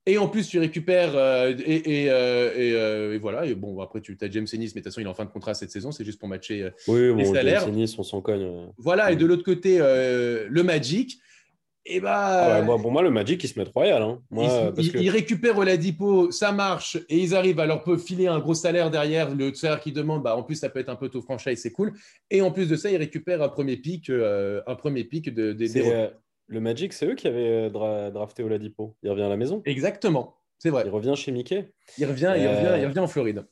Et 0.05 0.19
en 0.19 0.29
plus, 0.29 0.49
tu 0.49 0.59
récupères 0.59 1.13
euh, 1.15 1.55
et, 1.65 2.11
euh, 2.11 2.51
euh, 2.57 3.15
et, 3.15 3.19
voilà. 3.19 3.47
Et 3.47 3.55
bon, 3.55 3.81
après, 3.81 4.01
tu 4.01 4.19
as 4.21 4.31
James 4.31 4.47
Ennis, 4.53 4.73
mais 4.75 4.81
de 4.81 4.85
toute 4.85 4.85
façon, 4.85 5.01
il 5.01 5.07
est 5.07 5.11
en 5.11 5.15
fin 5.15 5.25
de 5.25 5.31
contrat 5.31 5.55
cette 5.55 5.71
saison. 5.71 5.93
C'est 5.93 6.05
juste 6.05 6.19
pour 6.19 6.29
matcher 6.29 6.71
oui, 6.89 7.15
les 7.17 7.25
salaires. 7.27 7.61
James 7.61 7.75
Ennis, 7.75 7.95
on 7.99 8.03
s'en 8.03 8.21
cogne. 8.21 8.51
Voilà. 8.79 9.13
Et 9.13 9.17
de 9.17 9.25
l'autre 9.27 9.45
côté, 9.45 9.79
le 9.79 10.63
Magic. 10.63 11.19
Et 11.85 11.99
bah, 11.99 12.59
ah 12.59 12.63
moi, 12.63 12.79
pour 12.79 12.93
moi, 12.93 13.03
le 13.03 13.11
Magic, 13.11 13.43
il 13.43 13.49
se 13.49 13.59
met 13.59 13.67
royal. 13.75 14.03
Hein. 14.03 14.21
Moi, 14.31 14.73
ils, 14.79 15.03
il, 15.03 15.11
récupèrent 15.11 15.59
Oladipo, 15.59 16.31
ça 16.31 16.53
marche, 16.53 16.97
et 17.09 17.19
ils 17.19 17.35
arrivent 17.35 17.59
à 17.59 17.67
leur 17.67 17.83
filer 18.01 18.29
un 18.29 18.39
gros 18.39 18.55
salaire 18.55 18.89
derrière. 18.89 19.35
Le 19.35 19.53
salaire 19.53 19.81
qu'ils 19.81 19.93
demandent, 19.93 20.23
bah, 20.23 20.37
en 20.37 20.45
plus, 20.45 20.55
ça 20.55 20.69
peut 20.69 20.79
être 20.79 20.91
un 20.91 20.97
peu 20.97 21.09
taux 21.09 21.23
franchise, 21.23 21.61
c'est 21.61 21.73
cool. 21.73 21.93
Et 22.31 22.41
en 22.41 22.53
plus 22.53 22.69
de 22.69 22.77
ça, 22.77 22.89
ils 22.89 22.97
récupèrent 22.97 23.43
un 23.43 23.49
premier 23.49 23.77
pic, 23.77 24.11
un 24.11 24.75
premier 24.77 25.03
pic 25.03 25.35
de, 25.35 25.53
des 25.53 25.79
le 26.47 26.61
Magic, 26.61 26.93
c'est 26.93 27.07
eux 27.07 27.15
qui 27.15 27.29
avaient 27.29 27.71
euh, 27.75 28.11
drafté 28.11 28.43
Oladipo. 28.43 28.97
Il 29.03 29.11
revient 29.11 29.23
à 29.23 29.29
la 29.29 29.37
maison. 29.37 29.63
Exactement, 29.65 30.37
c'est 30.59 30.71
vrai. 30.71 30.85
Il 30.87 30.91
revient 30.91 31.15
chez 31.17 31.33
Mickey. 31.33 31.73
Il 31.99 32.07
revient, 32.07 32.35
il, 32.37 32.47
revient, 32.47 32.81
il 32.81 32.87
revient 32.87 33.01
en 33.01 33.07
Floride. 33.07 33.47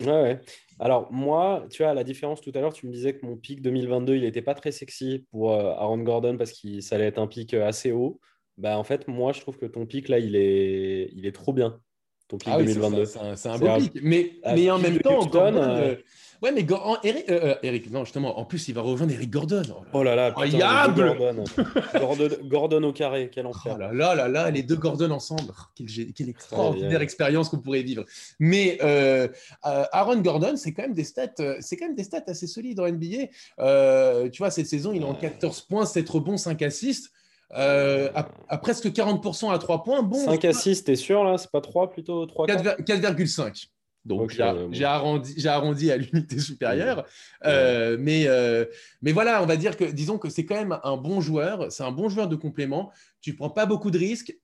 Ouais, 0.00 0.08
ouais. 0.08 0.40
Alors, 0.80 1.12
moi, 1.12 1.66
tu 1.70 1.82
vois, 1.82 1.94
la 1.94 2.04
différence 2.04 2.40
tout 2.40 2.50
à 2.54 2.60
l'heure, 2.60 2.72
tu 2.72 2.86
me 2.86 2.92
disais 2.92 3.14
que 3.14 3.24
mon 3.24 3.36
pic 3.36 3.62
2022, 3.62 4.16
il 4.16 4.22
n'était 4.22 4.42
pas 4.42 4.54
très 4.54 4.72
sexy 4.72 5.24
pour 5.30 5.52
euh, 5.52 5.70
Aaron 5.72 5.98
Gordon 5.98 6.36
parce 6.36 6.52
que 6.52 6.80
ça 6.80 6.96
allait 6.96 7.06
être 7.06 7.18
un 7.18 7.26
pic 7.26 7.54
euh, 7.54 7.66
assez 7.66 7.92
haut. 7.92 8.20
Bah, 8.58 8.76
en 8.78 8.84
fait, 8.84 9.08
moi, 9.08 9.32
je 9.32 9.40
trouve 9.40 9.58
que 9.58 9.66
ton 9.66 9.86
pic, 9.86 10.08
là, 10.08 10.18
il 10.18 10.36
est, 10.36 11.10
il 11.14 11.26
est 11.26 11.32
trop 11.32 11.52
bien. 11.52 11.80
Ton 12.28 12.38
pic 12.38 12.52
2022. 12.52 13.04
Ah 13.20 13.36
c'est 13.36 13.48
un, 13.48 13.58
beau 13.58 13.76
pic. 13.76 13.98
Mais, 14.02 14.32
mais 14.44 14.70
en 14.70 14.78
même 14.78 14.98
temps, 14.98 15.24
Gordon, 15.26 15.96
Ouais, 16.44 16.52
mais 16.52 16.66
Eric, 17.04 17.30
euh, 17.30 17.40
euh, 17.42 17.54
Eric, 17.62 17.90
non, 17.90 18.04
justement, 18.04 18.38
en 18.38 18.44
plus, 18.44 18.68
il 18.68 18.74
va 18.74 18.82
rejoindre 18.82 19.14
Eric 19.14 19.30
Gordon. 19.30 19.62
Oh 19.94 20.02
là 20.02 20.14
là, 20.14 20.26
incroyable 20.26 21.16
Gordon. 21.94 22.28
Gordon, 22.44 22.82
au 22.82 22.92
carré, 22.92 23.30
quel 23.32 23.46
enfer. 23.46 23.72
Oh 23.74 23.78
là 23.78 23.94
là, 23.94 24.14
là, 24.14 24.28
là 24.28 24.50
les 24.50 24.62
deux 24.62 24.76
Gordon 24.76 25.10
ensemble. 25.10 25.54
Quelle, 25.74 26.12
quelle 26.12 26.28
extraordinaire 26.28 27.00
expérience 27.00 27.48
qu'on 27.48 27.60
pourrait 27.60 27.80
vivre. 27.80 28.04
Mais 28.38 28.76
euh, 28.82 29.26
Aaron 29.62 30.18
Gordon, 30.18 30.56
c'est 30.56 30.74
quand 30.74 30.82
même 30.82 30.92
des 30.92 31.04
stats, 31.04 31.32
c'est 31.60 31.78
quand 31.78 31.86
même 31.86 31.96
des 31.96 32.04
stats 32.04 32.24
assez 32.26 32.46
solides 32.46 32.78
en 32.78 32.88
NBA. 32.88 34.28
tu 34.28 34.38
vois, 34.38 34.50
cette 34.50 34.66
saison, 34.66 34.92
il 34.92 35.00
est 35.00 35.06
en 35.06 35.14
14 35.14 35.62
points, 35.62 35.86
7 35.86 36.06
rebonds, 36.10 36.36
5 36.36 36.60
assists. 36.60 37.10
à, 37.54 38.58
presque 38.60 38.88
40% 38.88 39.50
à 39.50 39.58
3 39.58 39.82
points. 39.82 40.02
Bon, 40.02 40.22
5 40.26 40.44
assists, 40.44 40.84
t'es 40.88 40.96
sûr 40.96 41.24
là? 41.24 41.38
C'est 41.38 41.50
pas 41.50 41.62
3 41.62 41.88
plutôt 41.88 42.26
4,5. 42.26 43.68
Donc, 44.04 44.30
j'ai 44.30 44.84
arrondi, 44.84 45.48
arrondi, 45.48 45.90
à 45.90 45.96
l'unité 45.96 46.38
supérieure. 46.38 47.06
Euh, 47.44 47.96
mais, 47.98 48.24
euh, 48.26 48.66
mais 49.00 49.12
voilà, 49.12 49.42
on 49.42 49.46
va 49.46 49.56
dire 49.56 49.76
que, 49.76 49.84
disons 49.84 50.18
que 50.18 50.28
c'est 50.28 50.44
quand 50.44 50.56
même 50.56 50.78
un 50.84 50.96
bon 50.96 51.20
joueur. 51.20 51.72
C'est 51.72 51.84
un 51.84 51.92
bon 51.92 52.08
joueur 52.08 52.28
de 52.28 52.36
complément. 52.36 52.92
Tu 53.20 53.32
ne 53.32 53.36
prends 53.36 53.50
pas 53.50 53.66
beaucoup 53.66 53.90
de 53.90 53.98
risques. 53.98 54.36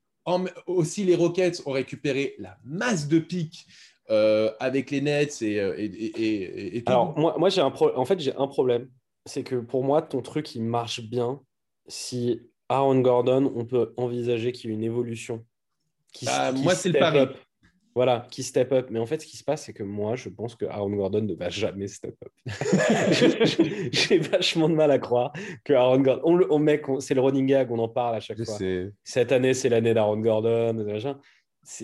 aussi, 0.67 1.05
les 1.05 1.15
Rockets 1.15 1.63
ont 1.67 1.73
récupéré 1.73 2.37
la 2.39 2.57
masse 2.65 3.07
de 3.09 3.19
pics 3.19 3.67
euh, 4.11 4.51
avec 4.61 4.91
les 4.91 5.03
Nets 5.03 5.43
et, 5.43 5.57
et, 5.57 5.85
et, 5.85 6.77
et 6.79 6.85
tout. 6.85 6.93
Alors, 6.93 7.19
moi, 7.19 7.37
moi 7.39 7.49
j'ai 7.49 7.61
un 7.61 7.73
en 7.73 8.05
fait, 8.05 8.19
j'ai 8.19 8.35
un 8.35 8.47
problème. 8.47 8.89
C'est 9.27 9.43
que 9.43 9.57
pour 9.57 9.85
moi, 9.85 10.01
ton 10.01 10.23
truc, 10.23 10.55
il 10.55 10.63
marche 10.63 11.03
bien 11.03 11.41
si 11.87 12.41
Aaron 12.71 13.01
Gordon, 13.01 13.53
on 13.55 13.65
peut 13.65 13.93
envisager 13.97 14.53
qu'il 14.53 14.71
y 14.71 14.73
ait 14.73 14.77
une 14.77 14.85
évolution. 14.85 15.45
Qui, 16.13 16.25
bah, 16.25 16.53
moi, 16.53 16.75
c'est 16.75 16.89
le 16.89 16.99
pari. 16.99 17.27
Voilà, 18.01 18.27
qui 18.31 18.43
step 18.43 18.73
up. 18.73 18.87
Mais 18.91 18.99
en 18.99 19.05
fait, 19.05 19.21
ce 19.21 19.27
qui 19.27 19.37
se 19.37 19.45
passe, 19.45 19.67
c'est 19.67 19.75
que 19.75 19.83
moi, 19.83 20.17
je 20.17 20.31
pense 20.31 20.55
que 20.55 20.65
Aaron 20.65 20.89
Gordon 20.89 21.21
ne 21.21 21.35
va 21.35 21.51
jamais 21.51 21.87
step 21.87 22.17
up. 22.25 22.33
J'ai 23.93 24.17
vachement 24.17 24.71
de 24.71 24.75
mal 24.75 24.91
à 24.91 24.99
croire 24.99 25.35
que 25.65 25.75
Aaron 25.75 26.01
Gordon. 26.01 26.23
On, 26.25 26.41
on 26.49 26.59
met, 26.59 26.81
c'est 27.01 27.13
le 27.13 27.21
running 27.21 27.45
gag, 27.45 27.71
on 27.71 27.79
en 27.79 27.91
parle 27.91 28.15
à 28.17 28.21
chaque 28.21 28.43
fois. 28.43 28.57
Cette 29.05 29.33
année, 29.33 29.53
c'est 29.53 29.69
l'année 29.69 29.93
d'Aaron 29.93 30.17
Gordon. 30.17 30.83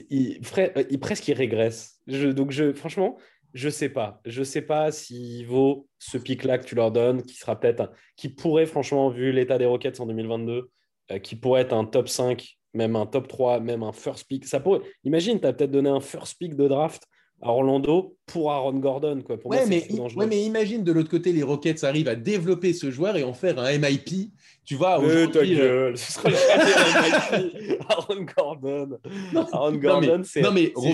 Il, 0.08 0.40
il, 0.88 1.00
presque 1.00 1.28
il 1.28 1.34
régresse. 1.34 2.00
Je, 2.06 2.28
donc, 2.28 2.50
je, 2.50 2.72
franchement, 2.72 3.18
je 3.52 3.68
sais 3.68 3.90
pas. 3.90 4.22
Je 4.24 4.42
sais 4.42 4.62
pas 4.62 4.92
s'il 4.92 5.46
vaut 5.46 5.86
ce 5.98 6.16
pic-là 6.16 6.56
que 6.56 6.64
tu 6.64 6.76
leur 6.76 6.92
donnes, 6.92 7.24
qui 7.24 7.34
sera 7.34 7.60
peut-être, 7.60 7.92
qui 8.16 8.30
pourrait, 8.30 8.64
franchement, 8.64 9.10
vu 9.10 9.32
l'état 9.32 9.58
des 9.58 9.66
Rockets 9.66 10.00
en 10.00 10.06
2022, 10.06 10.70
euh, 11.10 11.18
qui 11.18 11.36
pourrait 11.36 11.60
être 11.60 11.74
un 11.74 11.84
top 11.84 12.08
5 12.08 12.55
même 12.76 12.94
un 12.96 13.06
top 13.06 13.26
3, 13.28 13.60
même 13.60 13.82
un 13.82 13.92
first 13.92 14.28
pick. 14.28 14.44
Ça 14.46 14.60
pourrait... 14.60 14.80
Imagine, 15.04 15.40
tu 15.40 15.46
as 15.46 15.52
peut-être 15.52 15.70
donné 15.70 15.90
un 15.90 16.00
first 16.00 16.38
pick 16.38 16.54
de 16.54 16.68
draft 16.68 17.04
à 17.42 17.50
Orlando 17.50 18.15
pour 18.26 18.52
Aaron 18.52 18.78
Gordon. 18.78 19.22
Quoi. 19.24 19.38
Pour 19.38 19.52
ouais, 19.52 19.66
mais, 19.66 19.86
ouais, 19.90 20.26
mais 20.26 20.42
imagine 20.42 20.82
de 20.82 20.92
l'autre 20.92 21.10
côté, 21.10 21.32
les 21.32 21.42
Rockets 21.42 21.84
arrivent 21.84 22.08
à 22.08 22.16
développer 22.16 22.72
ce 22.72 22.90
joueur 22.90 23.16
et 23.16 23.22
en 23.22 23.32
faire 23.32 23.58
un 23.58 23.78
MIP 23.78 24.30
tu 24.66 24.74
vois, 24.74 24.98
aujourd'hui. 24.98 25.60
Euh... 25.60 25.92
ce 25.96 26.12
sera 26.14 26.28
Aaron 27.88 28.26
Gordon. 28.36 28.98
Aaron 29.52 29.76
Gordon, 29.76 30.22
c'est 30.24 30.42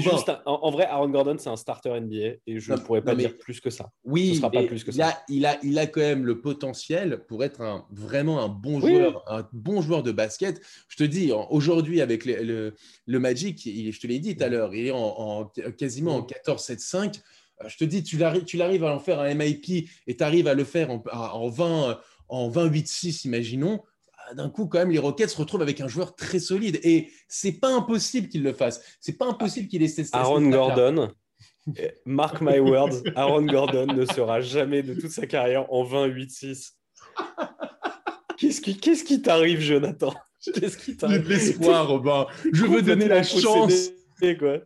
juste. 0.03 0.31
en, 0.45 0.71
vrai, 0.71 0.85
Aaron 0.85 1.09
Gordon, 1.09 1.37
c'est 1.39 1.49
un 1.49 1.57
starter 1.57 1.99
NBA 1.99 2.37
et 2.47 2.61
je 2.61 2.73
ne 2.73 2.77
pourrais 2.77 3.01
pas 3.01 3.15
dire 3.15 3.37
plus 3.39 3.61
que 3.61 3.71
ça. 3.71 3.91
Oui, 4.05 4.37
sera 4.37 4.51
pas 4.51 4.65
plus 4.65 4.85
que 4.85 4.91
il, 4.91 4.97
ça. 4.97 5.09
A, 5.09 5.23
il, 5.29 5.47
a, 5.47 5.59
il 5.63 5.79
a 5.79 5.87
quand 5.87 6.03
même 6.03 6.27
le 6.27 6.43
potentiel 6.43 7.25
pour 7.27 7.45
être 7.45 7.63
un, 7.63 7.87
vraiment 7.91 8.41
un 8.45 8.49
bon 8.49 8.79
joueur, 8.79 9.25
un 9.27 9.49
bon 9.55 9.81
joueur 9.81 10.03
de 10.03 10.13
basket. 10.13 10.61
Je 10.89 10.97
te 10.99 11.05
dis, 11.05 11.33
aujourd'hui, 11.49 12.03
avec 12.03 12.27
le, 12.27 12.75
le, 13.07 13.19
Magic, 13.19 13.63
je 13.65 13.99
te 13.99 14.07
l'ai 14.07 14.19
dit 14.19 14.37
tout 14.37 14.45
à 14.45 14.49
l'heure, 14.49 14.75
il 14.75 14.89
est 14.89 14.91
en, 14.91 15.51
quasiment 15.79 16.17
en 16.17 16.27
14-7-5 16.47 16.97
euh, 16.99 17.11
je 17.67 17.77
te 17.77 17.85
dis, 17.85 18.03
tu 18.03 18.17
l'arrives 18.17 18.85
à 18.85 18.95
en 18.95 18.99
faire 18.99 19.21
un 19.21 19.35
MIP 19.35 19.89
et 20.07 20.17
tu 20.17 20.25
arrives 20.25 20.49
à 20.49 20.55
le 20.55 20.65
faire 20.65 20.91
en, 20.91 21.03
en 21.13 21.49
20, 21.49 22.01
en 22.29 22.51
28-6, 22.51 23.27
imaginons, 23.27 23.83
bah, 24.33 24.35
d'un 24.35 24.51
coup, 24.51 24.67
quand 24.67 24.79
même, 24.79 24.91
les 24.91 24.99
Rockets 24.99 25.31
se 25.31 25.37
retrouvent 25.37 25.63
avec 25.63 25.81
un 25.81 25.89
joueur 25.89 26.15
très 26.15 26.39
solide. 26.39 26.81
Et 26.83 27.11
c'est 27.29 27.53
pas 27.53 27.73
impossible 27.75 28.29
qu'il 28.29 28.43
le 28.43 28.53
fasse. 28.53 28.83
C'est 29.01 29.19
pas 29.19 29.27
impossible 29.27 29.69
qu'il 29.69 29.83
ait 29.83 29.89
cette 29.89 30.15
Aaron 30.15 30.49
Gordon, 30.49 31.13
mark 32.05 32.41
my 32.41 32.59
words, 32.59 33.03
Aaron 33.15 33.47
Gordon 33.47 33.87
ne 33.87 34.05
sera 34.05 34.41
jamais 34.41 34.83
de 34.83 34.95
toute 34.95 35.11
sa 35.11 35.27
carrière 35.27 35.73
en 35.73 35.85
28-6. 35.85 36.73
Qu'est-ce 38.39 38.61
qui 38.61 38.77
qu'est-ce 38.77 39.05
qui 39.05 39.23
t'arrive, 39.23 39.61
Jonathan? 39.61 40.13
Qu'est-ce 40.55 40.77
qui 40.77 40.97
t'arrive? 40.97 41.29
l'espoir, 41.29 41.87
Robin. 41.87 42.27
Je 42.53 42.65
veux 42.65 42.83
donner 42.83 43.07
la 43.07 43.23
chance. 43.23 43.91
Quoi? 44.39 44.59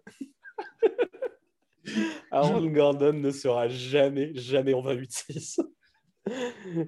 Aaron 2.30 2.66
Gordon 2.66 3.14
ne 3.14 3.30
sera 3.30 3.68
jamais, 3.68 4.32
jamais 4.34 4.74
en 4.74 4.82
28-6. 4.82 5.60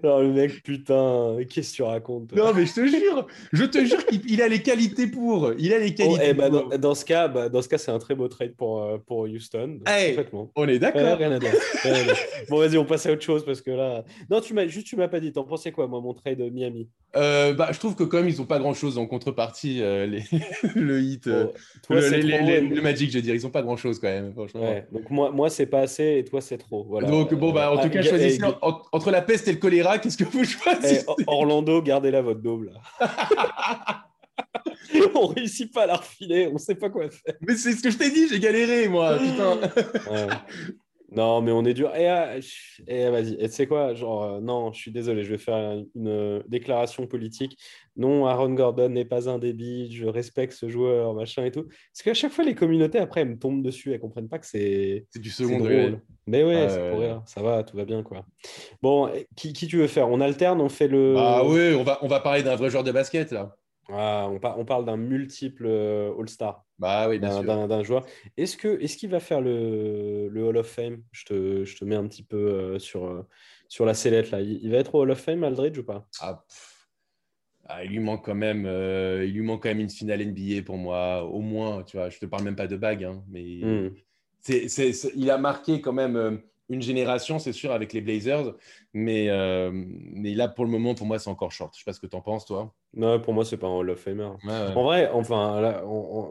Alors 0.02 0.20
le 0.20 0.32
mec, 0.32 0.62
putain, 0.62 1.36
qu'est-ce 1.48 1.70
que 1.70 1.76
tu 1.76 1.82
racontes 1.82 2.32
Non, 2.34 2.52
mais 2.54 2.66
je 2.66 2.74
te 2.74 2.86
jure, 2.86 3.26
je 3.52 3.64
te 3.64 3.84
jure 3.84 4.04
qu'il 4.06 4.42
a 4.42 4.48
les 4.48 4.62
qualités 4.62 5.06
pour. 5.06 5.52
Il 5.58 5.72
a 5.72 5.78
les 5.78 5.92
oh, 5.92 5.96
qualités. 5.96 6.24
Eh 6.30 6.34
ben, 6.34 6.50
dans, 6.78 6.94
ce 6.94 7.04
cas, 7.04 7.28
bah, 7.28 7.48
dans 7.48 7.62
ce 7.62 7.68
cas, 7.68 7.78
c'est 7.78 7.92
un 7.92 7.98
très 7.98 8.14
beau 8.14 8.26
trade 8.28 8.54
pour, 8.56 8.82
euh, 8.82 8.98
pour 8.98 9.20
Houston. 9.20 9.78
on 10.56 10.68
est 10.68 10.78
d'accord. 10.78 11.18
bon, 12.48 12.58
vas-y, 12.58 12.78
on 12.78 12.84
passe 12.84 13.06
à 13.06 13.12
autre 13.12 13.22
chose 13.22 13.44
parce 13.44 13.60
que 13.60 13.70
là. 13.70 14.04
Non, 14.28 14.40
tu 14.40 14.54
m'as 14.54 14.66
juste, 14.66 14.86
tu 14.86 14.96
m'as 14.96 15.08
pas 15.08 15.20
dit. 15.20 15.32
T'en 15.32 15.44
pensais 15.44 15.70
quoi, 15.70 15.86
moi, 15.86 16.00
mon 16.00 16.14
trade 16.14 16.40
Miami? 16.52 16.88
Euh, 17.16 17.54
bah, 17.54 17.68
je 17.72 17.78
trouve 17.78 17.94
que 17.94 18.04
quand 18.04 18.18
même, 18.18 18.28
ils 18.28 18.42
ont 18.42 18.46
pas 18.46 18.58
grand 18.58 18.74
chose 18.74 18.98
en 18.98 19.06
contrepartie. 19.06 19.82
Euh, 19.82 20.06
les... 20.06 20.24
le 20.74 21.00
hit, 21.00 21.26
le, 21.26 22.80
Magic, 22.82 23.10
je 23.10 23.16
veux 23.16 23.22
dire, 23.22 23.34
ils 23.34 23.46
ont 23.46 23.50
pas 23.50 23.62
grand 23.62 23.76
chose 23.76 23.98
quand 23.98 24.08
même. 24.08 24.34
Ouais, 24.36 24.86
donc 24.92 25.10
moi, 25.10 25.30
moi 25.30 25.48
c'est 25.48 25.66
pas 25.66 25.80
assez 25.80 26.18
et 26.18 26.24
toi, 26.24 26.40
c'est 26.40 26.58
trop. 26.58 26.84
Voilà. 26.84 27.08
Donc 27.08 27.32
bon, 27.34 27.52
bah, 27.52 27.72
en 27.72 27.78
tout 27.78 27.88
cas, 27.88 28.02
choisissez 28.02 28.42
entre 28.92 29.10
la 29.10 29.22
peste 29.28 29.46
et 29.46 29.52
le 29.52 29.58
choléra, 29.58 29.98
qu'est-ce 29.98 30.16
que 30.16 30.24
vous 30.24 30.44
choisissez 30.44 31.04
eh, 31.06 31.24
Orlando, 31.26 31.82
gardez-la 31.82 32.22
votre 32.22 32.40
double. 32.40 32.72
on 35.14 35.26
réussit 35.26 35.70
pas 35.70 35.82
à 35.82 35.86
la 35.86 35.96
refiler, 35.96 36.48
on 36.52 36.56
sait 36.56 36.74
pas 36.74 36.88
quoi 36.88 37.10
faire. 37.10 37.34
Mais 37.42 37.56
c'est 37.56 37.72
ce 37.72 37.82
que 37.82 37.90
je 37.90 37.98
t'ai 37.98 38.10
dit, 38.10 38.26
j'ai 38.28 38.40
galéré, 38.40 38.88
moi, 38.88 39.18
putain. 39.18 39.60
Non, 41.10 41.40
mais 41.40 41.52
on 41.52 41.64
est 41.64 41.72
dur. 41.72 41.94
Et, 41.96 42.04
eh, 42.86 43.08
vas-y, 43.08 43.34
et 43.34 43.48
tu 43.48 43.54
sais 43.54 43.66
quoi? 43.66 43.94
Genre, 43.94 44.24
euh, 44.24 44.40
non, 44.40 44.72
je 44.72 44.80
suis 44.80 44.90
désolé, 44.90 45.24
je 45.24 45.30
vais 45.30 45.38
faire 45.38 45.82
une, 45.94 46.42
déclaration 46.48 47.06
politique. 47.06 47.58
Non, 47.96 48.26
Aaron 48.26 48.52
Gordon 48.52 48.90
n'est 48.90 49.06
pas 49.06 49.28
un 49.28 49.38
débile, 49.38 49.90
je 49.90 50.06
respecte 50.06 50.52
ce 50.52 50.68
joueur, 50.68 51.14
machin 51.14 51.44
et 51.44 51.50
tout. 51.50 51.64
Parce 51.64 52.02
qu'à 52.04 52.14
chaque 52.14 52.32
fois, 52.32 52.44
les 52.44 52.54
communautés, 52.54 52.98
après, 52.98 53.22
elles 53.22 53.30
me 53.30 53.38
tombent 53.38 53.62
dessus, 53.62 53.92
elles 53.92 54.00
comprennent 54.00 54.28
pas 54.28 54.38
que 54.38 54.46
c'est. 54.46 55.06
C'est 55.10 55.20
du 55.20 55.30
second 55.30 55.58
degré. 55.58 55.96
Mais 56.26 56.44
ouais, 56.44 56.68
c'est 56.68 56.90
pour 56.90 57.00
rire. 57.00 57.22
Ça 57.24 57.42
va, 57.42 57.62
tout 57.64 57.76
va 57.76 57.86
bien, 57.86 58.02
quoi. 58.02 58.26
Bon, 58.82 59.10
qui, 59.34 59.54
qui, 59.54 59.66
tu 59.66 59.78
veux 59.78 59.86
faire? 59.86 60.10
On 60.10 60.20
alterne, 60.20 60.60
on 60.60 60.68
fait 60.68 60.88
le. 60.88 61.14
Ah 61.16 61.42
oui, 61.44 61.74
on 61.74 61.84
va, 61.84 61.98
on 62.02 62.08
va 62.08 62.20
parler 62.20 62.42
d'un 62.42 62.56
vrai 62.56 62.68
joueur 62.68 62.84
de 62.84 62.92
basket, 62.92 63.32
là. 63.32 63.56
Ah, 63.90 64.28
on, 64.28 64.38
on, 64.42 64.64
parle 64.66 64.84
d'un 64.84 64.98
multiple 64.98 65.64
euh, 65.66 66.12
All-Star. 66.18 66.64
Bah 66.78 67.08
oui, 67.08 67.18
d'un 67.18 67.82
joueur. 67.82 68.04
Est-ce 68.36 68.56
que 68.56 68.68
est 68.68 68.96
qu'il 68.96 69.08
va 69.08 69.18
faire 69.18 69.40
le, 69.40 70.28
le, 70.28 70.44
Hall 70.44 70.58
of 70.58 70.66
Fame? 70.66 71.02
Je 71.10 71.24
te, 71.24 71.64
je 71.64 71.76
te, 71.76 71.84
mets 71.84 71.96
un 71.96 72.06
petit 72.06 72.22
peu 72.22 72.36
euh, 72.36 72.78
sur, 72.78 73.06
euh, 73.06 73.26
sur 73.68 73.86
la 73.86 73.94
sellette 73.94 74.30
là. 74.30 74.42
Il, 74.42 74.70
va 74.70 74.76
être 74.76 74.94
au 74.94 75.00
Hall 75.00 75.10
of 75.10 75.20
Fame, 75.20 75.42
Aldridge 75.42 75.78
ou 75.78 75.84
pas? 75.84 76.06
Ah, 76.20 76.44
ah, 77.64 77.84
il 77.84 77.90
lui 77.90 78.00
manque 78.00 78.26
quand 78.26 78.34
même, 78.34 78.66
il 78.66 79.32
lui 79.32 79.42
manque 79.42 79.62
quand 79.62 79.70
même 79.70 79.80
une 79.80 79.90
finale 79.90 80.24
NBA 80.24 80.62
pour 80.64 80.76
moi, 80.76 81.24
au 81.24 81.40
moins. 81.40 81.82
Tu 81.82 81.96
vois, 81.96 82.10
je 82.10 82.18
te 82.18 82.26
parle 82.26 82.44
même 82.44 82.56
pas 82.56 82.66
de 82.66 82.76
bague, 82.76 83.04
hein, 83.04 83.22
mais 83.28 83.60
hmm. 83.62 83.94
il 85.16 85.30
a 85.30 85.38
marqué 85.38 85.80
quand 85.80 85.92
même 85.92 86.42
une 86.68 86.82
génération, 86.82 87.38
c'est 87.38 87.52
sûr, 87.52 87.72
avec 87.72 87.92
les 87.92 88.00
Blazers. 88.00 88.54
Mais, 88.92 89.28
euh, 89.28 89.70
mais 89.72 90.34
là, 90.34 90.48
pour 90.48 90.64
le 90.64 90.70
moment, 90.70 90.94
pour 90.94 91.06
moi, 91.06 91.18
c'est 91.18 91.30
encore 91.30 91.52
short. 91.52 91.74
Je 91.74 91.80
sais 91.80 91.84
pas 91.84 91.92
ce 91.92 92.00
que 92.00 92.06
tu 92.06 92.16
en 92.16 92.20
penses, 92.20 92.44
toi. 92.44 92.74
Non, 92.94 93.20
pour 93.20 93.32
moi, 93.32 93.44
c'est 93.44 93.56
pas 93.56 93.66
un 93.66 93.76
Hall 93.76 93.90
of 93.90 93.98
Famer. 93.98 94.30
En 94.46 94.82
vrai, 94.82 95.10
enfin, 95.12 95.82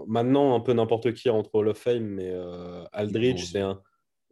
maintenant, 0.07 0.55
un 0.55 0.59
peu 0.59 0.73
n'importe 0.73 1.13
qui 1.13 1.29
entre 1.29 1.53
Hall 1.55 1.69
of 1.69 1.77
Fame, 1.77 2.03
mais 2.03 2.29
euh, 2.29 2.83
Aldridge, 2.93 3.45
c'est 3.51 3.61
un, 3.61 3.81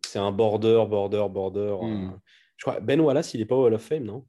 c'est 0.06 0.20
un 0.20 0.32
border, 0.32 0.86
border, 0.88 1.26
border. 1.30 1.76
Hmm. 1.82 2.10
Euh, 2.10 2.18
je 2.58 2.66
crois, 2.66 2.80
Ben 2.80 3.02
Wallace, 3.02 3.34
il 3.34 3.42
est 3.42 3.46
pas 3.46 3.56
au 3.56 3.66
Hall 3.66 3.74
of 3.74 3.82
Fame, 3.82 4.04
non? 4.04 4.26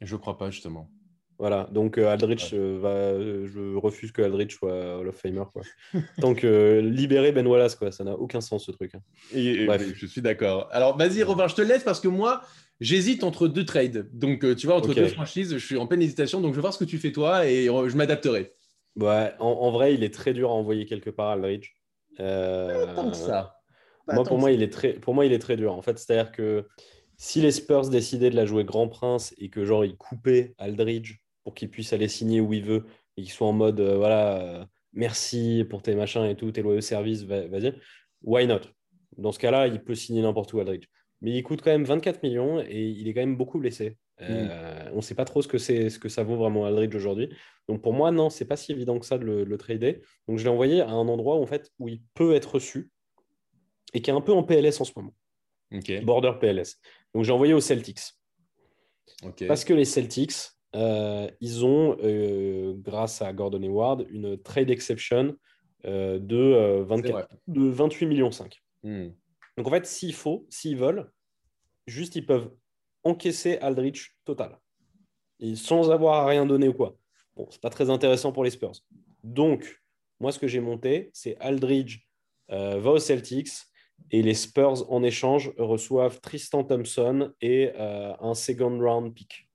Je 0.00 0.16
crois 0.16 0.36
pas, 0.36 0.50
justement. 0.50 0.90
Voilà, 1.38 1.68
donc 1.72 1.98
euh, 1.98 2.08
Aldrich 2.08 2.52
euh, 2.52 2.78
va, 2.80 2.88
euh, 2.88 3.48
je 3.52 3.76
refuse 3.76 4.12
que 4.12 4.22
Aldrich 4.22 4.52
soit 4.52 4.98
Hall 5.00 5.08
of 5.08 5.16
Famer. 5.16 5.42
Quoi. 5.52 5.62
Tant 6.20 6.34
que 6.34 6.80
libérer 6.80 7.32
Ben 7.32 7.46
Wallace, 7.46 7.74
quoi, 7.74 7.90
ça 7.90 8.04
n'a 8.04 8.14
aucun 8.14 8.40
sens 8.40 8.66
ce 8.66 8.70
truc. 8.70 8.94
Hein. 8.94 9.00
Bref. 9.66 9.92
je 9.94 10.06
suis 10.06 10.22
d'accord. 10.22 10.68
Alors 10.70 10.96
vas-y, 10.96 11.22
Robin, 11.22 11.48
je 11.48 11.54
te 11.54 11.62
laisse 11.62 11.82
parce 11.82 12.00
que 12.00 12.08
moi, 12.08 12.42
j'hésite 12.80 13.24
entre 13.24 13.48
deux 13.48 13.64
trades. 13.64 14.08
Donc 14.12 14.54
tu 14.56 14.66
vois, 14.66 14.76
entre 14.76 14.94
deux 14.94 15.08
franchises, 15.08 15.52
je 15.52 15.64
suis 15.64 15.76
en 15.76 15.86
pleine 15.86 16.02
hésitation. 16.02 16.40
Donc 16.40 16.52
je 16.52 16.56
vais 16.56 16.62
voir 16.62 16.74
ce 16.74 16.78
que 16.78 16.88
tu 16.88 16.98
fais 16.98 17.12
toi 17.12 17.46
et 17.46 17.66
je 17.66 17.96
m'adapterai. 17.96 18.52
Ouais, 18.94 19.32
en, 19.40 19.70
vrai, 19.70 19.94
il 19.94 20.04
est 20.04 20.12
très 20.14 20.34
dur 20.34 20.50
à 20.50 20.54
envoyer 20.54 20.84
quelque 20.84 21.10
part, 21.10 21.30
Aldrich. 21.30 21.74
Pas 22.16 22.86
tant 22.94 23.12
ça. 23.14 23.56
moi, 24.06 24.22
pour, 24.22 24.38
moi, 24.38 24.52
il 24.52 24.62
est 24.62 24.72
très, 24.72 24.92
pour 24.92 25.14
moi, 25.14 25.26
il 25.26 25.32
est 25.32 25.38
très 25.38 25.56
dur. 25.56 25.72
En 25.72 25.82
fait, 25.82 25.98
c'est-à-dire 25.98 26.30
que 26.30 26.66
si 27.16 27.40
les 27.40 27.52
Spurs 27.52 27.88
décidaient 27.88 28.30
de 28.30 28.36
la 28.36 28.46
jouer 28.46 28.64
Grand 28.64 28.88
Prince 28.88 29.34
et 29.38 29.48
que 29.48 29.64
genre 29.64 29.84
ils 29.84 29.96
coupaient 29.96 30.54
Aldridge 30.58 31.21
pour 31.44 31.54
qu'il 31.54 31.70
puisse 31.70 31.92
aller 31.92 32.08
signer 32.08 32.40
où 32.40 32.52
il 32.52 32.64
veut 32.64 32.84
et 33.16 33.22
qu'il 33.22 33.32
soit 33.32 33.46
en 33.46 33.52
mode 33.52 33.80
euh, 33.80 33.96
voilà, 33.96 34.40
euh, 34.40 34.64
merci 34.92 35.64
pour 35.68 35.82
tes 35.82 35.94
machins 35.94 36.24
et 36.24 36.36
tout, 36.36 36.50
tes 36.52 36.62
loyaux 36.62 36.80
services, 36.80 37.22
vas-y. 37.22 37.74
Why 38.22 38.46
not? 38.46 38.60
Dans 39.18 39.32
ce 39.32 39.38
cas-là, 39.38 39.66
il 39.66 39.82
peut 39.82 39.94
signer 39.94 40.22
n'importe 40.22 40.52
où 40.52 40.60
Aldridge. 40.60 40.86
Mais 41.20 41.32
il 41.32 41.42
coûte 41.42 41.62
quand 41.62 41.70
même 41.70 41.84
24 41.84 42.22
millions 42.22 42.60
et 42.60 42.82
il 42.82 43.06
est 43.08 43.14
quand 43.14 43.20
même 43.20 43.36
beaucoup 43.36 43.58
blessé. 43.58 43.96
Euh, 44.20 44.88
mm. 44.88 44.92
On 44.92 44.96
ne 44.96 45.00
sait 45.00 45.14
pas 45.14 45.24
trop 45.24 45.42
ce 45.42 45.48
que, 45.48 45.58
c'est, 45.58 45.90
ce 45.90 45.98
que 45.98 46.08
ça 46.08 46.22
vaut 46.22 46.36
vraiment 46.36 46.64
Aldridge 46.64 46.94
aujourd'hui. 46.94 47.28
Donc 47.68 47.82
pour 47.82 47.92
moi, 47.92 48.10
non, 48.10 48.30
c'est 48.30 48.44
pas 48.44 48.56
si 48.56 48.72
évident 48.72 48.98
que 48.98 49.06
ça 49.06 49.18
de 49.18 49.24
le, 49.24 49.58
trader. 49.58 50.02
Donc 50.28 50.38
je 50.38 50.44
l'ai 50.44 50.50
envoyé 50.50 50.80
à 50.80 50.90
un 50.90 51.08
endroit 51.08 51.36
où, 51.36 51.42
en 51.42 51.46
fait, 51.46 51.70
où 51.78 51.88
il 51.88 52.02
peut 52.14 52.34
être 52.34 52.54
reçu 52.54 52.90
et 53.94 54.00
qui 54.00 54.10
est 54.10 54.14
un 54.14 54.20
peu 54.20 54.32
en 54.32 54.42
PLS 54.42 54.80
en 54.80 54.84
ce 54.84 54.92
moment. 54.96 55.14
Border 56.02 56.32
PLS. 56.40 56.78
Donc 57.14 57.24
j'ai 57.24 57.32
envoyé 57.32 57.54
aux 57.54 57.60
Celtics. 57.60 58.14
Parce 59.46 59.64
que 59.64 59.72
les 59.72 59.84
Celtics, 59.84 60.34
euh, 60.74 61.28
ils 61.40 61.64
ont, 61.64 61.96
euh, 62.02 62.74
grâce 62.76 63.20
à 63.22 63.32
Gordon 63.32 63.62
Hayward, 63.62 64.06
une 64.10 64.38
trade 64.38 64.70
exception 64.70 65.36
euh, 65.84 66.18
de, 66.18 66.82
24, 66.82 67.28
de 67.46 67.68
28 67.68 68.06
millions 68.06 68.30
5. 68.30 68.58
Hmm. 68.82 69.08
Donc 69.56 69.66
en 69.66 69.70
fait, 69.70 69.86
s'il 69.86 70.14
faut, 70.14 70.46
s'ils 70.48 70.76
veulent, 70.76 71.10
juste 71.86 72.16
ils 72.16 72.24
peuvent 72.24 72.50
encaisser 73.04 73.58
Aldrich 73.58 74.16
total. 74.24 74.58
Et 75.40 75.56
sans 75.56 75.90
avoir 75.90 76.22
à 76.22 76.26
rien 76.26 76.46
donner 76.46 76.68
ou 76.68 76.72
quoi. 76.72 76.96
Bon, 77.36 77.46
c'est 77.50 77.60
pas 77.60 77.70
très 77.70 77.90
intéressant 77.90 78.32
pour 78.32 78.44
les 78.44 78.50
Spurs. 78.50 78.72
Donc, 79.24 79.82
moi, 80.20 80.30
ce 80.30 80.38
que 80.38 80.46
j'ai 80.46 80.60
monté, 80.60 81.10
c'est 81.12 81.36
Aldridge 81.40 82.06
va 82.48 82.90
aux 82.90 82.98
Celtics 82.98 83.48
et 84.10 84.22
les 84.22 84.34
Spurs, 84.34 84.90
en 84.92 85.02
échange, 85.02 85.52
reçoivent 85.56 86.20
Tristan 86.20 86.64
Thompson 86.64 87.32
et 87.40 87.72
un 87.76 88.34
second 88.34 88.78
round 88.78 89.14
pick. 89.14 89.48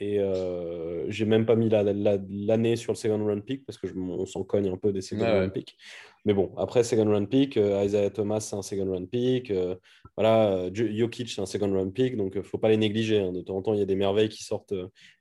Et 0.00 0.18
euh, 0.18 1.08
j'ai 1.08 1.24
même 1.24 1.46
pas 1.46 1.54
mis 1.54 1.68
l'année 1.68 2.76
sur 2.76 2.92
le 2.92 2.96
second 2.96 3.24
round 3.24 3.44
pick 3.44 3.64
parce 3.64 3.78
que 3.78 3.86
on 3.96 4.26
s'en 4.26 4.42
cogne 4.42 4.68
un 4.68 4.76
peu 4.76 4.92
des 4.92 5.00
second 5.00 5.24
round 5.24 5.52
pick. 5.52 5.76
Mais 6.24 6.34
bon, 6.34 6.52
après 6.56 6.82
second 6.82 7.04
round 7.04 7.28
pick, 7.28 7.56
euh, 7.56 7.84
Isaiah 7.84 8.10
Thomas 8.10 8.40
c'est 8.40 8.56
un 8.56 8.62
second 8.62 8.86
round 8.86 9.08
pick. 9.08 9.50
Euh, 9.50 9.76
voilà, 10.16 10.68
Jokic 10.72 11.30
c'est 11.30 11.40
un 11.40 11.46
second 11.46 11.72
round 11.72 11.92
pick, 11.92 12.16
donc 12.16 12.32
il 12.34 12.42
faut 12.42 12.58
pas 12.58 12.70
les 12.70 12.76
négliger. 12.76 13.20
Hein. 13.20 13.32
De 13.32 13.40
temps 13.40 13.56
en 13.56 13.62
temps, 13.62 13.72
il 13.72 13.78
y 13.78 13.82
a 13.82 13.86
des 13.86 13.96
merveilles 13.96 14.28
qui 14.28 14.42
sortent 14.42 14.74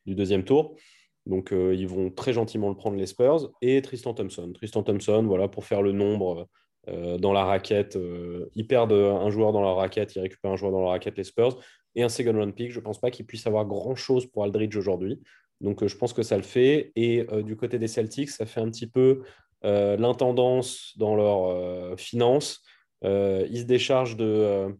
du 0.06 0.16
deuxième 0.16 0.44
tour. 0.44 0.76
Donc 1.26 1.52
ils 1.52 1.88
vont 1.88 2.10
très 2.10 2.34
gentiment 2.34 2.68
le 2.70 2.76
prendre 2.76 2.98
les 2.98 3.06
Spurs 3.06 3.52
et 3.62 3.82
Tristan 3.82 4.14
Thompson. 4.14 4.52
Tristan 4.54 4.84
Thompson, 4.84 5.24
voilà, 5.24 5.48
pour 5.48 5.66
faire 5.66 5.82
le 5.82 5.92
nombre 5.92 6.50
dans 6.88 7.32
la 7.32 7.46
raquette. 7.46 7.98
ils 8.56 8.68
perdent 8.68 8.92
un 8.92 9.30
joueur 9.30 9.54
dans 9.54 9.62
la 9.62 9.74
raquette, 9.74 10.16
ils 10.16 10.20
récupèrent 10.20 10.52
un 10.52 10.56
joueur 10.56 10.72
dans 10.72 10.82
la 10.82 10.90
raquette 10.90 11.18
les 11.18 11.24
Spurs 11.24 11.58
et 11.96 12.04
un 12.04 12.10
second 12.10 12.34
round 12.34 12.54
pick. 12.54 12.72
Je 12.72 12.80
ne 12.80 12.84
pense 12.84 13.00
pas 13.00 13.12
qu'il 13.12 13.26
puisse 13.26 13.46
avoir 13.48 13.66
grand-chose 13.66 14.26
pour 14.26 14.44
Aldridge 14.44 14.76
aujourd'hui. 14.76 15.20
Donc, 15.62 15.82
euh, 15.82 15.88
je 15.88 15.98
pense 15.98 16.14
que 16.14 16.24
ça 16.24 16.38
le 16.38 16.44
fait. 16.44 16.92
Et 16.96 17.26
euh, 17.32 17.42
du 17.42 17.56
côté 17.56 17.80
des 17.80 17.88
Celtics, 17.88 18.30
ça 18.30 18.46
fait 18.46 18.60
un 18.60 18.70
petit 18.70 18.88
peu 18.88 19.24
euh, 19.66 19.98
l'intendance 19.98 20.94
dans 20.98 21.16
leurs 21.16 22.00
finances. 22.00 22.62
ils 23.04 23.60
se 23.60 23.64
déchargent 23.64 24.18
de 24.18 24.76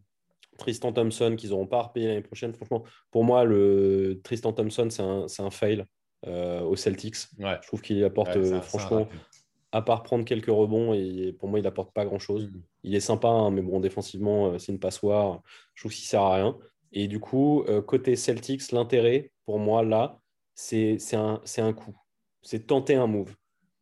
Tristan 0.58 0.92
Thompson 0.92 1.36
qu'ils 1.38 1.50
n'auront 1.50 1.68
pas 1.68 1.80
à 1.80 1.82
repayer 1.84 2.08
l'année 2.08 2.22
prochaine. 2.22 2.54
Franchement, 2.54 2.84
pour 3.12 3.24
moi, 3.24 3.44
le 3.44 4.22
Tristan 4.24 4.54
Thompson, 4.54 4.90
c'est 4.90 5.42
un, 5.42 5.52
fail 5.52 5.86
aux 6.28 6.76
Celtics. 6.76 7.16
Je 7.40 7.68
trouve 7.68 7.82
qu'il 7.82 8.04
apporte, 8.04 8.38
franchement, 8.62 9.08
à 9.74 9.82
part 9.82 10.04
prendre 10.04 10.24
quelques 10.24 10.46
rebonds, 10.46 10.94
et 10.94 11.34
pour 11.34 11.50
moi, 11.50 11.60
il 11.60 11.64
n'apporte 11.64 11.92
pas 11.94 12.06
grand-chose. 12.06 12.48
Mm. 12.48 12.62
Il 12.84 12.96
est 12.96 13.00
sympa, 13.00 13.28
hein, 13.28 13.50
mais 13.50 13.64
bon, 13.64 13.80
défensivement, 13.80 14.58
c'est 14.60 14.72
une 14.72 14.80
passoire. 14.80 15.42
Je 15.74 15.82
trouve 15.82 15.92
qu'il 15.92 16.04
ne 16.04 16.08
sert 16.08 16.22
à 16.22 16.36
rien. 16.36 16.58
Et 16.92 17.08
du 17.08 17.20
coup, 17.20 17.64
euh, 17.64 17.82
côté 17.82 18.16
Celtics, 18.16 18.72
l'intérêt, 18.72 19.32
pour 19.46 19.58
moi, 19.58 19.84
là, 19.84 20.20
c'est 20.54 21.00
un, 21.14 21.42
un 21.58 21.74
coup. 21.74 21.98
C'est 22.44 22.68
tenter 22.68 22.94
un 22.94 23.08
move. 23.08 23.36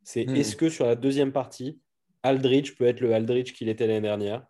C'est 0.03 0.25
hmm. 0.25 0.35
est-ce 0.37 0.55
que 0.55 0.69
sur 0.69 0.85
la 0.85 0.95
deuxième 0.95 1.33
partie, 1.33 1.81
Aldridge 2.23 2.77
peut 2.77 2.85
être 2.85 3.01
le 3.01 3.13
Aldridge 3.13 3.51
qu'il 3.51 3.67
était 3.67 3.85
l'année 3.85 3.99
dernière? 4.01 4.45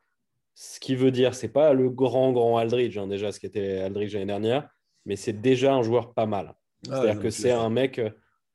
Ce 0.53 0.79
qui 0.79 0.93
veut 0.93 1.11
dire, 1.11 1.33
c'est 1.33 1.51
pas 1.51 1.73
le 1.73 1.89
grand, 1.89 2.33
grand 2.33 2.57
Aldridge, 2.57 2.99
hein, 2.99 3.07
déjà, 3.07 3.31
ce 3.31 3.39
qui 3.39 3.47
était 3.47 3.79
Aldridge 3.79 4.13
l'année 4.13 4.27
dernière, 4.27 4.69
mais 5.07 5.15
c'est 5.15 5.41
déjà 5.41 5.73
un 5.73 5.81
joueur 5.81 6.13
pas 6.13 6.27
mal. 6.27 6.53
Ah, 6.87 7.01
C'est-à-dire 7.01 7.19
que 7.19 7.31
c'est 7.31 7.51
un 7.51 7.69
mec 7.69 7.99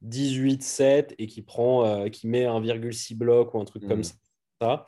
18-7 0.05 0.83
euh, 0.83 1.03
et 1.19 1.27
qui 1.27 1.43
prend, 1.43 1.85
euh, 1.85 2.09
qui 2.09 2.27
met 2.27 2.45
1,6 2.45 3.17
bloc 3.17 3.55
ou 3.55 3.61
un 3.61 3.65
truc 3.65 3.87
comme 3.87 4.01
hmm. 4.01 4.61
ça. 4.61 4.87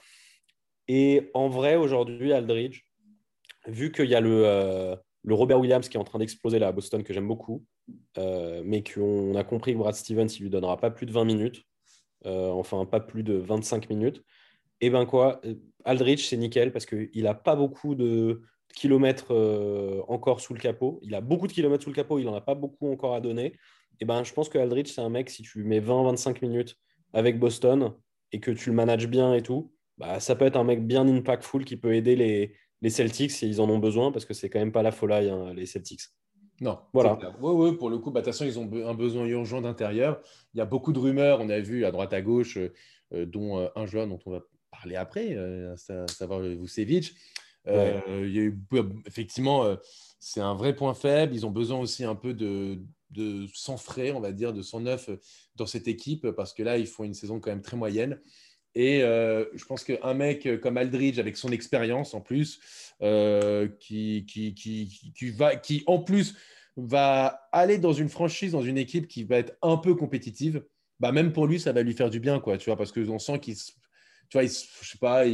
Et 0.88 1.30
en 1.34 1.48
vrai, 1.48 1.76
aujourd'hui, 1.76 2.32
Aldridge, 2.32 2.82
vu 3.66 3.92
qu'il 3.92 4.08
y 4.08 4.14
a 4.14 4.20
le, 4.20 4.96
le 5.22 5.34
Robert 5.34 5.60
Williams 5.60 5.88
qui 5.88 5.96
est 5.96 6.00
en 6.00 6.04
train 6.04 6.18
d'exploser 6.18 6.58
là 6.58 6.68
à 6.68 6.72
Boston, 6.72 7.02
que 7.02 7.12
j'aime 7.12 7.28
beaucoup, 7.28 7.64
euh, 8.16 8.62
mais 8.64 8.82
qu'on 8.82 9.34
a 9.34 9.44
compris 9.44 9.72
que 9.72 9.78
Brad 9.78 9.94
Stevens, 9.94 10.28
il 10.38 10.42
lui 10.42 10.50
donnera 10.50 10.76
pas 10.76 10.90
plus 10.90 11.06
de 11.06 11.12
20 11.12 11.24
minutes, 11.24 11.62
euh, 12.26 12.50
enfin 12.50 12.84
pas 12.84 13.00
plus 13.00 13.22
de 13.22 13.34
25 13.34 13.90
minutes. 13.90 14.24
Et 14.80 14.86
eh 14.86 14.90
ben 14.90 15.06
quoi, 15.06 15.40
euh, 15.44 15.54
Aldrich, 15.84 16.28
c'est 16.28 16.36
nickel 16.36 16.72
parce 16.72 16.86
qu'il 16.86 17.22
n'a 17.22 17.34
pas 17.34 17.56
beaucoup 17.56 17.94
de 17.94 18.42
kilomètres 18.74 19.34
encore 20.08 20.40
sous 20.40 20.54
le 20.54 20.60
capot. 20.60 21.00
Il 21.02 21.14
a 21.14 21.20
beaucoup 21.20 21.46
de 21.46 21.52
kilomètres 21.52 21.84
sous 21.84 21.90
le 21.90 21.96
capot, 21.96 22.18
il 22.18 22.24
n'en 22.24 22.34
a 22.34 22.40
pas 22.40 22.54
beaucoup 22.54 22.90
encore 22.92 23.14
à 23.14 23.20
donner. 23.20 23.54
Eh 24.00 24.04
ben, 24.04 24.24
je 24.24 24.32
pense 24.32 24.48
que 24.48 24.58
Aldrich, 24.58 24.92
c'est 24.92 25.00
un 25.00 25.08
mec, 25.08 25.30
si 25.30 25.42
tu 25.42 25.64
mets 25.64 25.80
20-25 25.80 26.42
minutes 26.42 26.76
avec 27.12 27.38
Boston 27.38 27.94
et 28.32 28.40
que 28.40 28.50
tu 28.50 28.70
le 28.70 28.76
manages 28.76 29.08
bien 29.08 29.34
et 29.34 29.42
tout, 29.42 29.72
bah, 29.96 30.20
ça 30.20 30.36
peut 30.36 30.44
être 30.44 30.56
un 30.56 30.64
mec 30.64 30.86
bien 30.86 31.06
impactful 31.08 31.64
qui 31.64 31.76
peut 31.76 31.94
aider 31.94 32.14
les, 32.14 32.54
les 32.82 32.90
Celtics 32.90 33.42
ils 33.42 33.60
en 33.60 33.68
ont 33.68 33.78
besoin 33.78 34.12
parce 34.12 34.24
que 34.24 34.34
c'est 34.34 34.48
quand 34.48 34.58
même 34.58 34.72
pas 34.72 34.82
la 34.82 34.92
folie, 34.92 35.28
hein, 35.28 35.52
les 35.54 35.66
Celtics. 35.66 36.02
Non, 36.60 36.78
voilà. 36.92 37.18
Oui, 37.40 37.52
oui, 37.54 37.76
pour 37.76 37.88
le 37.88 37.98
coup, 37.98 38.10
bah, 38.10 38.20
de 38.20 38.24
toute 38.24 38.34
façon, 38.34 38.44
ils 38.44 38.58
ont 38.58 38.68
un 38.86 38.94
besoin 38.94 39.26
urgent 39.26 39.60
d'intérieur. 39.60 40.20
Il 40.54 40.58
y 40.58 40.60
a 40.60 40.64
beaucoup 40.64 40.92
de 40.92 40.98
rumeurs, 40.98 41.40
on 41.40 41.48
a 41.50 41.60
vu 41.60 41.84
à 41.84 41.92
droite 41.92 42.12
à 42.12 42.20
gauche, 42.20 42.56
euh, 42.56 42.72
euh, 43.14 43.26
dont 43.26 43.58
euh, 43.58 43.68
un 43.76 43.86
joueur 43.86 44.08
dont 44.08 44.18
on 44.26 44.30
va 44.32 44.40
parler 44.70 44.96
après, 44.96 45.36
à 45.36 45.76
savoir 46.08 46.40
Vucevic. 46.40 47.14
il 47.66 47.72
y 47.72 48.38
a 48.38 48.42
eu, 48.42 48.60
effectivement, 49.06 49.64
c'est 50.18 50.40
un 50.40 50.54
vrai 50.54 50.74
point 50.74 50.94
faible. 50.94 51.34
Ils 51.34 51.46
ont 51.46 51.50
besoin 51.50 51.78
aussi 51.78 52.04
un 52.04 52.14
peu 52.14 52.34
de, 52.34 52.80
de 53.10 53.46
sang 53.54 53.76
frais, 53.76 54.10
on 54.10 54.20
va 54.20 54.32
dire, 54.32 54.52
de 54.52 54.62
sang 54.62 54.80
neuf 54.80 55.10
dans 55.56 55.66
cette 55.66 55.88
équipe, 55.88 56.30
parce 56.30 56.52
que 56.52 56.62
là, 56.62 56.78
ils 56.78 56.86
font 56.86 57.04
une 57.04 57.14
saison 57.14 57.40
quand 57.40 57.50
même 57.50 57.62
très 57.62 57.76
moyenne. 57.76 58.20
Et 58.74 59.02
euh, 59.02 59.44
je 59.54 59.64
pense 59.64 59.82
qu'un 59.82 60.14
mec 60.14 60.60
comme 60.60 60.76
Aldridge, 60.76 61.18
avec 61.18 61.36
son 61.36 61.50
expérience 61.50 62.14
en 62.14 62.20
plus, 62.20 62.60
euh, 63.02 63.68
qui, 63.80 64.26
qui, 64.26 64.54
qui, 64.54 65.12
qui, 65.16 65.30
va, 65.30 65.56
qui 65.56 65.82
en 65.86 65.98
plus 65.98 66.36
va 66.76 67.48
aller 67.50 67.78
dans 67.78 67.92
une 67.92 68.08
franchise, 68.08 68.52
dans 68.52 68.62
une 68.62 68.78
équipe 68.78 69.08
qui 69.08 69.24
va 69.24 69.38
être 69.38 69.56
un 69.62 69.78
peu 69.78 69.94
compétitive, 69.94 70.64
bah 71.00 71.12
même 71.12 71.32
pour 71.32 71.46
lui, 71.46 71.58
ça 71.58 71.72
va 71.72 71.82
lui 71.82 71.94
faire 71.94 72.10
du 72.10 72.20
bien, 72.20 72.40
quoi, 72.40 72.58
tu 72.58 72.66
vois, 72.70 72.76
parce 72.76 72.92
qu'on 72.92 73.18
sent 73.18 73.40
qu'il, 73.40 73.56
tu 73.56 73.62
vois, 74.32 74.42
je 74.42 74.48
sais 74.48 74.98
pas, 75.00 75.24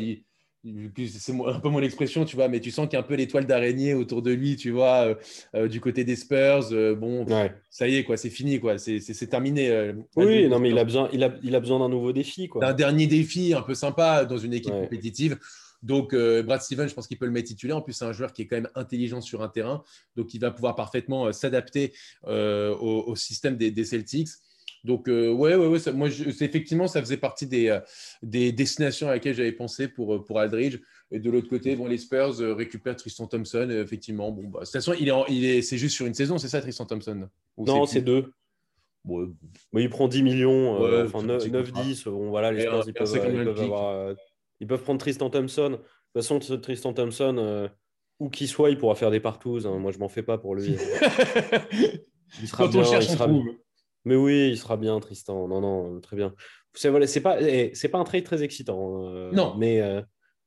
c'est 1.09 1.33
un 1.33 1.61
peu 1.61 1.69
mon 1.69 1.81
expression, 1.81 2.25
tu 2.25 2.37
vois, 2.37 2.49
mais 2.49 2.61
tu 2.61 2.71
sens 2.71 2.87
qu'il 2.87 2.95
y 2.95 2.97
a 2.97 3.01
un 3.01 3.07
peu 3.07 3.15
l'étoile 3.15 3.47
d'araignée 3.47 3.93
autour 3.93 4.23
de 4.23 4.31
lui, 4.31 4.57
tu 4.57 4.71
vois, 4.71 5.09
euh, 5.09 5.15
euh, 5.55 5.69
du 5.69 5.81
côté 5.81 6.05
des 6.05 6.17
Spurs. 6.17 6.73
Euh, 6.73 6.95
bon, 6.95 7.27
ça 7.71 7.87
y 7.87 7.97
est, 7.97 8.05
quoi, 8.05 8.17
c'est 8.17 8.31
fini, 8.31 8.61
quoi, 8.61 8.79
c'est 8.79 9.29
terminé. 9.29 9.93
oui, 10.17 10.49
non, 10.49 10.59
mais 10.59 10.71
il 10.71 10.79
a 10.79 10.85
besoin, 10.85 11.09
il 11.13 11.23
a, 11.23 11.35
il 11.43 11.55
a 11.55 11.61
besoin 11.61 11.81
d'un 11.81 11.89
nouveau 11.89 12.13
défi, 12.13 12.49
quoi. 12.49 12.65
D'un 12.65 12.73
dernier 12.73 13.07
défi 13.07 13.53
un 13.55 13.63
peu 13.63 13.75
sympa 13.75 14.25
dans 14.25 14.39
une 14.39 14.55
équipe 14.55 14.73
compétitive. 14.73 15.39
Donc, 15.83 16.15
Brad 16.15 16.63
Stevens, 16.63 16.89
je 16.89 16.95
pense 16.95 17.07
qu'il 17.07 17.19
peut 17.19 17.27
le 17.27 17.33
mettre 17.33 17.49
titulaire. 17.49 17.77
En 17.77 17.83
plus, 17.83 17.93
c'est 17.93 18.07
un 18.07 18.13
joueur 18.13 18.33
qui 18.33 18.43
est 18.43 18.47
quand 18.47 18.57
même 18.57 18.71
intelligent 18.75 19.21
sur 19.21 19.43
un 19.43 19.49
terrain, 19.49 19.83
donc 20.17 20.33
il 20.33 20.41
va 20.41 20.51
pouvoir 20.51 20.77
parfaitement 20.77 21.31
s'adapter 21.33 21.93
au, 22.27 23.15
système 23.17 23.57
des 23.57 23.85
Celtics. 23.85 24.29
Donc, 24.85 25.09
euh, 25.09 25.33
ouais, 25.33 25.55
ouais, 25.55 25.67
ouais 25.67 25.93
moi, 25.93 26.09
effectivement, 26.09 26.87
ça 26.87 27.01
faisait 27.01 27.17
partie 27.17 27.47
des, 27.47 27.69
euh, 27.69 27.81
des 28.23 28.53
destinations 28.53 29.09
à 29.09 29.13
laquelle 29.13 29.35
j'avais 29.35 29.53
pensé 29.53 29.89
pour, 29.89 30.15
euh, 30.15 30.23
pour 30.23 30.39
Aldridge. 30.39 30.79
Et 31.11 31.19
de 31.19 31.31
l'autre 31.31 31.49
côté, 31.49 31.75
bon, 31.75 31.87
les 31.87 31.97
Spurs 31.97 32.37
récupèrent 32.39 32.97
Tristan 32.97 33.27
Thompson. 33.27 33.69
effectivement, 33.71 34.31
bon, 34.31 34.49
bah, 34.49 34.61
de 34.61 34.65
toute 34.65 34.73
façon, 34.73 34.93
il 34.99 35.09
est, 35.09 35.13
il 35.31 35.45
est, 35.47 35.63
c'est 35.63 35.79
juste 35.79 35.97
sur 35.97 36.07
une 36.07 36.15
saison, 36.15 36.37
c'est 36.37 36.49
ça, 36.49 36.61
Tristan 36.61 36.85
Thompson? 36.85 37.29
Non, 37.57 37.87
c'est 37.87 38.03
deux. 38.03 38.33
Bon, 39.05 39.35
il 39.75 39.91
prend 39.91 40.09
10 40.09 40.23
millions, 40.23 40.77
enfin 41.05 41.23
9-10. 41.23 42.05
Bon, 42.05 42.29
voilà, 42.31 42.53
les 42.53 42.63
Spurs, 42.63 42.85
ils 42.87 42.93
peuvent, 42.93 43.13
ils, 43.15 43.45
peuvent 43.45 43.61
avoir, 43.61 44.15
ils, 44.61 44.67
peuvent 44.67 44.83
prendre 44.83 45.01
Tristan 45.01 45.31
Thompson. 45.31 45.71
De 45.71 45.77
toute 45.77 45.87
façon, 46.15 46.39
Tristan 46.59 46.93
Thompson, 46.93 47.71
où 48.19 48.29
qu'il 48.29 48.49
soit, 48.49 48.71
il 48.71 48.79
pourra 48.79 48.95
faire 48.95 49.11
des 49.11 49.21
partous. 49.21 49.67
Hein. 49.67 49.79
Moi, 49.79 49.93
je 49.93 49.99
m'en 49.99 50.09
fais 50.09 50.23
pas 50.23 50.39
pour 50.39 50.55
lui. 50.55 50.77
il 52.43 52.49
sera 52.49 52.65
Quand 52.65 52.71
bien, 52.71 52.81
on 52.81 52.85
cherche, 52.85 53.07
il 53.07 53.13
sera... 53.13 53.27
on 53.27 53.41
trouve. 53.41 53.55
Mais 54.05 54.17
oui, 54.17 54.51
il 54.51 54.59
sera 54.59 54.77
bien, 54.77 54.99
Tristan. 55.01 55.49
Non, 55.49 55.61
non, 55.61 56.01
très 56.01 56.17
bien. 56.17 56.35
C'est 56.75 56.91
voilà, 56.91 57.07
pas, 57.23 57.41
eh, 57.41 57.71
c'est 57.75 57.89
pas 57.89 57.99
un 57.99 58.05
trade 58.05 58.25
très 58.25 58.43
excitant. 58.43 59.07
Euh, 59.07 59.31
non. 59.33 59.55
Mais, 59.57 59.81
euh, 59.81 60.03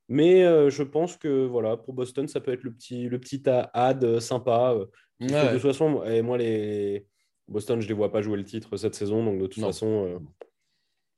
mais 0.10 0.43
euh, 0.43 0.70
je 0.70 0.84
pense 0.84 1.18
que 1.18 1.45
voilà, 1.45 1.78
pour 1.78 1.93
Boston, 1.93 2.28
ça 2.28 2.39
peut 2.39 2.51
être 2.51 2.64
le 2.64 2.74
petit, 2.74 3.08
le 3.10 3.20
petit 3.20 3.43
ad 3.47 4.20
sympa. 4.20 4.76
De 5.20 5.28
toute 5.53 5.62
façon, 5.62 6.03
et 6.03 6.22
moi, 6.22 6.38
les 6.38 7.05
Boston, 7.47 7.82
je 7.82 7.88
les 7.88 7.93
vois 7.93 8.12
pas 8.12 8.22
jouer 8.22 8.38
le 8.38 8.43
titre 8.43 8.78
cette 8.78 8.95
saison. 8.95 9.24
Donc, 9.24 9.39
de 9.39 9.47
toute 9.47 9.64
façon. 9.64 10.22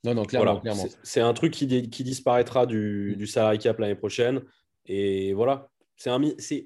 non, 0.04 0.14
non, 0.14 0.24
clairement. 0.24 0.60
clairement. 0.60 0.86
C'est 1.04 1.22
un 1.22 1.34
truc 1.34 1.54
qui, 1.54 1.90
qui 1.90 2.04
disparaîtra 2.04 2.66
du, 2.66 3.16
du 3.18 3.28
salary 3.28 3.58
cap 3.58 3.80
l'année 3.80 3.96
prochaine. 3.96 4.42
Et 4.86 5.34
voilà. 5.34 5.70
C'est 5.98 6.10
un, 6.10 6.22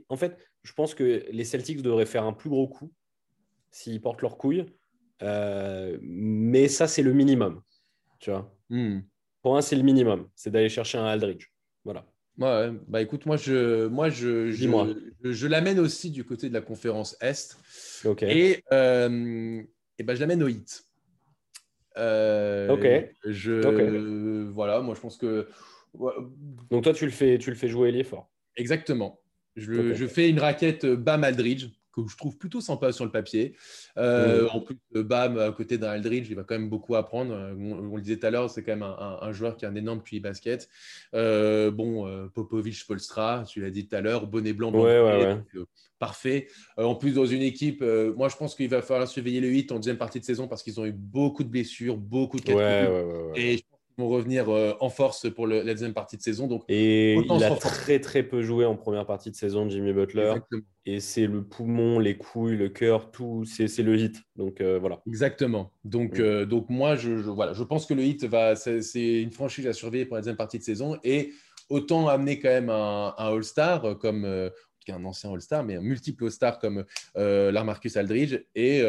en 0.10 0.18
fait, 0.18 0.38
je 0.62 0.74
pense 0.74 0.94
que 0.94 1.26
les 1.32 1.44
Celtics 1.44 1.82
devraient 1.82 2.06
faire 2.06 2.24
un 2.24 2.34
plus 2.34 2.52
gros 2.52 2.68
coup 2.68 2.92
s'ils 3.72 4.00
portent 4.00 4.22
leur 4.22 4.38
couille. 4.38 4.66
Euh, 5.22 5.98
mais 6.02 6.68
ça, 6.68 6.88
c'est 6.88 7.04
le 7.04 7.14
minimum. 7.14 7.62
Tu 8.20 8.32
vois 8.32 8.54
hmm. 8.70 9.00
Pour 9.42 9.58
un, 9.58 9.62
c'est 9.62 9.76
le 9.76 9.84
minimum. 9.84 10.30
C'est 10.36 10.50
d'aller 10.50 10.70
chercher 10.70 10.98
un 10.98 11.06
Aldridge. 11.06 11.48
Voilà. 11.84 12.06
Ouais, 12.40 12.72
bah 12.88 13.02
écoute, 13.02 13.26
moi, 13.26 13.38
je, 13.38 13.86
moi, 13.88 14.10
je, 14.10 14.50
je, 14.50 14.96
je, 15.24 15.48
l'amène 15.48 15.80
aussi 15.80 16.10
du 16.10 16.24
côté 16.24 16.50
de 16.50 16.54
la 16.54 16.62
conférence 16.62 17.16
Est. 17.22 17.58
Et, 18.22 18.64
euh, 18.72 19.62
et 20.00 20.04
bah, 20.04 20.16
je 20.16 20.20
l'amène 20.20 20.42
au 20.42 20.48
hit. 20.48 20.84
Euh, 21.98 22.70
ok. 22.70 23.14
Je, 23.26 24.48
Voilà, 24.50 24.82
moi, 24.82 24.96
je 24.96 25.02
pense 25.02 25.18
que. 25.18 25.48
Donc, 26.72 26.84
toi, 26.84 26.94
tu 26.94 27.06
le 27.06 27.12
fais, 27.12 27.38
tu 27.38 27.52
le 27.52 27.56
fais 27.56 27.68
jouer 27.68 27.90
ailier 27.90 28.04
fort. 28.04 28.32
Exactement. 28.56 29.20
Je, 29.56 29.94
je, 29.94 30.08
fais 30.08 30.28
une 30.30 30.40
raquette 30.40 30.88
Bam 30.88 31.24
Aldridge 31.24 31.68
que 31.94 32.02
je 32.08 32.18
trouve 32.18 32.38
plutôt 32.38 32.62
sympa 32.62 32.92
sur 32.92 33.06
le 33.06 33.12
papier. 33.12 33.56
Euh, 33.98 34.48
en 34.50 34.62
plus, 34.62 34.78
Bam, 34.94 35.38
à 35.38 35.52
côté 35.52 35.78
d'un 35.78 35.90
Aldridge, 35.90 36.28
il 36.30 36.36
va 36.36 36.44
quand 36.44 36.56
même 36.56 36.70
beaucoup 36.70 36.96
apprendre. 36.96 37.34
Euh, 37.34 37.54
on, 37.56 37.96
le 37.96 38.02
disait 38.02 38.18
tout 38.18 38.26
à 38.26 38.32
l'heure, 38.32 38.50
c'est 38.50 38.64
quand 38.64 38.76
même 38.76 38.84
un, 38.84 39.32
joueur 39.32 39.58
qui 39.58 39.66
a 39.66 39.70
un 39.70 39.76
énorme 39.76 40.02
QI 40.02 40.20
basket. 40.20 40.70
Euh, 41.14 41.72
bon, 41.72 42.30
Popovic, 42.34 42.86
Polstra, 42.88 43.44
tu 43.48 43.62
l'as 43.62 43.70
dit 43.70 43.88
tout 43.88 43.96
à 43.96 44.02
l'heure, 44.02 44.28
bonnet 44.28 44.54
blanc, 44.54 44.72
parfait. 46.00 46.48
en 46.78 46.96
plus, 46.96 47.14
dans 47.14 47.26
une 47.26 47.42
équipe, 47.42 47.82
moi, 47.82 48.28
je 48.28 48.36
pense 48.36 48.56
qu'il 48.56 48.70
va 48.70 48.82
falloir 48.82 49.08
surveiller 49.08 49.40
le 49.40 49.48
8 49.48 49.72
en 49.72 49.76
deuxième 49.76 49.98
partie 49.98 50.20
de 50.20 50.26
saison 50.26 50.48
parce 50.48 50.64
qu'ils 50.64 50.80
ont 50.80 50.86
eu 50.86 50.92
beaucoup 50.92 51.44
de 51.44 51.50
blessures, 51.50 51.98
beaucoup 51.98 52.40
de 52.40 52.54
ouais, 52.54 53.32
Et 53.36 53.64
vont 53.98 54.10
revenir 54.10 54.50
euh, 54.50 54.74
en 54.80 54.90
force 54.90 55.30
pour 55.30 55.48
la 55.48 55.64
deuxième 55.64 55.94
partie 55.94 56.18
de 56.18 56.22
saison. 56.22 56.48
Donc, 56.48 56.64
et 56.68 57.16
il 57.16 57.44
a 57.44 57.56
très 57.56 58.00
très 58.00 58.24
peu 58.24 58.42
joué 58.42 58.66
en 58.66 58.76
première 58.76 59.06
partie 59.06 59.32
de 59.32 59.36
saison, 59.36 59.70
Jimmy 59.70 59.94
Butler. 59.94 60.36
Et 60.86 61.00
c'est 61.00 61.28
le 61.28 61.44
poumon, 61.44 62.00
les 62.00 62.18
couilles, 62.18 62.58
le 62.58 62.68
cœur, 62.68 63.12
tout, 63.12 63.46
c'est 63.46 63.68
le 63.80 63.98
hit. 63.98 64.22
Donc 64.36 64.60
euh, 64.60 64.80
voilà. 64.80 65.02
Exactement. 65.08 65.72
Donc, 65.86 66.18
mm. 66.18 66.22
euh, 66.22 66.46
donc 66.46 66.70
moi, 66.70 66.96
je, 66.96 67.12
voilà, 67.12 67.54
je 67.54 67.64
pense 67.64 67.86
que 67.86 67.94
le 67.94 68.04
hit 68.04 68.26
va, 68.26 68.56
c'est 68.56 69.22
une 69.22 69.32
franchise 69.32 69.68
à 69.68 69.74
surveiller 69.74 70.06
pour 70.06 70.16
la 70.16 70.22
deuxième 70.22 70.36
partie 70.36 70.60
de 70.60 70.64
saison. 70.64 70.98
Et 71.04 71.32
autant 71.70 72.08
amener 72.08 72.40
quand 72.40 72.50
même 72.50 72.70
un, 72.70 73.14
All-Star 73.18 73.98
comme 74.00 74.26
un 74.26 75.06
ancien 75.06 75.32
All-Star, 75.32 75.64
mais 75.64 75.78
un 75.78 75.82
multiple 75.82 76.26
All-Star 76.26 76.60
comme 76.60 76.84
euh, 77.16 77.54
Aldridge. 77.96 78.40
Et 78.56 78.84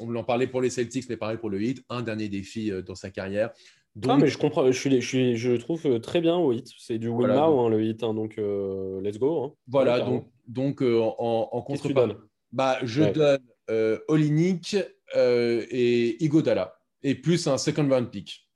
on 0.00 0.10
l'en 0.10 0.24
parlait 0.24 0.48
pour 0.48 0.60
les 0.60 0.70
Celtics, 0.70 1.08
mais 1.08 1.16
pareil 1.16 1.38
pour 1.38 1.50
le 1.50 1.62
Heat, 1.62 1.84
un 1.88 2.02
dernier 2.02 2.28
défi 2.28 2.72
dans 2.84 2.96
sa 2.96 3.10
carrière. 3.10 3.50
Donc... 3.98 4.20
mais 4.20 4.28
je 4.28 4.38
comprends, 4.38 4.64
je, 4.66 4.78
suis, 4.78 5.00
je, 5.00 5.34
je 5.34 5.52
trouve 5.56 5.84
euh, 5.86 5.98
très 5.98 6.20
bien 6.20 6.36
au 6.36 6.52
hit. 6.52 6.68
C'est 6.78 6.98
du 6.98 7.08
win 7.08 7.28
now, 7.28 7.60
hein, 7.60 7.68
le 7.68 7.82
hit, 7.82 8.02
hein, 8.04 8.14
donc 8.14 8.38
euh, 8.38 9.00
let's 9.00 9.18
go. 9.18 9.44
Hein. 9.44 9.52
Voilà, 9.66 10.00
donc, 10.00 10.26
donc 10.46 10.82
euh, 10.82 11.00
en, 11.00 11.48
en 11.50 11.62
contrepartie, 11.62 12.14
bah, 12.52 12.78
je 12.82 13.02
donne 13.04 13.40
euh, 13.70 13.98
Olinik 14.06 14.76
et 15.16 16.24
Igodala, 16.24 16.78
et 17.02 17.16
plus 17.16 17.48
un 17.48 17.58
second 17.58 17.88
round 17.88 18.08
pick. 18.10 18.48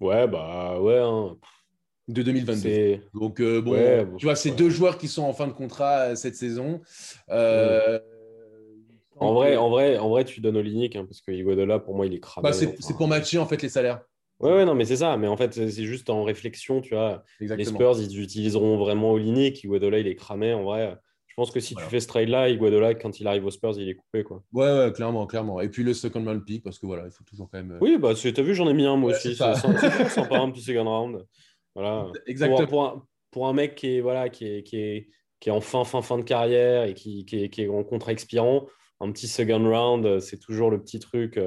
Ouais, 0.00 0.26
bah 0.26 0.80
ouais. 0.80 1.00
De 2.08 2.22
2022. 2.22 3.02
Donc, 3.14 3.40
bon, 3.40 4.16
tu 4.16 4.26
vois, 4.26 4.34
c'est 4.34 4.50
deux 4.50 4.70
joueurs 4.70 4.98
qui 4.98 5.06
sont 5.06 5.22
en 5.22 5.32
fin 5.32 5.46
de 5.46 5.52
contrat 5.52 6.16
cette 6.16 6.34
saison. 6.34 6.80
En 9.22 9.34
vrai, 9.34 9.54
en, 9.56 9.68
vrai, 9.68 9.98
en 9.98 10.08
vrai, 10.08 10.24
tu 10.24 10.40
donnes 10.40 10.56
Olinik, 10.56 10.94
parce 10.94 11.20
que 11.20 11.30
Igodala, 11.30 11.78
pour 11.78 11.94
moi, 11.94 12.06
il 12.06 12.14
est 12.14 12.20
cramé. 12.20 12.48
Bah, 12.48 12.52
c'est 12.52 12.96
pour 12.96 13.06
matcher 13.06 13.38
en 13.38 13.46
fait 13.46 13.62
les 13.62 13.68
salaires. 13.68 14.00
Ouais, 14.40 14.52
ouais, 14.52 14.64
non, 14.64 14.74
mais 14.74 14.86
c'est 14.86 14.96
ça. 14.96 15.16
Mais 15.16 15.28
en 15.28 15.36
fait, 15.36 15.52
c'est 15.52 15.84
juste 15.84 16.10
en 16.10 16.24
réflexion, 16.24 16.80
tu 16.80 16.94
vois. 16.94 17.24
Les 17.40 17.64
Spurs, 17.64 18.00
ils 18.00 18.20
utiliseront 18.20 18.78
vraiment 18.78 19.12
Olinik. 19.12 19.62
Iguadola, 19.62 19.98
il 19.98 20.06
est 20.06 20.16
cramé. 20.16 20.54
En 20.54 20.64
vrai, 20.64 20.96
je 21.26 21.34
pense 21.36 21.50
que 21.50 21.60
si 21.60 21.74
tu 21.74 21.82
fais 21.84 22.00
ce 22.00 22.08
trade-là, 22.08 22.48
Iguadola, 22.48 22.94
quand 22.94 23.20
il 23.20 23.26
arrive 23.26 23.46
aux 23.46 23.50
Spurs, 23.50 23.78
il 23.78 23.88
est 23.88 23.94
coupé, 23.94 24.24
quoi. 24.24 24.42
Ouais, 24.52 24.66
ouais, 24.66 24.92
clairement, 24.92 25.26
clairement. 25.26 25.60
Et 25.60 25.68
puis 25.68 25.84
le 25.84 25.94
second 25.94 26.24
round 26.24 26.44
pick, 26.44 26.64
parce 26.64 26.78
que 26.78 26.86
voilà, 26.86 27.04
il 27.04 27.10
faut 27.12 27.24
toujours 27.24 27.48
quand 27.50 27.58
même. 27.58 27.72
Euh, 27.72 27.78
oui, 27.80 27.98
bah, 27.98 28.14
t'as 28.14 28.42
vu, 28.42 28.54
j'en 28.54 28.68
ai 28.68 28.74
mis 28.74 28.84
un, 28.84 28.96
moi 28.96 29.12
aussi. 29.12 29.36
C'est 29.36 29.54
sympa, 30.08 30.38
un 30.38 30.50
petit 30.50 30.62
second 30.62 30.84
round. 30.84 31.24
Voilà. 31.74 32.06
Exactement. 32.26 32.66
Pour, 32.66 32.84
un, 32.84 33.06
pour, 33.30 33.46
un, 33.46 33.52
mec 33.52 33.74
qui 33.74 33.96
est, 33.96 34.00
voilà, 34.00 34.28
qui 34.28 34.46
est, 34.46 34.62
qui 34.62 34.76
est, 34.78 35.08
qui 35.38 35.50
est 35.50 35.52
en 35.52 35.60
fin, 35.60 35.84
fin, 35.84 36.02
fin 36.02 36.18
de 36.18 36.24
carrière 36.24 36.84
et 36.84 36.94
qui, 36.94 37.24
qui, 37.26 37.44
est, 37.44 37.48
qui 37.50 37.62
est 37.62 37.68
en 37.68 37.84
contrat 37.84 38.12
expirant, 38.12 38.66
un 39.00 39.12
petit 39.12 39.28
second 39.28 39.62
round, 39.70 40.20
c'est 40.20 40.38
toujours 40.38 40.70
le 40.70 40.82
petit 40.82 40.98
truc. 40.98 41.38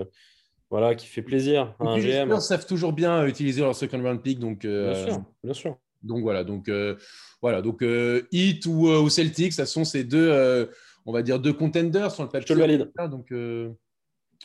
Euh, 0.74 0.80
voilà, 0.80 0.96
qui 0.96 1.08
fait 1.08 1.22
plaisir 1.22 1.76
à 1.80 1.86
un 1.86 1.98
GM. 1.98 2.04
Les 2.04 2.22
Spurs 2.24 2.42
savent 2.42 2.66
toujours 2.66 2.94
bien 2.94 3.26
utiliser 3.26 3.62
leur 3.62 3.76
second 3.76 4.02
round 4.02 4.22
pick, 4.22 4.40
donc. 4.40 4.66
Euh, 4.66 4.94
bien 4.94 5.06
sûr, 5.06 5.24
bien 5.44 5.54
sûr. 5.54 5.78
Donc 6.02 6.22
voilà, 6.22 6.44
donc 6.44 6.68
euh, 6.68 6.96
voilà, 7.42 7.62
donc 7.62 7.82
euh, 7.82 8.24
Heat 8.32 8.66
ou, 8.66 8.88
ou, 8.88 9.10
Celtics, 9.10 9.54
ça 9.54 9.66
sont 9.66 9.86
ces 9.86 10.04
deux, 10.04 10.70
on 11.06 11.14
va 11.14 11.22
dire 11.22 11.40
deux 11.40 11.54
contenders 11.54 12.12
sur 12.12 12.24
le 12.24 12.30
papier. 12.30 12.42
Je 12.42 12.48
te 12.48 12.54
le 12.54 12.60
valide. 12.60 12.92
Donc, 13.10 13.32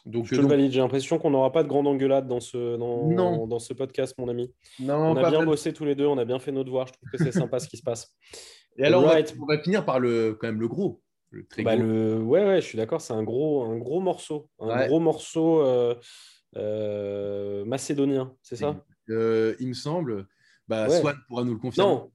donc, 0.07 0.27
je 0.27 0.37
te 0.37 0.41
le 0.41 0.47
valide. 0.47 0.71
J'ai 0.71 0.81
l'impression 0.81 1.19
qu'on 1.19 1.31
n'aura 1.31 1.51
pas 1.51 1.65
de 1.65 1.69
grande 1.69 1.89
engueulade 1.89 2.29
dans 2.29 2.41
ce 2.41 2.77
dans, 2.77 3.47
dans, 3.47 3.59
ce 3.59 3.73
podcast, 3.73 4.15
mon 4.19 4.29
ami. 4.29 4.53
Non, 4.79 4.97
on 4.97 5.17
a 5.17 5.31
bien 5.31 5.45
bossé 5.45 5.73
tous 5.73 5.85
les 5.85 5.95
deux, 5.95 6.07
on 6.07 6.19
a 6.19 6.25
bien 6.25 6.39
fait 6.39 6.53
nos 6.53 6.63
devoirs. 6.63 6.87
Je 6.87 6.93
trouve 6.93 7.11
que 7.11 7.19
c'est 7.19 7.33
sympa 7.33 7.59
ce 7.59 7.69
qui 7.69 7.77
se 7.77 7.83
passe. 7.83 8.15
Et 8.77 8.85
alors, 8.85 9.03
on, 9.03 9.07
va, 9.07 9.17
on, 9.41 9.47
va, 9.47 9.59
finir 9.59 9.85
par 9.85 9.99
le 9.99 10.37
quand 10.39 10.47
même 10.47 10.61
le 10.61 10.69
gros. 10.69 11.01
Le 11.31 11.47
bah, 11.63 11.77
le... 11.77 12.19
Ouais, 12.23 12.45
ouais, 12.45 12.61
je 12.61 12.67
suis 12.67 12.79
d'accord. 12.79 13.01
C'est 13.01 13.13
un 13.13 13.23
gros, 13.23 13.65
un 13.65 13.77
gros 13.77 14.01
morceau, 14.01 14.49
un 14.61 14.87
gros 14.87 15.01
morceau. 15.01 15.63
Euh, 16.57 17.65
macédonien, 17.65 18.35
c'est 18.43 18.57
ça? 18.57 18.85
Euh, 19.11 19.55
Il 19.61 19.69
me 19.69 19.75
semble. 19.75 20.27
Bah, 20.67 20.89
Swan 20.89 21.17
pourra 21.29 21.45
nous 21.45 21.55
le 21.55 21.59
confirmer. 21.59 21.91
Non, 21.91 22.11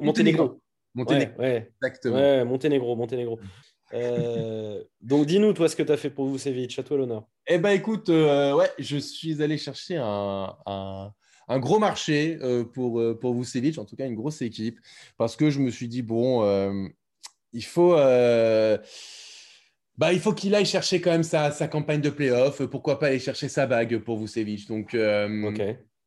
Monténégro. 0.00 0.60
Monténégro. 0.94 1.40
Ouais, 1.40 1.72
Exactement. 1.82 2.44
Monténégro, 2.44 2.96
Monténégro. 2.96 3.38
Euh, 3.94 4.82
donc, 5.02 5.26
dis-nous, 5.26 5.52
toi, 5.52 5.68
ce 5.68 5.76
que 5.76 5.82
tu 5.82 5.92
as 5.92 5.98
fait 5.98 6.08
pour 6.08 6.26
Vucevic. 6.26 6.78
À 6.78 6.82
toi 6.82 6.96
l'honneur. 6.96 7.28
Eh 7.46 7.58
ben, 7.58 7.72
écoute, 7.72 8.08
ouais, 8.08 8.70
je 8.78 8.96
suis 8.96 9.42
allé 9.42 9.58
chercher 9.58 9.98
un, 9.98 10.56
un, 10.64 11.58
gros 11.58 11.78
marché 11.78 12.38
pour, 12.72 13.02
pour 13.20 13.34
Vucevic, 13.34 13.76
en 13.76 13.84
tout 13.84 13.94
cas 13.94 14.06
une 14.06 14.14
grosse 14.14 14.40
équipe, 14.40 14.78
parce 15.18 15.36
que 15.36 15.50
je 15.50 15.58
me 15.58 15.68
suis 15.68 15.88
dit, 15.88 16.00
bon, 16.00 16.40
il 17.52 17.64
faut 17.64 17.96
bah, 19.98 20.12
il 20.12 20.20
faut 20.20 20.32
qu'il 20.32 20.54
aille 20.54 20.66
chercher 20.66 21.00
quand 21.00 21.10
même 21.10 21.22
sa, 21.22 21.50
sa, 21.50 21.68
campagne 21.68 22.00
de 22.00 22.10
playoff. 22.10 22.62
Pourquoi 22.66 22.98
pas 22.98 23.08
aller 23.08 23.18
chercher 23.18 23.48
sa 23.48 23.66
bague 23.66 23.98
pour 23.98 24.18
Vucevic. 24.18 24.66
Donc, 24.66 24.94
euh, 24.94 25.28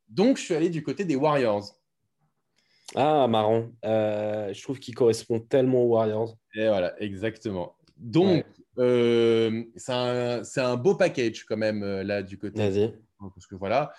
donc, 0.10 0.38
je 0.38 0.44
suis 0.44 0.56
allé 0.56 0.70
du 0.70 0.84
côté 0.84 1.06
des 1.06 1.16
Warriors. 1.16 1.80
Ah, 2.96 3.28
marrant. 3.28 3.70
Euh, 3.84 4.54
je 4.54 4.62
trouve 4.62 4.80
qu'il 4.80 4.96
correspond 4.96 5.40
tellement 5.40 5.84
aux 5.84 5.94
Warriors. 5.94 6.36
Et 6.56 6.68
voilà, 6.68 7.00
exactement. 7.02 7.76
Donc, 7.98 8.46
euh, 8.80 9.64
c'est 9.76 9.94
un, 9.94 10.42
un, 10.58 10.76
beau 10.76 10.96
package 10.96 11.46
quand 11.46 11.58
même 11.58 11.84
là 12.02 12.22
du 12.22 12.38
côté. 12.38 12.68
Vas-y. 12.68 12.94
Parce 13.20 13.48
que 13.48 13.56
voilà. 13.56 13.94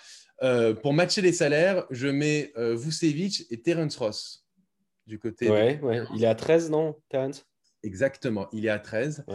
pour 0.83 0.93
matcher 0.93 1.21
les 1.21 1.33
salaires, 1.33 1.85
je 1.91 2.07
mets 2.07 2.51
Vucevic 2.55 3.47
et 3.49 3.61
Terence 3.61 3.97
Ross 3.97 4.46
du 5.07 5.19
côté. 5.19 5.49
Ouais, 5.49 5.79
ouais. 5.81 6.03
Il 6.15 6.23
est 6.23 6.27
à 6.27 6.35
13, 6.35 6.69
non, 6.69 6.95
Terence? 7.09 7.45
Exactement, 7.83 8.47
il 8.51 8.65
est 8.65 8.69
à 8.69 8.79
13. 8.79 9.25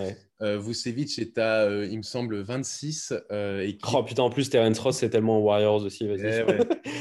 Euh, 0.42 0.58
Vucevic 0.58 1.18
est 1.18 1.38
à, 1.38 1.62
euh, 1.62 1.86
il 1.90 1.98
me 1.98 2.02
semble, 2.02 2.40
26. 2.42 3.14
Euh, 3.30 3.60
et 3.60 3.78
Oh 3.92 4.02
putain, 4.02 4.24
en 4.24 4.30
plus, 4.30 4.50
Terence 4.50 4.78
Ross, 4.78 4.98
c'est 4.98 5.10
tellement 5.10 5.40
Warriors 5.40 5.82
aussi. 5.82 6.06
Vas-y. 6.06 6.44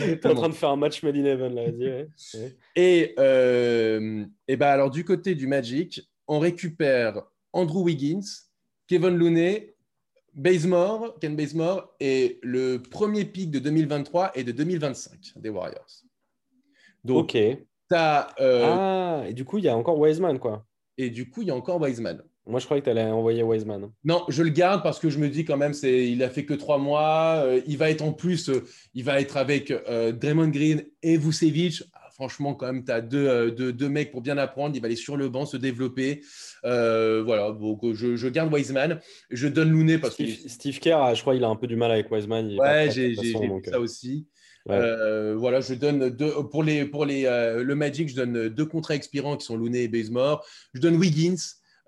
Eh 0.05 0.17
T'es 0.19 0.27
en 0.27 0.35
train 0.35 0.49
de 0.49 0.53
faire 0.53 0.69
un 0.69 0.75
match 0.77 1.03
made 1.03 1.17
in 1.17 1.25
heaven, 1.25 1.55
là. 1.55 1.63
Vas-y, 1.65 2.55
Et, 2.75 3.15
et 4.47 4.55
bah, 4.55 4.71
alors, 4.71 4.91
du 4.91 5.03
côté 5.03 5.35
du 5.35 5.47
Magic, 5.47 6.09
on 6.27 6.39
récupère 6.39 7.23
Andrew 7.53 7.83
Wiggins, 7.83 8.21
Kevin 8.87 9.15
Looney, 9.15 9.75
Bazemore, 10.33 11.17
Ken 11.19 11.35
Bazemore, 11.35 11.93
et 11.99 12.39
le 12.43 12.77
premier 12.77 13.25
pic 13.25 13.51
de 13.51 13.59
2023 13.59 14.31
et 14.35 14.43
de 14.43 14.51
2025 14.51 15.33
des 15.37 15.49
Warriors. 15.49 16.03
Donc, 17.03 17.35
ok. 17.35 17.57
As, 17.91 18.27
ah, 18.39 19.23
et 19.27 19.33
du 19.33 19.45
coup, 19.45 19.57
il 19.57 19.65
y 19.65 19.69
a 19.69 19.75
encore 19.75 19.99
Wiseman, 19.99 20.39
quoi. 20.39 20.65
Et 20.97 21.09
du 21.09 21.29
coup, 21.29 21.41
il 21.41 21.47
y 21.47 21.51
a 21.51 21.55
encore 21.55 21.81
Wiseman. 21.81 22.21
Moi, 22.47 22.59
je 22.59 22.65
croyais 22.65 22.81
que 22.81 22.85
tu 22.85 22.91
allais 22.91 23.03
envoyer 23.03 23.43
Wiseman. 23.43 23.91
Non, 24.03 24.23
je 24.27 24.41
le 24.41 24.49
garde 24.49 24.81
parce 24.81 24.99
que 24.99 25.09
je 25.09 25.19
me 25.19 25.29
dis 25.29 25.45
quand 25.45 25.57
même, 25.57 25.73
c'est, 25.73 26.09
il 26.09 26.23
a 26.23 26.29
fait 26.29 26.43
que 26.43 26.55
trois 26.55 26.79
mois. 26.79 27.43
Euh, 27.45 27.61
il 27.67 27.77
va 27.77 27.89
être 27.89 28.01
en 28.01 28.13
plus, 28.13 28.49
euh, 28.49 28.63
il 28.95 29.03
va 29.03 29.21
être 29.21 29.37
avec 29.37 29.69
euh, 29.69 30.11
Draymond 30.11 30.47
Green 30.47 30.83
et 31.03 31.17
Vucevic. 31.17 31.83
Ah, 31.93 32.09
franchement, 32.11 32.55
quand 32.55 32.65
même, 32.65 32.83
tu 32.83 32.91
as 32.91 33.01
deux, 33.01 33.51
deux, 33.51 33.89
mecs 33.89 34.11
pour 34.11 34.21
bien 34.21 34.39
apprendre. 34.39 34.75
Il 34.75 34.81
va 34.81 34.87
aller 34.87 34.95
sur 34.95 35.17
le 35.17 35.29
banc, 35.29 35.45
se 35.45 35.55
développer. 35.55 36.21
voilà, 36.63 37.51
donc 37.51 37.93
je, 37.93 38.15
je, 38.15 38.27
garde 38.27 38.51
Wiseman. 38.51 38.99
Je 39.29 39.47
donne 39.47 39.71
Looney 39.71 39.99
parce 39.99 40.15
que. 40.15 40.25
Steve 40.25 40.79
Kerr, 40.79 41.13
je 41.13 41.21
crois 41.21 41.35
qu'il 41.35 41.43
a 41.43 41.47
un 41.47 41.55
peu 41.55 41.67
du 41.67 41.75
mal 41.75 41.91
avec 41.91 42.11
Wiseman. 42.11 42.59
ouais, 42.59 42.89
j'ai, 42.89 43.09
vu 43.09 43.35
ça 43.65 43.79
aussi. 43.79 44.27
Voilà, 44.65 45.61
je 45.61 45.73
donne 45.73 46.09
deux, 46.09 46.31
pour, 46.51 46.63
les, 46.63 46.85
pour 46.85 47.05
les, 47.05 47.23
le 47.23 47.75
Magic, 47.75 48.09
je 48.09 48.15
donne 48.15 48.49
deux 48.49 48.65
contrats 48.65 48.95
expirants 48.95 49.37
qui 49.37 49.45
sont 49.45 49.57
Looney 49.57 49.83
et 49.83 49.87
Bazemore. 49.87 50.45
Je 50.73 50.81
donne 50.81 50.95
Wiggins. 50.95 51.35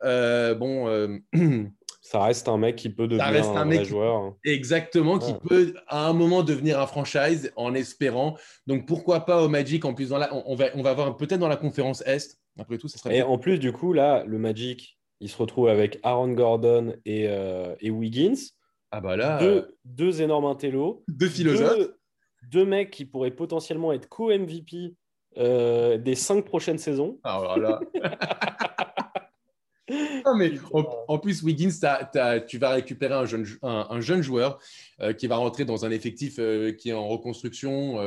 Euh, 0.04 0.56
bon. 0.56 0.88
Euh, 0.88 1.18
ça 2.02 2.24
reste 2.24 2.48
un 2.48 2.58
mec 2.58 2.76
qui 2.76 2.90
peut 2.90 3.08
devenir 3.08 3.58
un, 3.58 3.66
vrai 3.66 3.86
joueur. 3.86 4.36
Exactement, 4.46 5.18
qui 5.20 5.34
peut 5.48 5.74
à 5.88 6.08
un 6.08 6.14
moment 6.14 6.44
devenir 6.44 6.80
un 6.80 6.88
franchise 6.88 7.52
en 7.56 7.74
espérant. 7.74 8.38
Donc 8.68 8.86
pourquoi 8.86 9.26
pas 9.26 9.42
au 9.42 9.50
Magic 9.50 9.86
en 9.86 9.94
plus 9.94 10.10
dans 10.10 10.18
la, 10.18 10.34
on, 10.34 10.56
va 10.56 10.66
on 10.76 10.82
va 10.82 10.94
voir 10.94 11.16
peut-être 11.16 11.40
dans 11.40 11.48
la 11.48 11.58
conférence 11.58 12.02
Est. 12.06 12.40
Après 12.60 12.78
tout, 12.78 12.88
ça 12.88 12.98
serait. 12.98 13.18
Et 13.18 13.24
en 13.24 13.38
plus 13.38 13.58
du 13.58 13.72
coup 13.72 13.94
là, 13.94 14.24
le 14.28 14.38
Magic, 14.38 15.00
il 15.22 15.30
se 15.30 15.38
retrouve 15.38 15.70
avec 15.70 16.00
Aaron 16.04 16.34
Gordon 16.34 16.94
et, 17.06 17.28
euh, 17.28 17.74
et 17.80 17.90
Wiggins. 17.90 18.36
Ah 18.92 19.02
bah 19.02 19.16
là. 19.16 19.40
Deux, 19.40 19.76
deux 19.86 20.22
énormes 20.22 20.46
intellos. 20.46 21.04
Deux 21.08 21.30
philosophes. 21.30 21.78
Deux, 21.78 21.98
mecs 22.66 22.92
qui 22.92 23.06
pourraient 23.06 23.32
potentiellement 23.32 23.94
être 23.94 24.08
co-MVP 24.08 24.96
des 25.36 26.16
cinq 26.16 26.46
prochaines 26.46 26.78
saisons. 26.78 27.20
Ah 27.24 27.40
voilà. 27.40 27.80
Non, 30.26 30.36
mais 30.36 30.52
en, 30.72 31.20
plus, 31.20 31.44
Wiggins, 31.44 31.70
tu 32.48 32.58
vas 32.58 32.70
récupérer 32.70 33.14
un 33.14 33.26
jeune, 33.26 33.46
un, 33.62 34.02
jeune 34.02 34.22
joueur 34.22 34.60
euh, 35.02 35.14
qui 35.14 35.28
va 35.28 35.36
rentrer 35.36 35.66
dans 35.66 35.86
un 35.86 35.92
effectif 35.92 36.38
euh, 36.40 36.72
qui 36.72 36.90
est 36.90 36.94
en 36.94 37.08
reconstruction. 37.08 38.00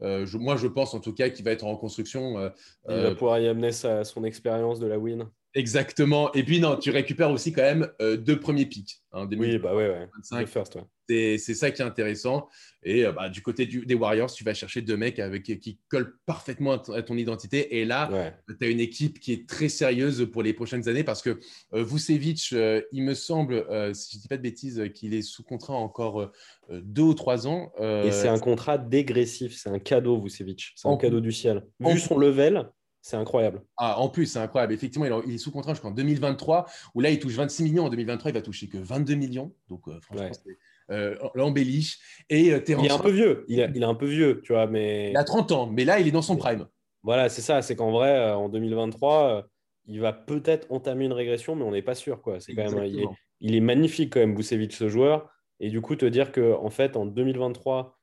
Euh, 0.00 0.26
moi, 0.34 0.56
je 0.56 0.68
pense 0.68 0.94
en 0.94 1.00
tout 1.00 1.12
cas 1.12 1.28
qu'il 1.30 1.44
va 1.44 1.50
être 1.50 1.64
en 1.64 1.72
reconstruction. 1.72 2.52
Il 2.88 2.94
va 2.94 3.14
pouvoir 3.14 3.40
y 3.40 3.48
amener 3.48 3.72
sa, 3.72 4.04
son 4.04 4.24
expérience 4.24 4.78
de 4.78 4.86
la 4.86 4.98
win. 4.98 5.28
Exactement. 5.54 6.32
Et 6.34 6.44
puis, 6.44 6.60
non, 6.60 6.76
tu 6.76 6.90
récupères 6.90 7.30
aussi 7.30 7.52
quand 7.52 7.62
même 7.62 7.90
deux 8.00 8.38
premiers 8.38 8.66
pics. 8.66 9.02
Hein, 9.12 9.28
oui, 9.32 9.58
bah 9.58 9.74
ouais, 9.74 9.88
ouais. 9.88 10.46
First, 10.46 10.76
ouais. 10.76 10.82
C'est 11.08 11.54
ça 11.54 11.70
qui 11.70 11.82
est 11.82 11.84
intéressant. 11.84 12.48
Et 12.84 13.04
euh, 13.04 13.12
bah, 13.12 13.28
du 13.28 13.42
côté 13.42 13.66
des 13.66 13.94
Warriors, 13.94 14.30
tu 14.32 14.44
vas 14.44 14.54
chercher 14.54 14.82
deux 14.82 14.96
mecs 14.96 15.18
avec, 15.18 15.42
qui 15.42 15.78
collent 15.88 16.16
parfaitement 16.26 16.72
à, 16.74 17.02
ton 17.02 17.16
identité. 17.16 17.78
Et 17.78 17.84
là, 17.84 18.32
tu 18.48 18.66
as 18.66 18.68
une 18.68 18.80
équipe 18.80 19.18
qui 19.18 19.32
est 19.32 19.48
très 19.48 19.68
sérieuse 19.68 20.28
pour 20.30 20.42
les 20.42 20.52
prochaines 20.52 20.88
années 20.88 21.04
parce 21.04 21.22
que 21.22 21.40
euh, 21.74 21.82
Vucevic, 21.82 22.50
euh, 22.52 22.82
il 22.92 23.02
me 23.02 23.14
semble, 23.14 23.64
si 23.94 24.12
je 24.12 24.16
ne 24.18 24.22
dis 24.22 24.28
pas 24.28 24.36
de 24.36 24.42
bêtises, 24.42 24.82
qu'il 24.94 25.14
est 25.14 25.22
sous 25.22 25.42
contrat 25.42 25.74
encore 25.74 26.30
deux 26.70 27.02
ou 27.02 27.14
trois 27.14 27.46
ans. 27.46 27.72
et 27.80 28.10
c'est 28.12 28.28
un 28.28 28.38
contrat 28.38 28.78
dégressif. 28.78 29.56
C'est 29.56 29.70
un 29.70 29.78
cadeau, 29.78 30.20
Vucevic. 30.20 30.72
C'est 30.76 30.88
un 30.88 30.96
cadeau 30.96 31.20
du 31.20 31.32
ciel. 31.32 31.66
Vu 31.80 31.98
son 31.98 32.18
level, 32.18 32.68
c'est 33.00 33.16
incroyable. 33.16 33.62
Ah, 33.76 33.98
en 33.98 34.08
plus, 34.08 34.26
c'est 34.26 34.38
incroyable. 34.38 34.72
Effectivement, 34.72 35.22
il, 35.26 35.34
est 35.34 35.38
sous 35.38 35.50
contrat 35.50 35.72
jusqu'en 35.72 35.90
2023, 35.90 36.66
où 36.94 37.00
là, 37.00 37.10
il 37.10 37.18
touche 37.18 37.34
26 37.34 37.64
millions. 37.64 37.86
En 37.86 37.90
2023, 37.90 38.30
il 38.30 38.34
va 38.34 38.42
toucher 38.42 38.68
que 38.68 38.78
22 38.78 39.14
millions. 39.14 39.52
Donc, 39.68 39.88
franchement, 40.02 40.30
c'est 40.32 40.56
euh, 40.90 41.16
l'embelliche. 41.34 41.98
Et 42.30 42.52
euh, 42.52 42.60
Il 42.66 42.86
est 42.86 42.90
un 42.90 42.98
peu 42.98 43.10
vieux. 43.10 43.44
Il, 43.48 43.60
est 43.60 43.84
un 43.84 43.94
peu 43.94 44.06
vieux, 44.06 44.40
tu 44.42 44.52
vois, 44.52 44.66
mais. 44.66 45.10
Il 45.10 45.16
a 45.16 45.24
30 45.24 45.52
ans, 45.52 45.66
mais 45.66 45.84
là, 45.84 46.00
il 46.00 46.08
est 46.08 46.12
dans 46.12 46.22
son 46.22 46.36
prime. 46.36 46.66
Voilà, 47.02 47.28
c'est 47.28 47.42
ça. 47.42 47.62
C'est 47.62 47.76
qu'en 47.76 47.90
vrai, 47.90 48.10
euh, 48.10 48.36
en 48.36 48.48
2023, 48.48 49.46
il 49.86 50.00
va 50.00 50.12
peut-être 50.12 50.66
entamer 50.70 51.04
une 51.04 51.12
régression, 51.12 51.56
mais 51.56 51.64
on 51.64 51.72
n'est 51.72 51.82
pas 51.82 51.94
sûr. 51.94 52.22
Quoi. 52.22 52.40
C'est 52.40 52.54
quand 52.54 52.70
même, 52.70 53.06
il 53.40 53.54
est, 53.54 53.60
magnifique 53.60 54.14
quand 54.14 54.20
même, 54.20 54.34
Boucevic, 54.34 54.72
ce 54.72 54.88
joueur. 54.88 55.30
Et 55.60 55.70
du 55.70 55.80
coup, 55.80 55.96
te 55.96 56.06
dire 56.06 56.32
que 56.32 56.54
en 56.54 56.70
fait, 56.70 56.96
en 56.96 57.04
2023, 57.04 57.98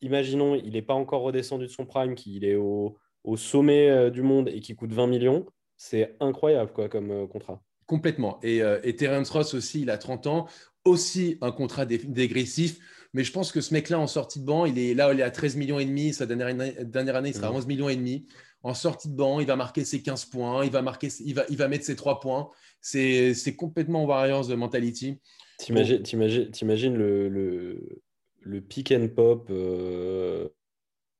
imaginons, 0.00 0.54
il 0.54 0.72
n'est 0.72 0.82
pas 0.82 0.94
encore 0.94 1.22
redescendu 1.22 1.66
de 1.66 1.70
son 1.70 1.84
prime, 1.84 2.14
qu'il 2.14 2.44
est 2.44 2.56
au, 2.56 2.96
sommet 3.36 4.10
du 4.10 4.22
monde 4.22 4.48
et 4.48 4.60
qu'il 4.60 4.76
coûte 4.76 4.92
20 4.92 5.06
millions, 5.06 5.46
c'est 5.76 6.16
incroyable 6.20 6.72
quoi, 6.72 6.88
comme 6.88 7.28
contrat. 7.28 7.62
Complètement. 7.86 8.38
Et, 8.42 8.60
et 8.82 8.96
Terence 8.96 9.30
Ross 9.30 9.54
aussi, 9.54 9.82
il 9.82 9.90
a 9.90 9.98
30 9.98 10.26
ans 10.26 10.46
aussi 10.84 11.38
un 11.40 11.52
contrat 11.52 11.86
dégressif. 11.86 12.78
Mais 13.12 13.24
je 13.24 13.32
pense 13.32 13.50
que 13.50 13.60
ce 13.60 13.74
mec-là, 13.74 13.98
en 13.98 14.06
sortie 14.06 14.40
de 14.40 14.44
banc, 14.44 14.66
il 14.66 14.78
est 14.78 14.94
là, 14.94 15.12
il 15.12 15.20
est 15.20 15.24
à 15.24 15.30
13 15.30 15.56
millions 15.56 15.80
et 15.80 15.84
demi. 15.84 16.12
Sa 16.12 16.26
dernière 16.26 16.46
année, 16.46 16.74
dernière 16.84 17.16
année 17.16 17.30
il 17.30 17.34
sera 17.34 17.48
à 17.48 17.52
11 17.52 17.66
millions 17.66 17.88
et 17.88 17.96
demi. 17.96 18.26
En 18.62 18.74
sortie 18.74 19.08
de 19.08 19.16
banc, 19.16 19.40
il 19.40 19.46
va 19.46 19.56
marquer 19.56 19.84
ses 19.84 20.02
15 20.02 20.26
points, 20.26 20.64
il 20.64 20.70
va, 20.70 20.82
marquer, 20.82 21.08
il 21.24 21.34
va, 21.34 21.44
il 21.48 21.56
va 21.56 21.66
mettre 21.66 21.84
ses 21.84 21.96
3 21.96 22.20
points. 22.20 22.50
C'est 22.80 23.56
complètement 23.56 24.04
Warriors 24.04 24.46
de 24.46 24.54
mentality. 24.54 25.18
T'imagines 25.58 26.96
le, 26.96 27.28
le, 27.28 28.02
le, 28.40 28.60
pick 28.60 28.92
and 28.92 29.08
pop 29.14 29.48
euh, 29.50 30.48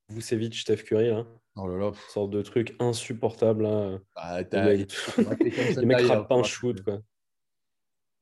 Vucevic, 0.09 0.55
Steph 0.55 0.83
Curry, 0.83 1.09
là? 1.09 1.27
Oh 1.55 1.67
là 1.67 1.77
là. 1.77 1.91
Sorte 2.09 2.31
de 2.31 2.41
truc 2.41 2.75
insupportable. 2.79 3.63
Là. 3.63 3.99
Bah, 4.15 4.41
les 4.61 5.85
mecs 5.85 6.07
pas 6.07 6.27
un 6.31 6.43
shoot. 6.43 6.81
Quoi. 6.81 7.01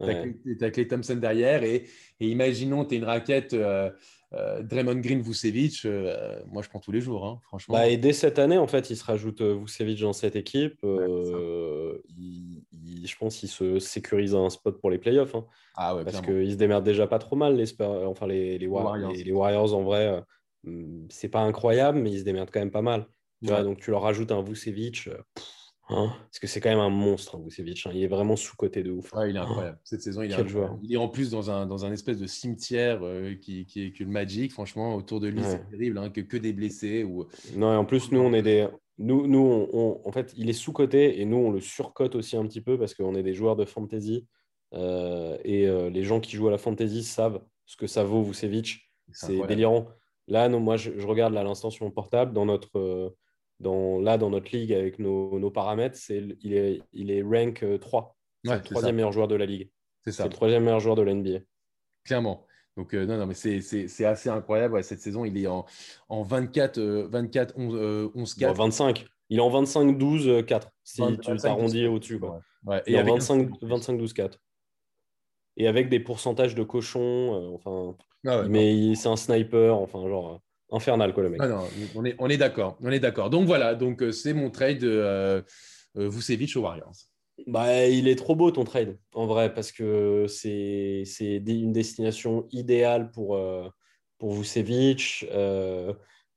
Tu 0.01 0.57
as, 0.61 0.71
Clay 0.71 0.87
Thompson 0.87 1.15
derrière 1.15 1.63
et, 1.63 1.85
imaginons, 2.19 2.85
tu 2.85 2.95
es 2.95 2.97
une 2.97 3.03
raquette 3.03 3.53
euh, 3.53 3.89
euh, 4.33 4.63
Draymond 4.63 4.99
Green, 4.99 5.21
Vucevic. 5.21 5.85
Euh, 5.85 6.39
moi, 6.47 6.61
je 6.61 6.69
prends 6.69 6.79
tous 6.79 6.91
les 6.91 7.01
jours, 7.01 7.25
hein, 7.25 7.39
franchement. 7.43 7.75
Bah, 7.75 7.87
et 7.87 7.97
dès 7.97 8.13
cette 8.13 8.39
année, 8.39 8.57
en 8.57 8.67
fait, 8.67 8.89
il 8.89 8.95
se 8.95 9.03
rajoute 9.03 9.41
Vucevic 9.41 9.99
dans 10.01 10.13
cette 10.13 10.35
équipe. 10.35 10.79
il, 10.83 12.63
je 13.05 13.15
pense 13.17 13.37
qu'il 13.37 13.49
se 13.49 13.79
sécurise 13.79 14.35
un 14.35 14.49
spot 14.49 14.79
pour 14.79 14.89
les 14.89 14.99
playoffs. 14.99 15.35
Hein. 15.35 15.45
ah 15.75 15.95
ouais, 15.95 16.03
parce 16.03 16.21
qu'ils 16.21 16.51
se 16.51 16.57
démerdent 16.57 16.85
déjà 16.85 17.07
pas 17.07 17.19
trop 17.19 17.35
mal, 17.35 17.55
les, 17.55 17.73
enfin, 17.81 18.27
les, 18.27 18.57
les, 18.57 18.67
Warriors. 18.67 19.11
Les, 19.11 19.31
Warriors, 19.31 19.73
en 19.73 19.83
vrai, 19.83 20.23
c'est 21.09 21.29
pas 21.29 21.41
incroyable, 21.41 21.99
mais 21.99 22.11
ils 22.11 22.19
se 22.19 22.25
démerdent 22.25 22.51
quand 22.51 22.59
même 22.59 22.71
pas 22.71 22.81
mal. 22.81 23.05
Tu 23.41 23.49
vois, 23.49 23.63
donc, 23.63 23.79
tu 23.79 23.91
leur 23.91 24.01
rajoutes 24.01 24.31
un 24.31 24.41
Vucevic. 24.41 25.09
Hein 25.89 26.13
Parce 26.19 26.39
que 26.39 26.45
c'est 26.45 26.61
quand 26.61 26.69
même 26.69 26.79
un 26.79 26.89
monstre, 26.89 27.35
hein, 27.35 27.41
Vucevic. 27.43 27.85
Hein. 27.85 27.91
Il 27.93 28.03
est 28.03 28.07
vraiment 28.07 28.35
sous-côté 28.35 28.83
de 28.83 28.91
ouf. 28.91 29.11
il 29.27 29.35
est 29.35 29.39
incroyable. 29.39 29.79
Cette 29.83 30.01
saison, 30.01 30.21
il 30.21 30.31
est 30.31 30.47
joueur. 30.47 30.77
Il 30.83 30.93
est 30.93 30.97
en 30.97 31.07
plus 31.07 31.31
dans 31.31 31.49
un, 31.49 31.65
dans 31.65 31.85
un 31.85 31.91
espèce 31.91 32.19
de 32.19 32.27
cimetière 32.27 32.99
euh, 33.01 33.33
qui, 33.35 33.65
qui, 33.65 33.85
est 33.85 33.91
que 33.91 34.03
le 34.03 34.09
Magic. 34.09 34.51
Franchement, 34.51 34.95
autour 34.95 35.19
de 35.19 35.27
lui, 35.27 35.41
c'est 35.43 35.67
terrible. 35.69 36.11
que, 36.11 36.21
que 36.21 36.37
des 36.37 36.53
blessés. 36.53 37.03
Ou... 37.03 37.25
Non, 37.55 37.73
et 37.73 37.75
en 37.75 37.85
plus, 37.85 38.11
nous, 38.11 38.19
on 38.19 38.33
est 38.33 38.43
des. 38.43 38.67
Nous, 38.99 39.27
nous 39.27 39.67
on, 39.73 40.01
en 40.05 40.11
fait, 40.11 40.33
il 40.37 40.49
est 40.49 40.53
sous-côté 40.53 41.21
et 41.21 41.25
nous, 41.25 41.37
on 41.37 41.51
le 41.51 41.61
surcote 41.61 42.15
aussi 42.15 42.37
un 42.37 42.45
petit 42.45 42.61
peu 42.61 42.77
parce 42.77 42.93
qu'on 42.93 43.15
est 43.15 43.23
des 43.23 43.33
joueurs 43.33 43.55
de 43.55 43.65
fantasy. 43.65 44.27
Euh, 44.73 45.37
et 45.43 45.67
euh, 45.67 45.89
les 45.89 46.03
gens 46.03 46.19
qui 46.19 46.35
jouent 46.35 46.49
à 46.49 46.51
la 46.51 46.59
fantasy 46.59 47.03
savent 47.03 47.41
ce 47.65 47.77
que 47.77 47.87
ça 47.87 48.03
vaut, 48.03 48.21
Vucevic. 48.21 48.91
C'est 49.11 49.47
délirant. 49.47 49.87
Là, 50.27 50.49
non, 50.49 50.59
moi, 50.59 50.77
je, 50.77 50.91
je 50.95 51.07
regarde 51.07 51.35
à 51.35 51.43
l'instant 51.43 51.71
sur 51.71 51.85
mon 51.85 51.91
portable 51.91 52.33
dans 52.33 52.45
notre 52.45 53.15
dans, 53.59 53.99
là, 53.99 54.17
dans 54.17 54.29
notre 54.29 54.55
ligue, 54.55 54.73
avec 54.73 54.99
nos, 54.99 55.51
paramètres, 55.51 55.97
c'est, 55.97 56.23
il, 56.41 56.53
est, 56.53 56.81
il 56.93 57.11
est 57.11 57.21
rank 57.21 57.65
3. 57.79 58.15
Euh, 58.47 58.49
c'est 58.49 58.55
le 58.55 58.61
troisième 58.61 58.95
meilleur 58.95 59.11
joueur 59.11 59.27
de 59.27 59.35
la 59.35 59.45
ligue. 59.45 59.69
C'est 60.03 60.11
ça. 60.11 60.23
C'est 60.23 60.29
le 60.29 60.35
troisième 60.35 60.63
meilleur 60.63 60.79
joueur 60.79 60.95
de 60.95 61.01
l'NBA. 61.01 61.39
Clairement. 62.05 62.45
Donc, 62.77 62.93
euh, 62.93 63.05
non, 63.05 63.17
non, 63.17 63.25
mais 63.25 63.33
c'est 63.33 64.05
assez 64.05 64.29
incroyable. 64.29 64.81
cette 64.83 65.01
saison, 65.01 65.25
il 65.25 65.37
est 65.37 65.47
en, 65.47 65.65
en 66.07 66.23
24, 66.23 66.79
24 66.79 67.53
11, 67.57 68.11
11 68.15 68.33
4. 68.35 68.55
25. 68.55 69.05
Il 69.29 69.37
est 69.37 69.41
en 69.41 69.49
25, 69.49 69.97
12, 69.97 70.45
4. 70.45 70.71
Si 70.83 71.01
tu 71.21 71.35
t'arrondis 71.37 71.87
au-dessus. 71.87 72.19
Ouais. 72.65 72.81
Et 72.87 72.93
il 72.93 72.95
est 72.95 73.01
en 73.01 73.15
25, 73.15 73.49
25, 73.61 73.97
12, 73.97 74.13
4. 74.13 74.39
Et 75.57 75.67
avec 75.67 75.89
des 75.89 75.99
pourcentages 75.99 76.55
de 76.55 76.63
cochons. 76.63 77.35
Euh, 77.35 77.55
enfin, 77.55 77.97
ah 78.25 78.43
mais 78.43 78.95
c'est 78.95 79.09
un 79.09 79.17
sniper. 79.17 79.77
Enfin, 79.77 80.07
genre 80.07 80.41
infernal, 80.71 81.13
quoi, 81.13 81.23
le 81.23 81.29
mec. 81.29 81.41
Ah 81.43 81.61
on 81.95 82.05
est, 82.05 82.15
on 82.19 82.29
est 82.29 82.37
d'accord. 82.37 82.77
On 82.81 82.91
est 82.91 82.99
d'accord. 82.99 83.29
Donc 83.29 83.45
voilà, 83.45 83.75
donc 83.75 84.01
euh, 84.01 84.11
c'est 84.11 84.33
mon 84.33 84.49
trade 84.49 84.83
euh, 84.83 85.41
euh, 85.97 86.09
Vucevic 86.09 86.55
aux 86.55 86.61
Warriors. 86.61 86.93
Bah, 87.47 87.87
il 87.87 88.07
est 88.07 88.15
trop 88.15 88.35
beau 88.35 88.51
ton 88.51 88.65
trade, 88.65 88.97
en 89.13 89.25
vrai, 89.25 89.53
parce 89.53 89.71
que 89.71 90.25
c'est 90.27 91.03
une 91.25 91.71
destination 91.71 92.47
idéale 92.51 93.11
pour, 93.11 93.35
euh, 93.35 93.69
pour 94.17 94.33
Vucevic. 94.33 95.25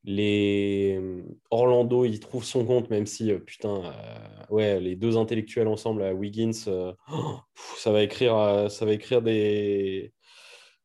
les 0.05 1.01
Orlando, 1.51 2.05
il 2.05 2.21
trouve 2.21 2.45
son 2.45 2.65
compte, 2.65 2.89
même 2.91 3.07
si, 3.07 3.33
putain, 3.33 3.93
ouais, 4.49 4.81
les 4.81 4.95
deux 4.95 5.17
intellectuels 5.17 5.69
ensemble 5.69 6.03
à 6.03 6.15
Wiggins, 6.15 6.53
ça, 6.53 7.93
va 7.93 8.03
écrire, 8.03 8.69
ça 8.71 8.85
va 8.85 8.93
écrire 8.93 9.23
des 9.23 10.13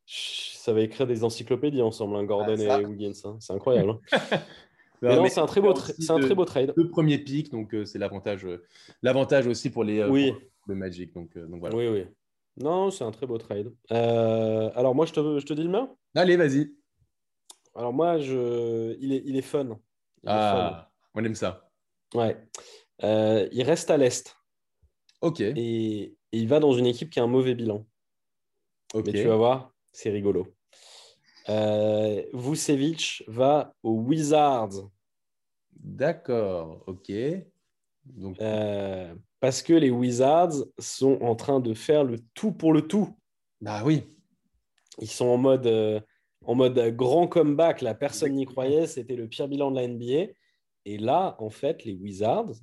ça 0.08 0.74
va 0.74 0.82
écrire 0.82 1.06
des 1.06 1.24
encyclopédies 1.24 1.82
ensemble, 1.82 2.16
hein, 2.16 2.24
Gordon 2.24 2.56
ah, 2.70 2.82
et 2.82 2.86
Wiggins. 2.86 3.12
Hein. 3.26 3.38
C'est 3.40 3.54
incroyable. 3.54 3.92
Hein. 3.92 4.00
c'est 5.30 5.40
un 5.40 5.46
très 5.46 5.62
beau, 5.62 5.76
c'est 5.76 6.12
un 6.12 6.20
très 6.20 6.34
beau 6.34 6.46
trade. 6.46 6.74
Le 6.76 6.90
premier 6.90 7.18
pic, 7.18 7.52
donc 7.52 7.74
euh, 7.74 7.86
c'est 7.86 8.00
l'avantage, 8.00 8.46
euh, 8.46 8.66
l'avantage 9.02 9.48
aussi 9.48 9.70
pour 9.70 9.84
les, 9.84 10.00
euh, 10.00 10.10
oui. 10.10 10.34
le 10.68 10.76
Magic. 10.76 11.14
Donc, 11.14 11.38
donc 11.38 11.60
voilà. 11.60 11.76
Oui, 11.76 11.88
oui. 11.88 12.06
Non, 12.56 12.90
c'est 12.90 13.04
un 13.04 13.12
très 13.12 13.28
beau 13.28 13.38
trade. 13.38 13.72
alors 13.90 14.96
moi, 14.96 15.06
je 15.06 15.14
te, 15.14 15.40
je 15.40 15.46
te 15.46 15.54
dis 15.54 15.64
le 15.64 15.70
mien? 15.70 15.94
Allez, 16.16 16.38
vas-y. 16.38 16.74
Alors 17.76 17.94
moi, 17.94 18.18
je, 18.18 18.96
il 19.00 19.14
est, 19.14 19.22
il 19.26 19.36
est 19.36 19.42
fun. 19.42 19.78
ah, 20.26 20.90
on 21.14 21.24
aime 21.24 21.36
ça. 21.36 21.70
Ouais. 22.16 22.38
il 23.04 23.64
reste 23.64 23.92
à 23.92 23.98
l'est. 23.98 24.36
Ok. 25.22 25.42
Et, 25.42 25.54
et, 25.54 26.18
il 26.32 26.48
va 26.48 26.60
dans 26.60 26.74
une 26.74 26.86
équipe 26.86 27.10
qui 27.10 27.20
a 27.20 27.24
un 27.24 27.28
mauvais 27.28 27.56
bilan. 27.56 27.86
Ok. 28.94 29.08
Mais 29.08 29.12
tu 29.12 29.28
vas 29.28 29.36
voir, 29.36 29.74
c'est 29.98 30.12
rigolo. 30.12 30.46
Euh, 31.50 32.22
Vucevic 32.32 33.24
va 33.28 33.74
aux 33.82 33.96
Wizards. 33.96 34.92
D'accord, 35.74 36.84
ok. 36.86 37.12
Donc... 38.06 38.40
Euh, 38.40 39.16
parce 39.40 39.64
que 39.64 39.74
les 39.74 39.90
Wizards 39.90 40.54
sont 40.78 41.18
en 41.22 41.36
train 41.36 41.60
de 41.60 41.74
faire 41.74 42.04
le 42.04 42.20
tout 42.36 42.52
pour 42.52 42.74
le 42.74 42.84
tout. 42.84 43.18
Bah 43.60 43.82
oui. 43.84 44.04
Ils 45.00 45.10
sont 45.10 45.26
en 45.26 45.38
mode, 45.38 45.66
euh, 45.66 46.00
en 46.46 46.54
mode 46.54 46.78
grand 46.96 47.28
comeback. 47.28 47.82
La 47.82 47.96
personne 47.96 48.34
n'y 48.34 48.46
croyait. 48.46 48.86
C'était 48.86 49.16
le 49.16 49.28
pire 49.28 49.48
bilan 49.48 49.72
de 49.72 49.78
la 49.78 49.88
NBA. 49.88 50.32
Et 50.86 51.00
là, 51.00 51.36
en 51.40 51.50
fait, 51.50 51.86
les 51.86 51.94
Wizards 51.94 52.54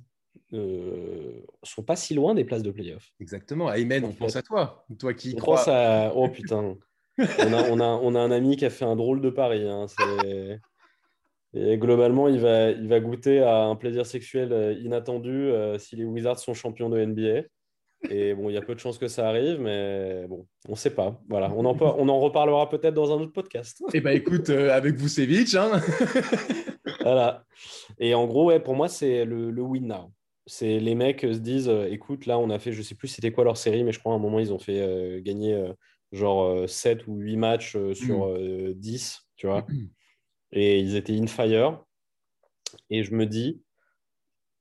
euh, 0.53 1.41
sont 1.63 1.83
pas 1.83 1.97
si 1.97 2.13
loin 2.13 2.33
des 2.33 2.45
places 2.45 2.63
de 2.63 2.71
playoff. 2.71 3.11
Exactement. 3.19 3.67
Amen, 3.67 4.05
on 4.05 4.13
pense 4.13 4.37
à 4.37 4.41
toi. 4.41 4.85
Toi 4.97 5.13
qui 5.13 5.33
on 5.35 5.39
crois. 5.39 5.67
à... 5.67 6.13
Oh 6.13 6.29
putain 6.29 6.77
on, 7.17 7.53
a, 7.53 7.69
on, 7.69 7.79
a, 7.79 7.85
on, 7.85 8.15
a, 8.15 8.19
un 8.19 8.31
ami 8.31 8.57
qui 8.57 8.65
a 8.65 8.69
fait 8.69 8.85
un 8.85 8.95
drôle 8.95 9.21
de 9.21 9.29
pari. 9.29 9.67
Hein. 9.67 9.85
Et 11.55 11.77
globalement, 11.77 12.27
il 12.27 12.39
va, 12.39 12.71
il 12.71 12.87
va 12.87 12.99
goûter 12.99 13.39
à 13.39 13.63
un 13.63 13.75
plaisir 13.75 14.05
sexuel 14.05 14.51
euh, 14.51 14.73
inattendu 14.73 15.31
euh, 15.31 15.79
si 15.79 15.95
les 15.95 16.03
Wizards 16.03 16.39
sont 16.39 16.53
champions 16.53 16.89
de 16.89 17.03
NBA. 17.03 17.47
Et 18.09 18.33
bon, 18.33 18.49
il 18.49 18.53
y 18.53 18.57
a 18.57 18.61
peu 18.61 18.75
de 18.75 18.79
chances 18.79 18.97
que 18.97 19.07
ça 19.07 19.29
arrive, 19.29 19.59
mais 19.61 20.25
bon, 20.27 20.45
on 20.67 20.73
ne 20.73 20.77
sait 20.77 20.93
pas. 20.93 21.19
Voilà, 21.29 21.51
on 21.55 21.65
en, 21.65 21.77
on 21.79 22.09
en 22.09 22.19
reparlera 22.19 22.69
peut-être 22.69 22.93
dans 22.93 23.17
un 23.17 23.21
autre 23.21 23.31
podcast. 23.31 23.81
Eh 23.93 24.01
bien, 24.01 24.11
écoute, 24.11 24.49
euh, 24.49 24.75
avec 24.75 24.95
Vucevic. 24.95 25.55
Hein 25.55 25.81
voilà. 27.01 27.45
Et 27.99 28.13
en 28.13 28.27
gros, 28.27 28.47
ouais, 28.47 28.59
pour 28.59 28.75
moi, 28.75 28.89
c'est 28.89 29.23
le, 29.23 29.49
le, 29.49 29.61
win 29.61 29.87
now. 29.87 30.11
C'est 30.45 30.77
les 30.79 30.93
mecs 30.93 31.21
se 31.21 31.37
disent, 31.37 31.71
écoute, 31.89 32.25
là, 32.25 32.37
on 32.37 32.49
a 32.49 32.59
fait, 32.59 32.73
je 32.73 32.79
ne 32.79 32.83
sais 32.83 32.95
plus 32.95 33.07
c'était 33.07 33.31
quoi 33.31 33.45
leur 33.45 33.57
série, 33.57 33.83
mais 33.85 33.93
je 33.93 33.99
crois 33.99 34.11
à 34.11 34.15
un 34.15 34.19
moment, 34.19 34.39
ils 34.39 34.53
ont 34.53 34.59
fait 34.59 35.21
gagner 35.23 35.57
genre 36.11 36.67
7 36.69 37.01
euh, 37.01 37.03
ou 37.07 37.17
8 37.17 37.37
matchs 37.37 37.75
euh, 37.75 37.93
sur 37.93 38.37
10, 38.37 38.37
mm. 38.37 38.37
euh, 38.37 38.73
tu 39.35 39.47
vois. 39.47 39.65
Et 40.51 40.79
ils 40.79 40.95
étaient 40.95 41.17
in 41.17 41.27
fire. 41.27 41.83
Et 42.89 43.03
je 43.03 43.13
me 43.13 43.25
dis, 43.25 43.63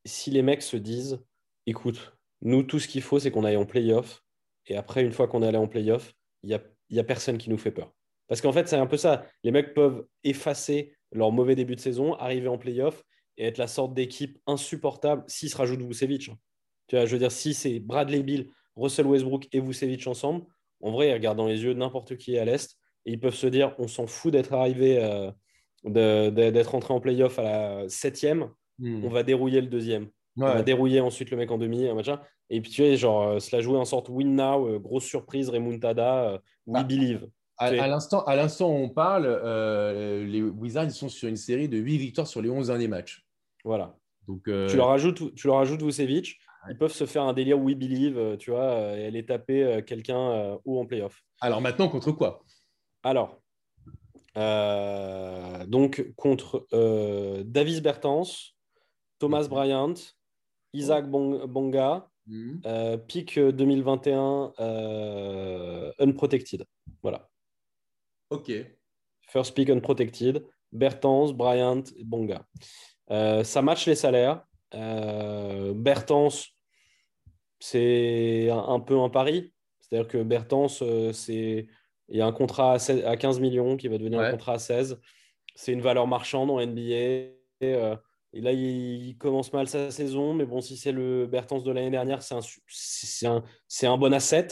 si 0.04 0.30
les 0.30 0.42
mecs 0.42 0.62
se 0.62 0.76
disent, 0.76 1.22
écoute, 1.66 2.16
Nous, 2.42 2.62
tout 2.62 2.78
ce 2.78 2.88
qu'il 2.88 3.02
faut, 3.02 3.18
c'est 3.18 3.30
qu'on 3.30 3.44
aille 3.44 3.56
en 3.56 3.64
playoff. 3.64 4.22
Et 4.66 4.76
après, 4.76 5.02
une 5.02 5.12
fois 5.12 5.28
qu'on 5.28 5.42
est 5.42 5.46
allé 5.46 5.58
en 5.58 5.68
playoff, 5.68 6.12
il 6.42 6.48
n'y 6.48 6.54
a, 6.54 6.60
y 6.90 6.98
a 6.98 7.04
personne 7.04 7.38
qui 7.38 7.48
nous 7.48 7.58
fait 7.58 7.70
peur. 7.70 7.92
Parce 8.28 8.40
qu'en 8.40 8.52
fait, 8.52 8.68
c'est 8.68 8.76
un 8.76 8.86
peu 8.86 8.96
ça. 8.96 9.26
Les 9.42 9.50
mecs 9.50 9.74
peuvent 9.74 10.06
effacer 10.24 10.94
leur 11.12 11.32
mauvais 11.32 11.54
début 11.54 11.76
de 11.76 11.80
saison, 11.80 12.14
arriver 12.14 12.48
en 12.48 12.58
playoff 12.58 13.04
et 13.36 13.46
être 13.46 13.58
la 13.58 13.66
sorte 13.66 13.94
d'équipe 13.94 14.38
insupportable 14.46 15.24
s'ils 15.26 15.50
se 15.50 15.56
rajoutent 15.56 15.82
Vucevic. 15.82 16.30
Tu 16.86 16.96
vois, 16.96 17.06
je 17.06 17.12
veux 17.12 17.18
dire, 17.18 17.32
si 17.32 17.54
c'est 17.54 17.80
Bradley 17.80 18.22
Bill, 18.22 18.50
Russell 18.76 19.06
Westbrook 19.06 19.48
et 19.52 19.60
Vucevic 19.60 20.06
ensemble, 20.06 20.44
en 20.84 20.92
vrai, 20.92 21.08
ils 21.08 21.14
regardent 21.14 21.38
dans 21.38 21.46
les 21.46 21.64
yeux 21.64 21.72
n'importe 21.72 22.16
qui 22.18 22.38
à 22.38 22.44
l'Est 22.44 22.76
et 23.06 23.12
ils 23.12 23.20
peuvent 23.20 23.34
se 23.34 23.46
dire 23.46 23.74
on 23.78 23.88
s'en 23.88 24.06
fout 24.06 24.30
d'être 24.30 24.52
arrivé, 24.52 25.02
euh, 25.02 26.30
d'être 26.30 26.74
entré 26.74 26.92
en 26.92 27.00
playoff 27.00 27.38
à 27.38 27.42
la 27.42 27.88
septième, 27.88 28.50
hmm. 28.78 29.02
on 29.02 29.08
va 29.08 29.22
dérouiller 29.22 29.62
le 29.62 29.68
deuxième. 29.68 30.08
On 30.36 30.42
va 30.42 30.62
dérouiller 30.62 31.00
ensuite 31.00 31.30
le 31.30 31.36
mec 31.36 31.50
en 31.52 31.58
demi, 31.58 31.86
un 31.86 31.94
machin. 31.94 32.20
Et 32.50 32.60
puis 32.60 32.70
tu 32.70 32.82
vois, 32.82 32.96
genre, 32.96 33.22
euh, 33.22 33.38
cela 33.38 33.62
jouait 33.62 33.78
en 33.78 33.84
sorte 33.84 34.08
win 34.08 34.34
now, 34.34 34.68
euh, 34.68 34.78
grosse 34.78 35.04
surprise, 35.04 35.48
remontada, 35.48 36.40
we 36.66 36.82
bah, 36.82 36.82
believe. 36.82 37.28
À, 37.56 37.70
l'instant, 37.70 38.24
à 38.24 38.34
l'instant 38.34 38.68
où 38.68 38.74
on 38.74 38.88
parle, 38.90 39.26
les 40.26 40.42
Wizards 40.42 40.90
sont 40.90 41.08
sur 41.08 41.28
une 41.28 41.36
série 41.36 41.68
de 41.68 41.78
8 41.78 41.98
victoires 41.98 42.26
sur 42.26 42.42
les 42.42 42.50
11 42.50 42.66
derniers 42.66 42.88
matchs. 42.88 43.24
Voilà. 43.64 43.96
Donc, 44.26 44.42
tu 44.44 44.76
leur 44.76 44.90
ajoutes, 44.90 45.34
tu 45.34 45.46
leur 45.46 45.58
ajoutes 45.58 45.82
Vucevic, 45.82 46.36
ils 46.70 46.76
peuvent 46.76 46.92
se 46.92 47.06
faire 47.06 47.22
un 47.22 47.32
délire 47.32 47.58
We 47.58 47.74
Believe, 47.76 48.18
euh, 48.18 48.36
tu 48.36 48.50
vois, 48.50 48.72
euh, 48.72 48.96
et 48.96 49.06
aller 49.06 49.24
taper 49.24 49.64
euh, 49.64 49.82
quelqu'un 49.82 50.58
ou 50.64 50.78
en 50.78 50.86
playoff. 50.86 51.22
Alors 51.40 51.60
maintenant, 51.60 51.88
contre 51.88 52.12
quoi? 52.12 52.42
Alors, 53.02 53.40
donc 55.66 56.12
contre 56.16 56.66
Davis 57.42 57.80
Bertens, 57.80 58.54
Thomas 59.18 59.46
Bryant, 59.48 59.94
Isaac 60.72 61.08
Bonga, 61.08 62.08
hmm. 62.26 62.60
pick 63.06 63.38
2021 63.38 64.52
unprotected. 65.98 66.64
Voilà. 67.02 67.28
Ok. 68.30 68.50
First 69.28 69.54
pick 69.54 69.68
unprotected, 69.70 70.44
Bertens, 70.72 71.32
Bryant, 71.32 71.84
Bonga. 72.04 72.44
ça 73.08 73.62
match 73.62 73.86
les 73.86 73.94
salaires. 73.94 74.44
Bertens, 74.72 76.53
c'est 77.64 78.50
un, 78.50 78.78
peu 78.78 79.00
un 79.00 79.08
pari. 79.08 79.54
C'est-à-dire 79.80 80.06
que 80.06 80.22
Bertens, 80.22 80.82
euh, 80.82 81.14
c'est 81.14 81.66
il 82.08 82.18
y 82.18 82.20
a 82.20 82.26
un 82.26 82.32
contrat 82.32 82.74
à, 82.74 83.16
15 83.16 83.40
millions 83.40 83.78
qui 83.78 83.88
va 83.88 83.96
devenir 83.96 84.20
un 84.20 84.30
contrat 84.30 84.54
à 84.54 84.58
16. 84.58 85.00
C'est 85.54 85.72
une 85.72 85.80
valeur 85.80 86.06
marchande 86.06 86.50
en 86.50 86.60
NBA. 86.60 86.82
Et, 86.90 87.34
euh, 87.62 87.96
et 88.34 88.42
là, 88.42 88.52
il, 88.52 89.16
commence 89.16 89.50
mal 89.54 89.66
sa 89.66 89.90
saison, 89.90 90.34
mais 90.34 90.44
bon, 90.44 90.60
si 90.60 90.76
c'est 90.76 90.92
le 90.92 91.26
Bertens 91.26 91.62
de 91.62 91.72
l'année 91.72 91.90
dernière, 91.90 92.20
c'est 92.20 92.34
un, 92.34 92.40
un, 93.30 93.42
un, 93.92 93.96
bon 93.96 94.12
asset. 94.12 94.48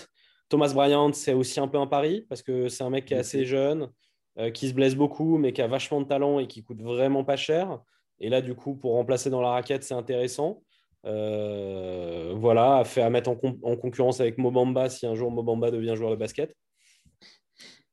Thomas 0.48 0.72
Bryant, 0.72 1.12
c'est 1.12 1.34
aussi 1.34 1.60
un 1.60 1.68
peu 1.68 1.76
un 1.76 1.86
pari 1.86 2.22
parce 2.30 2.40
que 2.40 2.68
c'est 2.68 2.82
un 2.82 2.90
mec 2.90 3.04
qui 3.04 3.12
est 3.12 3.18
assez 3.18 3.44
jeune, 3.44 3.90
euh, 4.38 4.50
qui 4.50 4.70
se 4.70 4.74
blesse 4.74 4.94
beaucoup, 4.94 5.36
mais 5.36 5.52
qui 5.52 5.60
a 5.60 5.66
vachement 5.66 6.00
de 6.00 6.06
talent 6.06 6.38
et 6.38 6.46
qui 6.46 6.64
coûte 6.64 6.80
vraiment 6.80 7.24
pas 7.24 7.36
cher. 7.36 7.78
Et 8.20 8.30
là, 8.30 8.40
du 8.40 8.54
coup, 8.54 8.74
pour 8.74 8.94
remplacer 8.94 9.28
dans 9.28 9.42
la 9.42 9.50
raquette, 9.50 9.84
c'est 9.84 9.92
intéressant. 9.92 10.62
Euh, 11.04 12.34
voilà, 12.36 12.84
fait 12.84 13.02
à 13.02 13.10
mettre 13.10 13.30
en, 13.30 13.76
concurrence 13.76 14.20
avec 14.20 14.38
Mobamba 14.38 14.88
si 14.88 15.06
un 15.06 15.14
jour 15.14 15.30
Mobamba 15.30 15.70
devient 15.70 15.94
joueur 15.96 16.10
de 16.10 16.16
basket. 16.16 16.54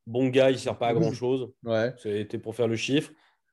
Bon 0.05 0.27
gars, 0.27 0.49
il 0.49 0.53
ne 0.53 0.59
sert 0.59 0.77
pas 0.77 0.87
à 0.87 0.93
grand 0.93 1.13
chose. 1.13 1.51
Ouais. 1.63 1.93
C'était 1.97 2.39
pour 2.39 2.55
faire 2.55 2.67
le 2.67 2.75
chiffre. 2.75 3.11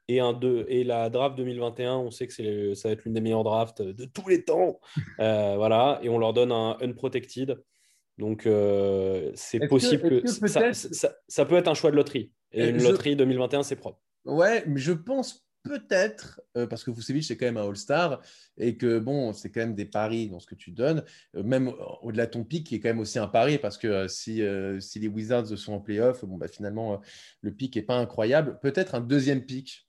Et, 0.09 0.21
un, 0.21 0.33
deux, 0.33 0.65
et 0.69 0.85
la 0.85 1.11
draft 1.11 1.37
2021, 1.37 1.97
on 1.97 2.11
sait 2.11 2.29
que 2.29 2.75
ça 2.75 2.89
va 2.89 2.93
être 2.93 3.05
l'une 3.05 3.15
des 3.15 3.21
meilleures 3.21 3.43
drafts 3.43 3.83
de 3.83 4.05
tous 4.05 4.29
les 4.29 4.45
temps. 4.45 4.81
Euh, 5.21 5.55
voilà, 5.57 5.99
et 6.03 6.11
on 6.11 6.19
leur 6.19 6.35
donne 6.35 6.53
un 6.53 6.77
unprotected. 6.83 7.59
Donc, 8.19 8.47
euh, 8.47 9.33
c'est 9.35 9.67
possible 9.67 10.23
que, 10.23 10.27
ça, 10.27 10.73
ça, 11.27 11.45
peut 11.47 11.57
être 11.57 11.69
un 11.69 11.75
choix 11.75 11.91
de 11.91 11.97
loterie. 11.97 12.33
Et 12.53 12.69
une 12.69 12.83
loterie 12.83 13.17
2021, 13.17 13.63
c'est 13.63 13.77
propre. 13.77 13.99
Ouais, 14.27 14.63
mais 14.67 14.79
je 14.79 14.93
pense 14.93 15.46
peut-être, 15.67 16.41
euh, 16.57 16.67
parce 16.67 16.85
que 16.85 16.91
Vucevic, 16.91 17.25
c'est 17.25 17.37
quand 17.37 17.47
même 17.47 17.57
un 17.57 17.69
All-Star, 17.69 18.21
et 18.57 18.77
que 18.77 18.99
bon, 18.99 19.33
c'est 19.33 19.51
quand 19.51 19.61
même 19.61 19.75
des 19.75 19.85
paris 19.85 20.29
dans 20.29 20.41
ce 20.41 20.47
que 20.47 20.55
tu 20.55 20.71
donnes, 20.71 21.05
euh, 21.35 21.43
même 21.43 21.73
au-delà 22.03 22.27
de 22.27 22.31
ton 22.31 22.45
pic, 22.45 22.67
qui 22.67 22.77
est 22.77 22.81
quand 22.81 22.89
même 22.89 23.01
aussi 23.01 23.19
un 23.19 23.29
pari, 23.29 23.59
parce 23.59 23.79
que 23.79 23.87
euh, 23.89 24.09
si, 24.09 24.43
si 24.81 24.99
les 24.99 25.09
Wizards 25.09 25.49
sont 25.57 25.75
en 25.75 25.81
playoff, 25.81 26.25
bon, 26.25 26.37
bah, 26.37 26.49
finalement, 26.49 27.01
le 27.41 27.53
pic 27.53 27.77
n'est 27.77 27.83
pas 27.83 27.97
incroyable. 27.97 28.59
Peut-être 28.61 28.95
un 28.95 29.01
deuxième 29.01 29.45
pic. 29.45 29.89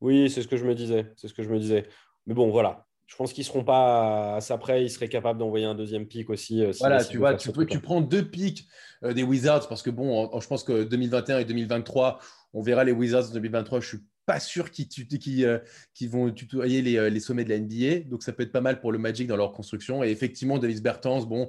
Oui, 0.00 0.30
c'est 0.30 0.42
ce 0.42 0.48
que 0.48 0.56
je 0.56 0.64
me 0.64 0.74
disais. 0.74 1.12
C'est 1.16 1.28
ce 1.28 1.34
que 1.34 1.42
je 1.42 1.50
me 1.50 1.58
disais. 1.58 1.86
Mais 2.26 2.34
bon, 2.34 2.50
voilà. 2.50 2.86
Je 3.06 3.16
pense 3.16 3.32
qu'ils 3.32 3.42
ne 3.42 3.46
seront 3.46 3.64
pas 3.64 4.36
à 4.36 4.40
ça 4.40 4.58
près. 4.58 4.84
Ils 4.84 4.90
seraient 4.90 5.08
capables 5.08 5.38
d'envoyer 5.38 5.64
un 5.64 5.74
deuxième 5.74 6.06
pic 6.06 6.28
aussi. 6.28 6.62
voilà, 6.78 7.02
tu 7.02 7.16
vois, 7.16 7.34
tu, 7.34 7.50
tu, 7.66 7.80
prends 7.80 8.02
deux 8.02 8.28
pics 8.28 8.68
des 9.02 9.22
Wizards 9.22 9.66
parce 9.66 9.82
que 9.82 9.88
bon, 9.88 10.30
je 10.38 10.46
pense 10.46 10.62
que 10.62 10.84
2021 10.84 11.38
et 11.38 11.44
2023, 11.46 12.20
on 12.52 12.60
verra 12.60 12.84
les 12.84 12.92
Wizards 12.92 13.30
2023. 13.32 13.80
Je 13.80 13.88
suis 13.88 13.98
pas 14.28 14.40
sûr 14.40 14.70
qu'ils 14.70 14.88
qui, 14.88 15.46
euh, 15.46 15.58
vont 16.02 16.30
tutoyer 16.30 16.82
les, 16.82 16.98
euh, 16.98 17.08
les, 17.08 17.18
sommets 17.18 17.44
de 17.44 17.48
la 17.48 17.58
NBA. 17.58 18.10
Donc, 18.10 18.22
ça 18.22 18.34
peut 18.34 18.42
être 18.42 18.52
pas 18.52 18.60
mal 18.60 18.78
pour 18.78 18.92
le 18.92 18.98
Magic 18.98 19.26
dans 19.26 19.38
leur 19.38 19.52
construction. 19.52 20.04
Et 20.04 20.10
effectivement, 20.10 20.58
Davis 20.58 20.82
Bertans, 20.82 21.24
bon, 21.24 21.48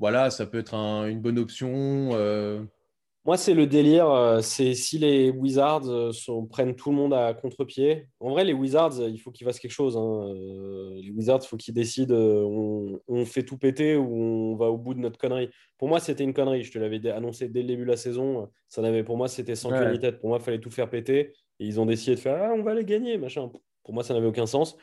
voilà, 0.00 0.28
ça 0.30 0.44
peut 0.44 0.58
être 0.58 0.74
une 0.74 1.20
bonne 1.20 1.38
option. 1.38 2.10
Euh. 2.14 2.64
Moi, 3.24 3.36
c'est 3.36 3.54
le 3.54 3.68
délire. 3.68 4.40
C'est 4.42 4.74
si 4.74 4.98
les 4.98 5.30
Wizards 5.30 5.86
prennent 6.50 6.74
tout 6.74 6.90
le 6.90 6.96
monde 6.96 7.14
à 7.14 7.32
contre-pied. 7.32 8.08
En 8.18 8.30
vrai, 8.30 8.44
les 8.44 8.54
Wizards, 8.54 8.98
il 9.08 9.20
faut 9.20 9.30
qu'ils 9.30 9.46
fassent 9.46 9.60
quelque 9.60 9.70
chose. 9.70 9.96
Hein. 9.96 10.32
Les 11.00 11.12
Wizards, 11.12 11.40
il 11.44 11.46
faut 11.46 11.58
qu'ils 11.58 11.74
décident 11.74 12.16
on, 12.16 13.24
fait 13.24 13.44
tout 13.44 13.58
péter 13.58 13.94
ou 13.94 14.16
on 14.16 14.56
va 14.56 14.66
au 14.66 14.78
bout 14.78 14.94
de 14.94 15.00
notre 15.00 15.18
connerie. 15.18 15.50
Pour 15.78 15.86
moi, 15.86 16.00
c'était 16.00 16.24
une 16.24 16.34
connerie. 16.34 16.64
Je 16.64 16.72
te 16.72 16.78
l'avais 16.78 17.08
annoncé 17.10 17.48
dès 17.48 17.60
le 17.60 17.68
début 17.68 17.84
de 17.84 17.90
la 17.90 17.96
saison. 17.98 18.48
Ça 18.68 18.82
n'avait, 18.82 19.04
pour 19.04 19.16
moi, 19.16 19.28
c'était 19.28 19.54
sans 19.54 19.70
ouais. 19.70 19.98
tête. 19.98 20.18
Pour 20.18 20.30
moi, 20.30 20.38
il 20.40 20.44
fallait 20.44 20.58
tout 20.58 20.70
faire 20.70 20.90
péter. 20.90 21.34
Et 21.60 21.66
ils 21.66 21.78
ont 21.78 21.86
décidé 21.86 22.16
de 22.16 22.20
faire 22.20 22.42
ah, 22.42 22.54
on 22.56 22.62
va 22.62 22.74
les 22.74 22.84
gagner, 22.84 23.18
machin. 23.18 23.50
Pour 23.84 23.94
moi, 23.94 24.02
ça 24.02 24.14
n'avait 24.14 24.26
aucun 24.26 24.46
sens. 24.46 24.76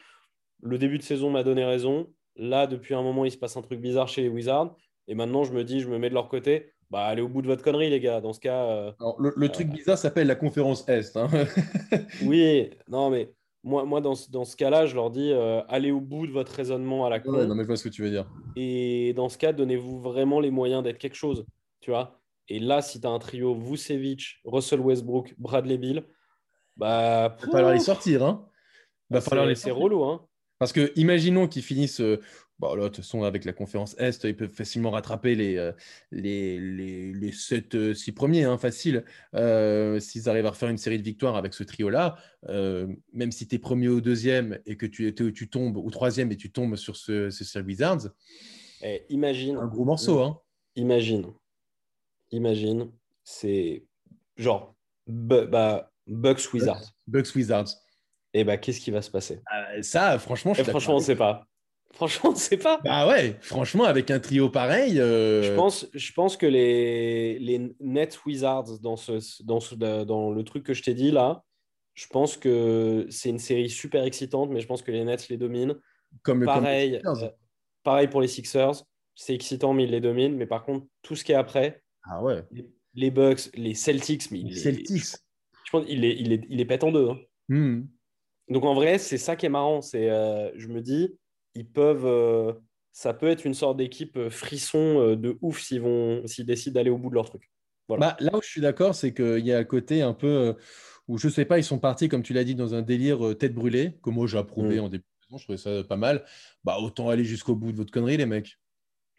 Le 0.61 0.77
début 0.77 0.97
de 0.97 1.03
saison 1.03 1.29
m'a 1.29 1.43
donné 1.43 1.65
raison. 1.65 2.07
Là, 2.35 2.67
depuis 2.67 2.93
un 2.93 3.01
moment, 3.01 3.25
il 3.25 3.31
se 3.31 3.37
passe 3.37 3.57
un 3.57 3.61
truc 3.61 3.81
bizarre 3.81 4.07
chez 4.07 4.21
les 4.21 4.29
Wizards. 4.29 4.75
Et 5.07 5.15
maintenant, 5.15 5.43
je 5.43 5.53
me 5.53 5.63
dis, 5.63 5.81
je 5.81 5.89
me 5.89 5.97
mets 5.97 6.09
de 6.09 6.13
leur 6.13 6.29
côté. 6.29 6.71
Bah, 6.91 7.05
allez 7.05 7.21
au 7.21 7.27
bout 7.27 7.41
de 7.41 7.47
votre 7.47 7.63
connerie, 7.63 7.89
les 7.89 7.99
gars. 7.99 8.21
Dans 8.21 8.31
ce 8.31 8.39
cas. 8.39 8.63
Euh, 8.65 8.91
le, 9.19 9.49
truc 9.49 9.67
euh, 9.67 9.73
bizarre 9.73 9.97
s'appelle 9.97 10.27
la 10.27 10.35
conférence 10.35 10.87
Est. 10.87 11.17
Hein. 11.17 11.27
oui, 12.23 12.69
non, 12.87 13.09
mais 13.09 13.33
moi, 13.63 13.83
moi 13.83 13.99
dans, 13.99 14.13
dans 14.29 14.45
ce 14.45 14.55
cas-là, 14.55 14.85
je 14.85 14.95
leur 14.95 15.09
dis 15.09 15.31
euh, 15.31 15.61
allez 15.67 15.91
au 15.91 15.99
bout 15.99 16.27
de 16.27 16.31
votre 16.31 16.53
raisonnement 16.53 17.05
à 17.05 17.09
la 17.09 17.19
con. 17.19 17.31
non, 17.31 17.55
mais 17.55 17.63
je 17.63 17.67
vois 17.67 17.75
ce 17.75 17.83
que 17.85 17.93
tu 17.93 18.03
veux 18.03 18.09
dire. 18.11 18.29
Et 18.55 19.13
dans 19.15 19.29
ce 19.29 19.37
cas, 19.37 19.51
donnez-vous 19.51 19.99
vraiment 19.99 20.39
les 20.39 20.51
moyens 20.51 20.83
d'être 20.83 20.99
quelque 20.99 21.15
chose. 21.15 21.45
Tu 21.81 21.89
vois 21.89 22.19
Et 22.47 22.59
là, 22.59 22.81
si 22.81 23.01
tu 23.01 23.07
as 23.07 23.09
un 23.09 23.19
trio 23.19 23.55
Vucevic, 23.55 24.39
Russell 24.45 24.79
Westbrook, 24.79 25.33
Bradley 25.37 25.77
Bill, 25.77 26.03
bah, 26.77 27.37
va 27.39 27.51
falloir 27.51 27.73
les 27.73 27.79
sortir. 27.79 28.23
Hein. 28.23 28.47
Va 29.09 29.21
falloir 29.21 29.45
les 29.45 29.55
C'est 29.55 29.71
relou. 29.71 30.03
Hein. 30.03 30.27
Parce 30.59 30.73
que 30.73 30.91
imaginons 30.95 31.47
qu'ils 31.47 31.63
finissent. 31.63 32.01
Euh, 32.01 32.19
bon, 32.59 32.73
là, 32.75 32.83
de 32.83 32.87
toute 32.87 32.97
façon, 32.97 33.23
avec 33.23 33.45
la 33.45 33.53
conférence 33.53 33.95
Est, 33.99 34.23
ils 34.23 34.35
peuvent 34.35 34.49
facilement 34.49 34.91
rattraper 34.91 35.35
les, 35.35 35.57
euh, 35.57 35.71
les, 36.11 36.59
les, 36.59 37.13
les 37.13 37.31
7, 37.31 37.93
6 37.93 38.09
euh, 38.09 38.13
premiers, 38.13 38.43
hein, 38.43 38.57
facile. 38.57 39.03
S'ils 39.99 40.29
arrivent 40.29 40.45
à 40.45 40.51
refaire 40.51 40.69
une 40.69 40.77
série 40.77 40.97
de 40.97 41.03
victoires 41.03 41.35
avec 41.35 41.53
ce 41.53 41.63
trio-là, 41.63 42.17
même 42.47 43.31
si 43.31 43.47
tu 43.47 43.55
es 43.55 43.59
premier 43.59 43.89
ou 43.89 44.01
deuxième 44.01 44.59
et 44.65 44.77
que 44.77 44.85
tu, 44.85 45.13
tu 45.13 45.49
tombes, 45.49 45.77
ou 45.77 45.89
troisième 45.91 46.31
et 46.31 46.37
tu 46.37 46.51
tombes 46.51 46.75
sur 46.75 46.95
ce, 46.95 47.29
ce, 47.29 47.59
Wizards, 47.59 48.09
eh, 48.83 49.05
imagine. 49.09 49.57
Un 49.57 49.67
gros 49.67 49.85
morceau. 49.85 50.19
Hein. 50.19 50.39
Imagine. 50.75 51.33
Imagine. 52.31 52.91
C'est 53.23 53.85
genre. 54.37 54.75
Bah, 55.07 55.91
Bucks 56.07 56.53
Wizards. 56.53 56.93
Bucks 57.07 57.35
Wizards. 57.35 57.69
Et 58.33 58.41
eh 58.41 58.43
bah, 58.43 58.57
qu'est-ce 58.57 58.81
qui 58.81 58.91
va 58.91 59.01
se 59.01 59.09
passer? 59.09 59.41
Euh, 59.53 59.81
Ça, 59.81 60.19
franchement, 60.19 60.53
je 60.53 60.61
eh, 60.61 60.65
franchement, 60.65 60.95
on 60.95 60.99
ne 60.99 61.03
sait 61.03 61.15
pas. 61.15 61.47
Franchement, 61.93 62.29
on 62.29 62.33
ne 62.33 62.37
sait 62.37 62.57
pas. 62.57 62.79
Bah 62.83 63.07
ouais, 63.07 63.37
franchement, 63.41 63.85
avec 63.85 64.11
un 64.11 64.19
trio 64.19 64.49
pareil. 64.49 64.99
Euh, 64.99 65.41
je, 65.41 65.53
pense, 65.53 65.87
je 65.93 66.11
pense 66.11 66.37
que 66.37 66.45
les, 66.45 67.39
les 67.39 67.75
Nets 67.79 68.19
Wizards, 68.25 68.79
dans, 68.81 68.97
ce, 68.97 69.43
dans, 69.43 69.59
ce, 69.59 69.73
dans 69.75 70.31
le 70.31 70.43
truc 70.43 70.63
que 70.63 70.73
je 70.73 70.83
t'ai 70.83 70.93
dit 70.93 71.11
là, 71.11 71.43
je 71.93 72.05
pense 72.07 72.37
que 72.37 73.07
c'est 73.09 73.29
une 73.29 73.39
série 73.39 73.69
super 73.69 74.03
excitante, 74.03 74.51
mais 74.51 74.59
je 74.59 74.67
pense 74.67 74.83
que 74.83 74.91
les 74.91 75.03
Nets 75.03 75.29
les 75.29 75.37
dominent. 75.37 75.75
Comme, 76.21 76.45
pareil, 76.45 77.01
euh, 77.03 77.29
pareil 77.83 78.07
pour 78.07 78.21
les 78.21 78.27
Sixers. 78.27 78.83
C'est 79.15 79.33
excitant, 79.33 79.73
mais 79.73 79.85
ils 79.85 79.91
les 79.91 80.01
dominent. 80.01 80.35
Mais 80.35 80.45
par 80.45 80.63
contre, 80.63 80.85
tout 81.01 81.15
ce 81.15 81.23
qui 81.23 81.31
est 81.31 81.35
après, 81.35 81.81
ah 82.03 82.21
ouais. 82.21 82.43
les, 82.93 83.09
Bucks, 83.09 83.49
les 83.55 83.73
Celtics, 83.73 84.29
mais 84.29 84.39
les 84.39 84.55
Celtics. 84.55 85.15
Je 85.67 85.71
pense 85.71 85.85
qu'il 85.85 86.05
est, 86.05 86.15
il 86.17 86.31
est, 86.31 86.45
il 86.49 86.61
est 86.61 86.65
pète 86.65 86.85
en 86.85 86.93
deux. 86.93 87.09
Hein. 87.09 87.17
Hmm. 87.49 87.81
Donc 88.47 88.63
en 88.63 88.73
vrai, 88.73 88.97
c'est 88.99 89.17
ça 89.17 89.35
qui 89.35 89.45
est 89.45 89.49
marrant. 89.49 89.81
C'est, 89.81 90.09
euh, 90.09 90.49
je 90.55 90.69
me 90.69 90.79
dis, 90.79 91.13
ils 91.55 91.69
peuvent, 91.69 92.05
euh, 92.05 92.53
ça 92.93 93.13
peut 93.13 93.27
être 93.27 93.45
une 93.45 93.53
sorte 93.53 93.75
d'équipe 93.75 94.15
euh, 94.15 94.29
frisson 94.29 95.17
de 95.17 95.37
ouf 95.41 95.59
s'ils 95.59 95.81
vont, 95.81 96.25
s'ils 96.25 96.45
décident 96.45 96.75
d'aller 96.75 96.89
au 96.89 96.97
bout 96.97 97.09
de 97.09 97.15
leur 97.15 97.25
truc. 97.25 97.51
Bah, 97.89 98.15
là 98.21 98.37
où 98.37 98.41
je 98.41 98.47
suis 98.47 98.61
d'accord, 98.61 98.95
c'est 98.95 99.13
qu'il 99.13 99.45
y 99.45 99.51
a 99.51 99.57
un 99.57 99.65
côté 99.65 100.01
un 100.01 100.13
peu 100.13 100.55
où 101.09 101.17
je 101.17 101.27
sais 101.27 101.45
pas, 101.45 101.57
ils 101.57 101.63
sont 101.65 101.79
partis 101.79 102.07
comme 102.07 102.23
tu 102.23 102.33
l'as 102.33 102.45
dit 102.45 102.55
dans 102.55 102.73
un 102.73 102.81
délire 102.81 103.37
tête 103.37 103.53
brûlée 103.53 103.97
que 104.01 104.09
moi 104.09 104.25
j'ai 104.27 104.37
approuvé 104.37 104.79
hmm. 104.79 104.85
en 104.85 104.89
début 104.89 105.03
de 105.03 105.25
saison. 105.25 105.37
Je 105.37 105.43
trouvais 105.43 105.57
ça 105.57 105.83
pas 105.83 105.97
mal. 105.97 106.23
Bah 106.63 106.77
autant 106.79 107.09
aller 107.09 107.25
jusqu'au 107.25 107.55
bout 107.55 107.73
de 107.73 107.77
votre 107.77 107.91
connerie, 107.91 108.15
les 108.15 108.25
mecs. 108.25 108.57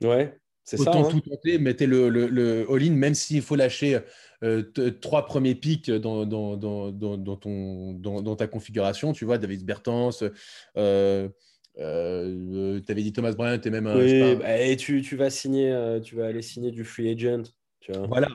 Ouais, 0.00 0.38
c'est 0.68 0.76
ça. 0.76 0.90
Autant 0.90 1.04
hein. 1.04 1.08
tout 1.10 1.20
tenter, 1.20 1.58
mettez 1.58 1.86
le, 1.86 2.08
le, 2.08 2.26
le 2.26 2.66
all-in, 2.70 2.92
même 2.92 3.14
s'il 3.14 3.42
faut 3.42 3.56
lâcher 3.56 4.00
euh, 4.42 4.62
t- 4.62 4.98
trois 5.00 5.26
premiers 5.26 5.54
pics 5.54 5.90
dans, 5.90 6.26
dans, 6.26 6.56
dans, 6.56 6.92
dans, 6.92 7.16
dans 7.16 7.36
ton, 7.36 7.94
dans, 7.94 8.22
dans 8.22 8.36
ta 8.36 8.46
configuration. 8.46 9.12
Tu 9.12 9.24
vois, 9.24 9.38
David 9.38 9.64
Bertens, 9.64 10.22
euh, 10.76 11.28
euh, 11.78 12.80
tu 12.84 12.92
avais 12.92 13.02
dit 13.02 13.12
Thomas 13.12 13.32
Bryant 13.32 13.60
et 13.64 13.70
même 13.70 13.86
un. 13.86 14.02
je 14.02 14.08
sais 14.08 14.14
Oui, 14.14 14.34
pas, 14.34 14.34
bah, 14.36 14.60
et 14.60 14.76
tu, 14.76 15.00
tu 15.02 15.16
vas 15.16 15.30
signer, 15.30 15.98
tu 16.04 16.16
vas 16.16 16.26
aller 16.26 16.42
signer 16.42 16.70
du 16.70 16.84
free 16.84 17.10
agent. 17.10 17.44
Tu 17.80 17.92
vois. 17.92 18.06
Voilà. 18.06 18.28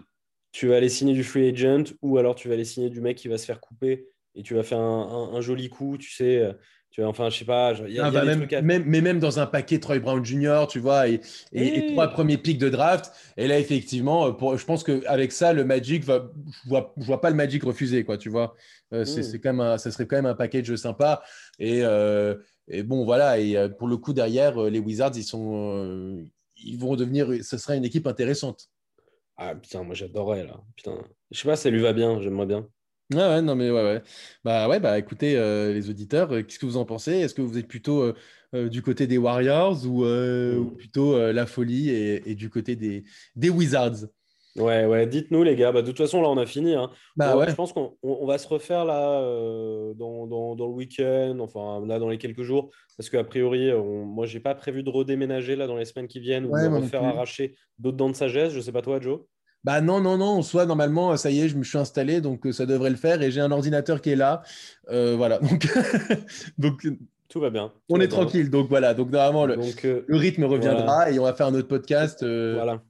Tu 0.51 0.67
vas 0.67 0.77
aller 0.77 0.89
signer 0.89 1.13
du 1.13 1.23
free 1.23 1.49
agent 1.49 1.93
ou 2.01 2.17
alors 2.17 2.35
tu 2.35 2.47
vas 2.47 2.53
aller 2.53 2.65
signer 2.65 2.89
du 2.89 3.01
mec 3.01 3.17
qui 3.17 3.27
va 3.27 3.37
se 3.37 3.45
faire 3.45 3.59
couper 3.59 4.07
et 4.35 4.43
tu 4.43 4.53
vas 4.55 4.63
faire 4.63 4.79
un, 4.79 5.31
un- 5.31 5.35
un 5.35 5.41
joli 5.41 5.69
coup, 5.69 5.97
tu 5.97 6.11
sais. 6.11 6.51
Tu 6.93 7.01
vois, 7.01 7.09
enfin, 7.09 7.31
je 7.31 7.39
sais 7.39 7.45
pas, 7.45 7.73
il 7.87 7.91
y 7.95 7.99
a, 7.99 8.05
Ah, 8.05 8.09
il 8.09 8.13
y 8.13 8.17
a 8.17 8.19
bah, 8.19 8.21
des 8.21 8.27
même, 8.27 8.37
trucs 8.41 8.53
à- 8.53 8.61
même- 8.61 8.83
mais 8.85 9.01
même 9.01 9.17
dans 9.19 9.39
un 9.39 9.47
paquet 9.47 9.79
Troy 9.79 9.97
Brown 9.97 10.23
Jr., 10.23 10.65
tu 10.69 10.77
vois, 10.77 11.07
et, 11.09 11.21
et, 11.51 11.65
et 11.79 11.81
Oui. 11.81 11.87
trois 11.93 12.07
premiers 12.09 12.37
pics 12.37 12.59
de 12.59 12.69
draft. 12.69 13.11
Et 13.35 13.47
là, 13.47 13.57
effectivement, 13.57 14.27
euh, 14.27 14.31
pour, 14.33 14.55
je 14.57 14.63
pense 14.63 14.83
qu'avec 14.83 15.31
ça, 15.31 15.53
le 15.53 15.65
Magic 15.65 16.03
va. 16.03 16.29
Je 16.63 16.69
vois, 16.69 16.93
je 16.97 17.03
vois 17.05 17.19
pas 17.19 17.31
le 17.31 17.35
Magic 17.35 17.63
refuser, 17.63 18.03
quoi, 18.05 18.19
tu 18.19 18.29
vois. 18.29 18.53
Euh, 18.93 19.05
c'est 19.05 19.21
Mm. 19.21 19.23
c'est 19.23 19.39
quand 19.39 19.53
même 19.53 19.61
un- 19.61 19.77
ça 19.79 19.89
serait 19.89 20.05
quand 20.05 20.17
même 20.17 20.27
un 20.27 20.35
package 20.35 20.75
sympa. 20.75 21.23
Et, 21.57 21.79
euh, 21.83 22.35
et 22.67 22.83
bon, 22.83 23.05
voilà. 23.05 23.39
Et 23.39 23.57
pour 23.79 23.87
le 23.87 23.97
coup, 23.97 24.13
derrière, 24.13 24.61
les 24.61 24.79
Wizards, 24.79 25.13
ils 25.15 25.23
sont. 25.23 25.51
euh, 25.75 26.23
ils 26.57 26.77
vont 26.77 26.95
devenir. 26.95 27.27
Ce 27.43 27.57
sera 27.57 27.75
une 27.75 27.85
équipe 27.85 28.05
intéressante. 28.05 28.69
Ah 29.35 29.55
putain, 29.55 29.81
moi 29.81 29.95
j'adorais 29.95 30.45
là. 30.45 30.61
Putain, 30.75 30.95
je 31.31 31.39
sais 31.39 31.47
pas, 31.47 31.55
ça 31.55 31.71
lui 31.71 31.81
va 31.81 31.91
bien, 31.91 32.21
j'aimerais 32.21 32.45
bien. 32.45 32.67
Ouais, 33.11 33.17
ouais, 33.19 33.41
non, 33.41 33.55
mais 33.55 33.69
ouais, 33.69 33.83
ouais. 33.83 34.01
Bah, 34.43 34.67
ouais, 34.67 34.79
bah, 34.79 34.97
écoutez, 34.97 35.35
euh, 35.37 35.73
les 35.73 35.89
auditeurs, 35.89 36.31
euh, 36.31 36.41
qu'est-ce 36.41 36.57
que 36.57 36.65
vous 36.65 36.77
en 36.77 36.85
pensez? 36.85 37.11
Est-ce 37.11 37.35
que 37.35 37.41
vous 37.41 37.57
êtes 37.57 37.67
plutôt 37.67 38.13
euh, 38.55 38.69
du 38.69 38.81
côté 38.81 39.07
des 39.07 39.17
Warriors 39.17 39.85
ou, 39.85 40.05
euh, 40.05 40.57
Mm. 40.57 40.59
ou 40.59 40.71
plutôt 40.71 41.31
la 41.31 41.45
folie 41.45 41.89
et, 41.89 42.29
et 42.31 42.35
du 42.35 42.49
côté 42.49 42.75
des, 42.75 43.03
des 43.35 43.49
Wizards? 43.49 44.05
Ouais, 44.55 44.85
ouais, 44.85 45.07
dites-nous 45.07 45.41
les 45.43 45.55
gars. 45.55 45.71
Bah, 45.71 45.81
de 45.81 45.87
toute 45.87 45.97
façon, 45.97 46.21
là 46.21 46.29
on 46.29 46.37
a 46.37 46.45
fini. 46.45 46.75
hein. 46.75 46.91
Bah 47.15 47.35
On- 47.35 47.39
ouais. 47.39 47.49
Je 47.49 47.55
pense 47.55 47.73
qu'on 47.73 47.97
on- 48.03 48.19
on 48.21 48.25
va 48.27 48.37
se 48.37 48.47
refaire 48.47 48.85
là 48.85 49.19
euh, 49.21 49.93
dans, 49.95 50.27
dans- 50.27 50.55
dans 50.55 50.67
le 50.67 50.73
week-end, 50.73 51.37
enfin 51.39 51.83
là 51.87 51.97
dans 51.97 52.07
les 52.09 52.19
quelques 52.19 52.43
jours, 52.43 52.69
parce 52.95 53.09
qu'a 53.09 53.23
priori, 53.23 53.71
on- 53.73 54.05
moi 54.05 54.27
j'ai 54.27 54.39
pas 54.39 54.53
prévu 54.53 54.83
de 54.83 54.89
redéménager 54.91 55.55
là 55.55 55.65
dans 55.65 55.75
les 55.75 55.85
semaines 55.85 56.07
qui 56.07 56.19
viennent 56.19 56.45
ou 56.45 56.51
Ouais, 56.51 56.61
de 56.61 56.67
refaire 56.67 57.01
arracher 57.03 57.55
d'autres 57.79 57.97
dents 57.97 58.09
de 58.09 58.15
sagesse. 58.15 58.53
Je 58.53 58.59
sais 58.61 58.71
pas 58.71 58.83
toi, 58.83 58.99
Joe? 59.01 59.21
Bah 59.63 59.79
non, 59.81 60.01
non, 60.01 60.17
non, 60.17 60.25
en 60.25 60.41
soi, 60.41 60.65
normalement, 60.65 61.15
ça 61.15 61.31
y 61.31 61.39
est, 61.39 61.47
je 61.49 61.55
me 61.57 61.63
suis 61.63 61.77
installé, 61.77 62.19
donc 62.19 62.45
euh, 62.45 62.51
ça 62.51 62.65
devrait 62.65 62.89
le 62.89 62.97
faire 62.97 63.21
et 63.21 63.31
j'ai 63.31 63.39
un 63.41 63.51
ordinateur 63.51 64.01
qui 64.01 64.09
est 64.09 64.15
là. 64.17 64.41
Euh, 64.89 65.15
voilà, 65.15 65.39
donc, 65.39 65.67
donc 66.57 66.87
Tout 67.29 67.39
va 67.39 67.49
bien. 67.49 67.69
tout 67.69 67.73
on 67.89 67.97
va 67.97 68.03
est 68.03 68.07
bien. 68.07 68.17
tranquille. 68.17 68.49
Donc 68.49 68.67
voilà, 68.69 68.93
donc 68.93 69.09
normalement, 69.09 69.45
le, 69.45 69.55
Donc 69.55 69.85
euh, 69.85 70.03
le 70.07 70.17
rythme 70.17 70.43
reviendra 70.43 71.11
et 71.11 71.17
on 71.19 71.23
va 71.23 71.33
faire 71.33 71.47
un 71.47 71.55
autre 71.55 71.67
podcast 71.69 72.23
euh, 72.23 72.55
voilà. 72.55 72.81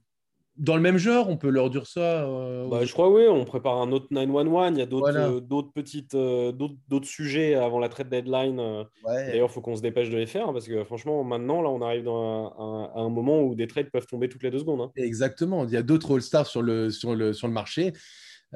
Dans 0.56 0.76
le 0.76 0.82
même 0.82 0.96
genre. 0.98 1.28
On 1.28 1.36
peut 1.36 1.48
leur 1.50 1.70
dire 1.70 1.86
ça. 1.86 2.24
euh, 2.24 2.68
Bah, 2.68 2.84
je 2.84 2.92
crois 2.92 3.10
oui, 3.10 3.24
on 3.28 3.44
prépare 3.44 3.80
un 3.80 3.90
autre 3.92 4.06
911. 4.10 4.70
Il 4.74 4.78
y 4.78 4.82
a 4.82 4.86
d'autres 4.86 5.10
Voilà. 5.12 5.28
euh, 5.28 5.62
petites 5.74 6.14
euh, 6.14 6.52
d'autres 6.52 6.74
d'autres 6.88 7.06
sujets 7.06 7.54
avant 7.54 7.78
la 7.78 7.88
trade 7.88 8.08
deadline. 8.08 8.58
Ouais. 8.60 9.26
D'ailleurs, 9.26 9.48
il 9.50 9.52
faut 9.52 9.60
qu'on 9.60 9.76
se 9.76 9.82
dépêche 9.82 10.10
de 10.10 10.16
les 10.16 10.26
faire 10.26 10.52
parce 10.52 10.66
que 10.66 10.84
franchement, 10.84 11.22
maintenant, 11.24 11.62
là, 11.62 11.68
on 11.70 11.80
arrive 11.82 12.04
dans 12.04 12.22
un, 12.22 12.62
un- 12.64 12.90
à 12.94 13.00
un 13.00 13.08
moment 13.08 13.42
où 13.42 13.54
des 13.54 13.66
trades 13.66 13.90
peuvent 13.90 14.06
tomber 14.06 14.28
toutes 14.28 14.42
les 14.42 14.50
deux 14.50 14.58
secondes. 14.60 14.80
hein. 14.80 14.90
Exactement. 14.96 15.64
Il 15.64 15.70
y 15.70 15.76
a 15.76 15.82
d'autres 15.82 16.14
All-Stars 16.14 16.46
sur 16.46 16.62
le, 16.62 16.90
sur, 16.90 17.14
le, 17.14 17.32
sur 17.32 17.46
le 17.48 17.52
marché. 17.54 17.92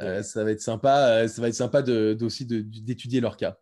Ouais. 0.01 0.23
ça 0.23 0.45
va 0.45 0.53
être 0.53 0.61
sympa, 0.61 1.27
ça 1.27 1.43
va 1.43 1.49
être 1.49 1.55
sympa 1.55 1.83
de, 1.83 2.15
d'aussi 2.15 2.47
de- 2.47 2.61
d'étudier 2.61 3.21
leur 3.21 3.37
cas. 3.37 3.57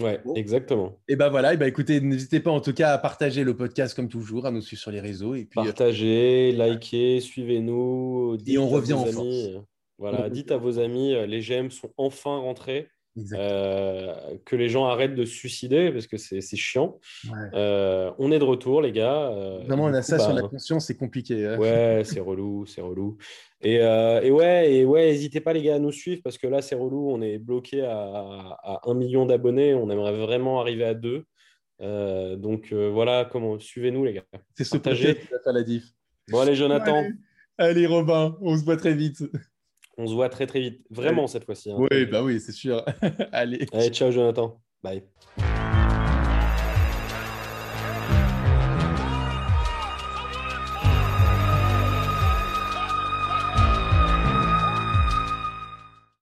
Ouais, 0.00 0.20
Bon. 0.24 0.34
exactement. 0.34 0.98
Et 1.08 1.16
ben 1.16 1.28
voilà, 1.28 1.52
et 1.54 1.56
ben 1.56 1.66
écoutez, 1.66 2.00
n'hésitez 2.00 2.40
pas 2.40 2.50
en 2.50 2.60
tout 2.60 2.72
cas 2.72 2.92
à 2.92 2.98
partager 2.98 3.44
le 3.44 3.54
podcast 3.56 3.94
comme 3.94 4.08
toujours, 4.08 4.46
à 4.46 4.50
nous 4.50 4.60
suivre 4.62 4.80
sur 4.80 4.90
les 4.90 5.00
réseaux. 5.00 5.34
Et 5.34 5.44
puis, 5.44 5.60
euh, 5.60 5.64
Partagez, 5.64 6.52
likez, 6.52 7.20
suivez-nous. 7.20 8.36
dites 8.38 8.58
on 8.58 8.68
revient 8.68 8.92
en 8.94 9.02
amis, 9.02 9.12
force. 9.12 9.26
euh, 9.26 9.60
Voilà, 9.98 10.30
dites 10.30 10.50
à 10.52 10.56
vos 10.56 10.78
amis, 10.78 11.14
euh, 11.14 11.26
les 11.26 11.40
GM 11.40 11.70
sont 11.70 11.92
enfin 11.96 12.36
rentrés. 12.38 12.88
Euh, 13.32 14.14
que 14.44 14.56
les 14.56 14.68
gens 14.68 14.86
arrêtent 14.86 15.14
de 15.14 15.24
se 15.24 15.32
suicider 15.34 15.90
parce 15.90 16.06
que 16.06 16.16
c'est 16.16 16.40
chiant. 16.56 16.98
Ouais. 17.24 17.30
Euh, 17.54 18.10
on 18.18 18.30
est 18.32 18.38
de 18.38 18.44
retour, 18.44 18.82
les 18.82 18.92
gars. 18.92 19.30
euh, 19.32 19.58
Vraiment, 19.66 19.84
on 19.84 19.94
a 19.94 20.02
ça 20.02 20.18
sur 20.18 20.28
bah, 20.34 20.40
la 20.42 20.48
conscience, 20.48 20.86
c'est 20.86 20.96
compliqué. 20.96 21.46
hein. 21.46 21.58
Ouais, 21.58 22.02
c'est 22.04 22.20
relou, 22.20 22.66
c'est 22.66 22.80
relou. 22.80 23.16
Et, 23.62 23.74
et 23.76 24.30
ouais, 24.30 24.72
et 24.72 24.84
ouais, 24.84 25.06
n'hésitez 25.10 25.40
pas 25.40 25.52
les 25.52 25.62
gars 25.62 25.74
à 25.74 25.78
nous 25.78 25.92
suivre 25.92 26.22
parce 26.24 26.38
que 26.38 26.46
là 26.46 26.62
c'est 26.62 26.74
relou, 26.76 27.10
on 27.10 27.20
est 27.20 27.38
bloqué 27.38 27.82
à, 27.82 27.92
à 28.62 28.80
1 28.84 28.94
million 28.94 29.26
d'abonnés, 29.26 29.74
on 29.74 29.90
aimerait 29.90 30.16
vraiment 30.16 30.60
arriver 30.60 30.84
à 30.84 30.94
2. 30.94 31.24
Euh, 31.82 32.36
donc 32.36 32.72
voilà, 32.72 33.28
comment 33.30 33.58
suivez-nous 33.58 34.04
les 34.04 34.14
gars. 34.14 34.24
C'est 34.54 34.64
ce 34.64 34.76
podcast 34.78 35.20
qui 35.20 35.26
va 35.32 35.38
faire 35.42 35.52
la 35.52 35.62
diff. 35.62 35.84
Bon 36.30 36.38
allez 36.40 36.54
Jonathan, 36.54 36.98
Allez. 36.98 37.12
Allez, 37.58 37.86
Robin, 37.86 38.38
on 38.40 38.56
se 38.56 38.64
voit 38.64 38.78
très 38.78 38.94
vite. 38.94 39.22
On 40.00 40.06
se 40.06 40.14
voit 40.14 40.28
très 40.28 40.46
très 40.46 40.60
vite, 40.60 40.80
vraiment 40.90 41.26
cette 41.26 41.44
fois-ci. 41.44 41.70
hein. 41.70 41.76
Oui, 41.78 42.06
bah 42.06 42.22
oui, 42.22 42.40
c'est 42.40 42.52
sûr. 42.52 42.84
Allez. 43.32 43.66
Allez, 43.72 43.90
ciao 43.90 44.10
Jonathan, 44.10 44.60
bye. 44.82 45.02